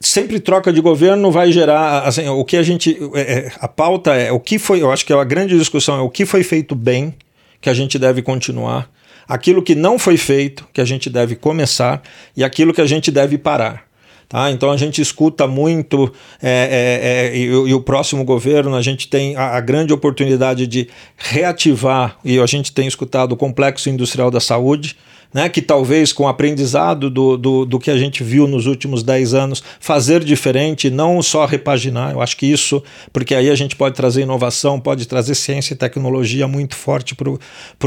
sempre 0.00 0.40
troca 0.40 0.72
de 0.72 0.80
governo 0.80 1.30
vai 1.30 1.52
gerar, 1.52 2.04
assim, 2.04 2.26
o 2.28 2.42
que 2.46 2.56
a 2.56 2.62
gente, 2.62 2.98
é, 3.14 3.20
é, 3.20 3.52
a 3.60 3.68
pauta 3.68 4.14
é 4.14 4.32
o 4.32 4.40
que 4.40 4.58
foi, 4.58 4.80
eu 4.80 4.90
acho 4.90 5.04
que 5.04 5.12
é 5.12 5.16
a 5.16 5.24
grande 5.24 5.58
discussão 5.58 5.98
é 5.98 6.00
o 6.00 6.08
que 6.08 6.24
foi 6.24 6.42
feito 6.42 6.74
bem, 6.74 7.14
que 7.60 7.68
a 7.68 7.74
gente 7.74 7.98
deve 7.98 8.22
continuar, 8.22 8.90
aquilo 9.28 9.62
que 9.62 9.74
não 9.74 9.98
foi 9.98 10.16
feito, 10.16 10.66
que 10.72 10.80
a 10.80 10.84
gente 10.86 11.10
deve 11.10 11.36
começar, 11.36 12.02
e 12.34 12.42
aquilo 12.42 12.72
que 12.72 12.80
a 12.80 12.86
gente 12.86 13.10
deve 13.10 13.36
parar. 13.36 13.84
Tá? 14.28 14.50
Então 14.50 14.70
a 14.70 14.76
gente 14.76 15.00
escuta 15.00 15.46
muito 15.46 16.12
é, 16.42 17.30
é, 17.32 17.36
é, 17.36 17.36
e, 17.36 17.44
e, 17.44 17.74
o 17.74 17.80
próximo 17.80 18.24
governo 18.24 18.74
a 18.74 18.82
gente 18.82 19.08
tem 19.08 19.36
a, 19.36 19.56
a, 19.56 19.60
grande 19.60 19.92
oportunidade 19.92 20.66
de 20.66 20.88
reativar, 21.16 22.18
e 22.24 22.38
a 22.38 22.46
gente 22.46 22.72
tem 22.72 22.86
escutado 22.86 23.32
o 23.32 23.36
complexo 23.36 23.88
industrial 23.88 24.30
da 24.30 24.40
saúde, 24.40 24.96
né, 25.34 25.48
que 25.48 25.60
talvez 25.60 26.12
com 26.12 26.22
o 26.22 26.28
aprendizado 26.28 27.10
do, 27.10 27.36
do, 27.36 27.64
do, 27.64 27.78
que 27.80 27.90
a 27.90 27.98
gente 27.98 28.22
viu 28.22 28.46
nos 28.46 28.66
últimos 28.66 29.02
10 29.02 29.34
anos, 29.34 29.64
fazer 29.80 30.22
diferente, 30.22 30.88
não 30.88 31.20
só 31.20 31.44
repaginar. 31.44 32.12
Eu 32.12 32.22
acho 32.22 32.36
que 32.36 32.46
isso, 32.46 32.80
porque 33.12 33.34
aí 33.34 33.50
a 33.50 33.54
gente 33.56 33.74
pode 33.74 33.96
trazer 33.96 34.22
inovação, 34.22 34.78
pode 34.78 35.06
trazer 35.08 35.34
ciência 35.34 35.74
e 35.74 35.76
tecnologia 35.76 36.46
muito 36.46 36.76
forte 36.76 37.16
para 37.16 37.30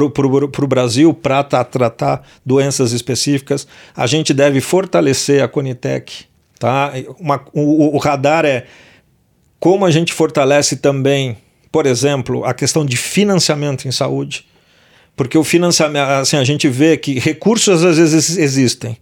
o 0.03 0.67
Brasil 0.67 1.13
para 1.13 1.41
tratar 1.41 2.21
doenças 2.45 2.91
específicas. 2.91 3.65
A 3.95 4.05
gente 4.05 4.33
deve 4.33 4.59
fortalecer 4.59 5.41
a 5.41 5.47
Conitec. 5.47 6.25
Tá? 6.59 6.91
Uma, 7.17 7.45
o, 7.53 7.95
o 7.95 7.97
radar 7.97 8.43
é 8.43 8.65
como 9.57 9.85
a 9.85 9.91
gente 9.91 10.11
fortalece 10.11 10.75
também, 10.75 11.37
por 11.71 11.85
exemplo, 11.85 12.43
a 12.43 12.53
questão 12.53 12.85
de 12.85 12.97
financiamento 12.97 13.87
em 13.87 13.91
saúde 13.91 14.45
porque 15.17 15.37
o 15.37 15.43
financiamento, 15.43 16.07
assim, 16.07 16.37
a 16.37 16.43
gente 16.43 16.69
vê 16.69 16.95
que 16.95 17.19
recursos 17.19 17.83
às 17.83 17.97
vezes 17.97 18.37
existem, 18.37 18.95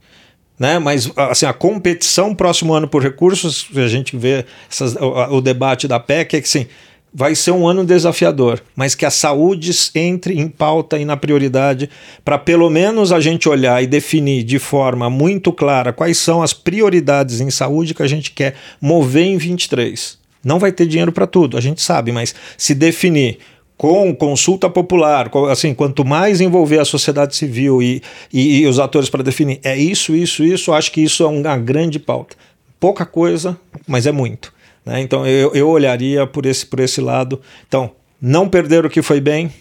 né? 0.57 0.79
Mas 0.79 1.11
assim, 1.17 1.45
a 1.45 1.51
competição 1.53 2.33
próximo 2.33 2.73
ano 2.73 2.87
por 2.87 3.03
recursos, 3.03 3.67
a 3.75 3.87
gente 3.87 4.15
vê 4.15 4.45
essas, 4.71 4.95
o, 4.95 5.35
o, 5.35 5.41
debate 5.41 5.89
da 5.89 5.99
PEC 5.99 6.37
é 6.37 6.41
que 6.41 6.47
sim, 6.47 6.67
vai 7.13 7.35
ser 7.35 7.51
um 7.51 7.67
ano 7.67 7.83
desafiador, 7.83 8.61
mas 8.73 8.95
que 8.95 9.05
a 9.05 9.09
saúde 9.09 9.71
entre 9.93 10.39
em 10.39 10.47
pauta 10.47 10.97
e 10.97 11.03
na 11.03 11.17
prioridade 11.17 11.89
para 12.23 12.39
pelo 12.39 12.69
menos 12.69 13.11
a 13.11 13.19
gente 13.19 13.49
olhar 13.49 13.83
e 13.83 13.87
definir 13.87 14.43
de 14.43 14.57
forma 14.57 15.09
muito 15.09 15.51
clara 15.51 15.91
quais 15.91 16.17
são 16.17 16.41
as 16.41 16.53
prioridades 16.53 17.41
em 17.41 17.51
saúde 17.51 17.93
que 17.93 18.03
a 18.03 18.07
gente 18.07 18.31
quer 18.31 18.55
mover 18.79 19.25
em 19.25 19.37
23. 19.37 20.17
Não 20.41 20.59
vai 20.59 20.71
ter 20.71 20.85
dinheiro 20.85 21.11
para 21.11 21.27
tudo, 21.27 21.57
a 21.57 21.61
gente 21.61 21.81
sabe, 21.81 22.13
mas 22.13 22.33
se 22.57 22.73
definir 22.73 23.39
com 23.77 24.15
consulta 24.15 24.69
popular, 24.69 25.29
assim, 25.49 25.73
quanto 25.73 26.05
mais 26.05 26.39
envolver 26.39 26.79
a 26.79 26.85
sociedade 26.85 27.35
civil 27.35 27.81
e, 27.81 28.01
e, 28.31 28.59
e 28.59 28.67
os 28.67 28.79
atores 28.79 29.09
para 29.09 29.21
definir 29.21 29.59
é 29.63 29.77
isso, 29.77 30.15
isso, 30.15 30.43
isso, 30.43 30.71
acho 30.71 30.91
que 30.91 31.01
isso 31.01 31.23
é 31.23 31.27
uma 31.27 31.57
grande 31.57 31.99
pauta. 31.99 32.35
Pouca 32.79 33.05
coisa, 33.05 33.57
mas 33.85 34.07
é 34.07 34.11
muito. 34.11 34.53
Né? 34.85 35.01
Então 35.01 35.25
eu, 35.27 35.53
eu 35.53 35.69
olharia 35.69 36.25
por 36.25 36.45
esse, 36.45 36.65
por 36.65 36.79
esse 36.79 37.01
lado. 37.01 37.41
Então, 37.67 37.91
não 38.21 38.47
perder 38.47 38.85
o 38.85 38.89
que 38.89 39.01
foi 39.01 39.19
bem, 39.19 39.51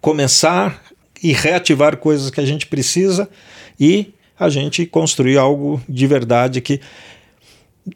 começar 0.00 0.82
e 1.22 1.32
reativar 1.32 1.96
coisas 1.98 2.30
que 2.30 2.40
a 2.40 2.46
gente 2.46 2.66
precisa 2.66 3.28
e 3.78 4.14
a 4.38 4.48
gente 4.48 4.86
construir 4.86 5.36
algo 5.36 5.82
de 5.88 6.06
verdade 6.06 6.60
que. 6.60 6.80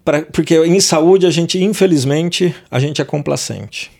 Pra, 0.04 0.22
porque 0.22 0.56
em 0.58 0.80
saúde 0.80 1.26
a 1.26 1.30
gente, 1.30 1.62
infelizmente, 1.62 2.54
a 2.70 2.78
gente 2.78 3.00
é 3.00 3.04
complacente. 3.04 3.90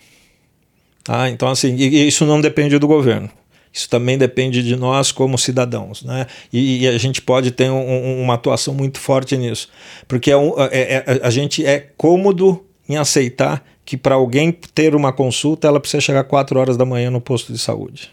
Tá? 1.05 1.29
Então, 1.29 1.49
assim, 1.49 1.77
isso 1.77 2.25
não 2.25 2.41
depende 2.41 2.79
do 2.79 2.89
governo. 2.89 3.31
Isso 3.71 3.89
também 3.91 4.17
depende 4.17 4.63
de 4.63 4.75
nós 4.75 5.13
como 5.13 5.37
cidadãos, 5.37 6.03
né? 6.03 6.27
E, 6.53 6.85
e 6.85 6.89
a 6.89 6.97
gente 6.97 7.21
pode 7.21 7.51
ter 7.51 7.69
um, 7.69 8.23
uma 8.23 8.35
atuação 8.35 8.73
muito 8.73 8.99
forte 9.01 9.37
nisso, 9.37 9.69
porque 10.07 10.31
é, 10.31 10.37
um, 10.37 10.55
é, 10.71 11.05
é, 11.07 11.21
a 11.21 11.29
gente 11.29 11.67
é 11.67 11.91
cômodo 11.97 12.65
em 12.89 12.97
aceitar 12.97 13.65
que 13.85 13.97
para 13.97 14.15
alguém 14.15 14.53
ter 14.53 14.95
uma 14.95 15.13
consulta 15.13 15.67
ela 15.67 15.81
precisa 15.81 16.01
chegar 16.01 16.23
4 16.23 16.59
horas 16.59 16.77
da 16.77 16.85
manhã 16.85 17.11
no 17.11 17.21
posto 17.21 17.53
de 17.53 17.59
saúde. 17.59 18.11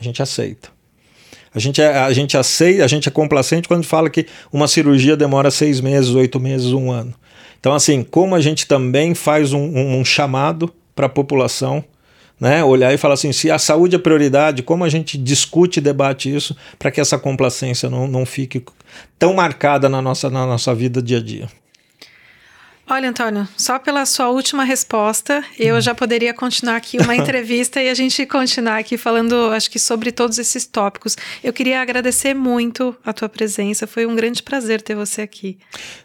A 0.00 0.02
gente 0.02 0.22
aceita. 0.22 0.70
A 1.54 1.58
gente, 1.58 1.80
é, 1.80 1.98
a 1.98 2.12
gente 2.12 2.36
aceita, 2.36 2.84
a 2.84 2.88
gente 2.88 3.06
é 3.06 3.12
complacente 3.12 3.68
quando 3.68 3.84
fala 3.84 4.08
que 4.08 4.26
uma 4.50 4.66
cirurgia 4.66 5.16
demora 5.16 5.50
seis 5.50 5.80
meses, 5.80 6.10
oito 6.14 6.40
meses, 6.40 6.72
um 6.72 6.90
ano. 6.90 7.14
Então, 7.60 7.74
assim, 7.74 8.02
como 8.02 8.34
a 8.34 8.40
gente 8.40 8.66
também 8.66 9.14
faz 9.14 9.52
um, 9.52 9.60
um, 9.60 10.00
um 10.00 10.04
chamado 10.04 10.72
para 10.96 11.06
a 11.06 11.10
população 11.10 11.84
né? 12.38 12.64
Olhar 12.64 12.92
e 12.92 12.98
falar 12.98 13.14
assim, 13.14 13.32
se 13.32 13.50
a 13.50 13.58
saúde 13.58 13.96
é 13.96 13.98
prioridade, 13.98 14.62
como 14.62 14.84
a 14.84 14.88
gente 14.88 15.16
discute 15.16 15.78
e 15.78 15.82
debate 15.82 16.34
isso 16.34 16.56
para 16.78 16.90
que 16.90 17.00
essa 17.00 17.18
complacência 17.18 17.88
não, 17.88 18.06
não 18.06 18.26
fique 18.26 18.64
tão 19.18 19.34
marcada 19.34 19.88
na 19.88 20.02
nossa, 20.02 20.28
na 20.30 20.46
nossa 20.46 20.74
vida 20.74 21.02
dia 21.02 21.18
a 21.18 21.22
dia. 21.22 21.48
Olha, 22.86 23.08
Antônio, 23.08 23.48
só 23.56 23.78
pela 23.78 24.04
sua 24.04 24.28
última 24.28 24.62
resposta, 24.62 25.42
eu 25.58 25.80
já 25.80 25.94
poderia 25.94 26.34
continuar 26.34 26.76
aqui 26.76 26.98
uma 26.98 27.16
entrevista 27.16 27.82
e 27.82 27.88
a 27.88 27.94
gente 27.94 28.26
continuar 28.26 28.76
aqui 28.76 28.98
falando, 28.98 29.34
acho 29.52 29.70
que 29.70 29.78
sobre 29.78 30.12
todos 30.12 30.38
esses 30.38 30.66
tópicos. 30.66 31.16
Eu 31.42 31.50
queria 31.50 31.80
agradecer 31.80 32.34
muito 32.34 32.94
a 33.02 33.10
tua 33.14 33.26
presença, 33.26 33.86
foi 33.86 34.04
um 34.04 34.14
grande 34.14 34.42
prazer 34.42 34.82
ter 34.82 34.94
você 34.94 35.22
aqui. 35.22 35.56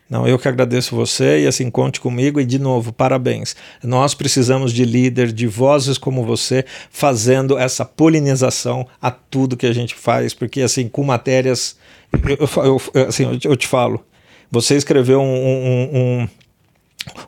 Não, 0.10 0.26
eu 0.26 0.40
que 0.40 0.48
agradeço 0.48 0.96
você 0.96 1.42
e 1.42 1.48
assim, 1.48 1.70
conte 1.70 2.00
comigo 2.00 2.40
e 2.40 2.46
de 2.46 2.58
novo, 2.58 2.94
parabéns. 2.94 3.58
Nós 3.84 4.14
precisamos 4.14 4.72
de 4.72 4.86
líder, 4.86 5.34
de 5.34 5.48
vozes 5.48 5.98
como 5.98 6.24
você, 6.24 6.64
fazendo 6.90 7.58
essa 7.58 7.84
polinização 7.84 8.88
a 9.02 9.12
tudo 9.12 9.58
que 9.58 9.66
a 9.66 9.74
gente 9.74 9.94
faz, 9.94 10.34
porque 10.34 10.62
assim, 10.62 10.88
com 10.88 11.04
matérias, 11.04 11.76
eu, 12.14 12.64
eu, 12.64 12.82
eu 12.94 13.08
assim, 13.08 13.38
eu 13.44 13.58
te 13.58 13.68
falo, 13.68 14.02
você 14.50 14.76
escreveu 14.76 15.20
um, 15.22 15.26
um, 15.26 16.22
um 16.22 16.28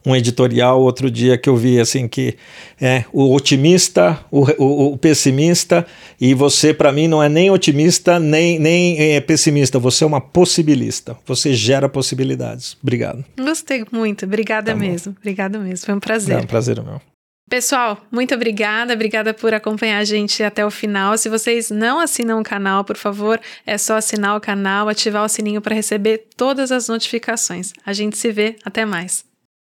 um 0.06 0.16
editorial 0.16 0.82
outro 0.82 1.10
dia 1.10 1.38
que 1.38 1.50
eu 1.50 1.56
vi 1.56 1.80
assim 1.80 2.08
que 2.08 2.36
é 2.80 3.06
o 3.12 3.34
otimista, 3.34 4.20
o, 4.30 4.46
o, 4.62 4.94
o 4.94 4.98
pessimista 4.98 5.86
e 6.20 6.34
você 6.34 6.74
para 6.74 6.92
mim 6.92 7.08
não 7.08 7.22
é 7.22 7.30
nem 7.30 7.50
otimista 7.50 8.20
nem 8.20 8.60
nem 8.60 9.16
é, 9.16 9.22
pessimista, 9.22 9.80
você 9.80 10.04
é 10.04 10.08
uma 10.08 10.22
possibilista, 10.22 11.18
você 11.26 11.54
gera 11.54 11.88
possibilidades. 11.88 12.78
Obrigado. 12.82 13.24
Gostei 13.38 13.86
muito, 13.92 14.26
obrigada 14.26 14.72
tá 14.72 14.78
mesmo, 14.78 15.16
obrigada 15.18 15.60
mesmo, 15.60 15.86
foi 15.86 15.96
um 15.96 16.00
prazer. 16.00 16.38
É 16.38 16.42
um 16.42 16.48
prazer 16.48 16.82
meu. 16.82 17.02
Pessoal, 17.50 17.98
muito 18.10 18.34
obrigada, 18.34 18.94
obrigada 18.94 19.34
por 19.34 19.54
acompanhar 19.54 19.98
a 19.98 20.06
gente 20.06 20.42
até 20.42 20.66
o 20.66 20.72
final. 20.72 21.18
Se 21.18 21.28
vocês 21.28 21.70
não 21.70 22.00
assinam 22.00 22.40
o 22.40 22.44
canal, 22.44 22.86
por 22.86 22.96
favor, 22.96 23.42
é 23.66 23.78
só 23.78 23.98
assinar 23.98 24.38
o 24.38 24.40
canal, 24.40 24.88
ativar 24.88 25.26
o 25.26 25.28
sininho 25.28 25.60
para 25.60 25.76
receber 25.76 26.28
todas 26.38 26.72
as 26.72 26.88
notificações. 26.88 27.74
A 27.86 27.92
gente 27.92 28.18
se 28.18 28.32
vê, 28.32 28.56
até 28.64 28.86
mais. 28.86 29.30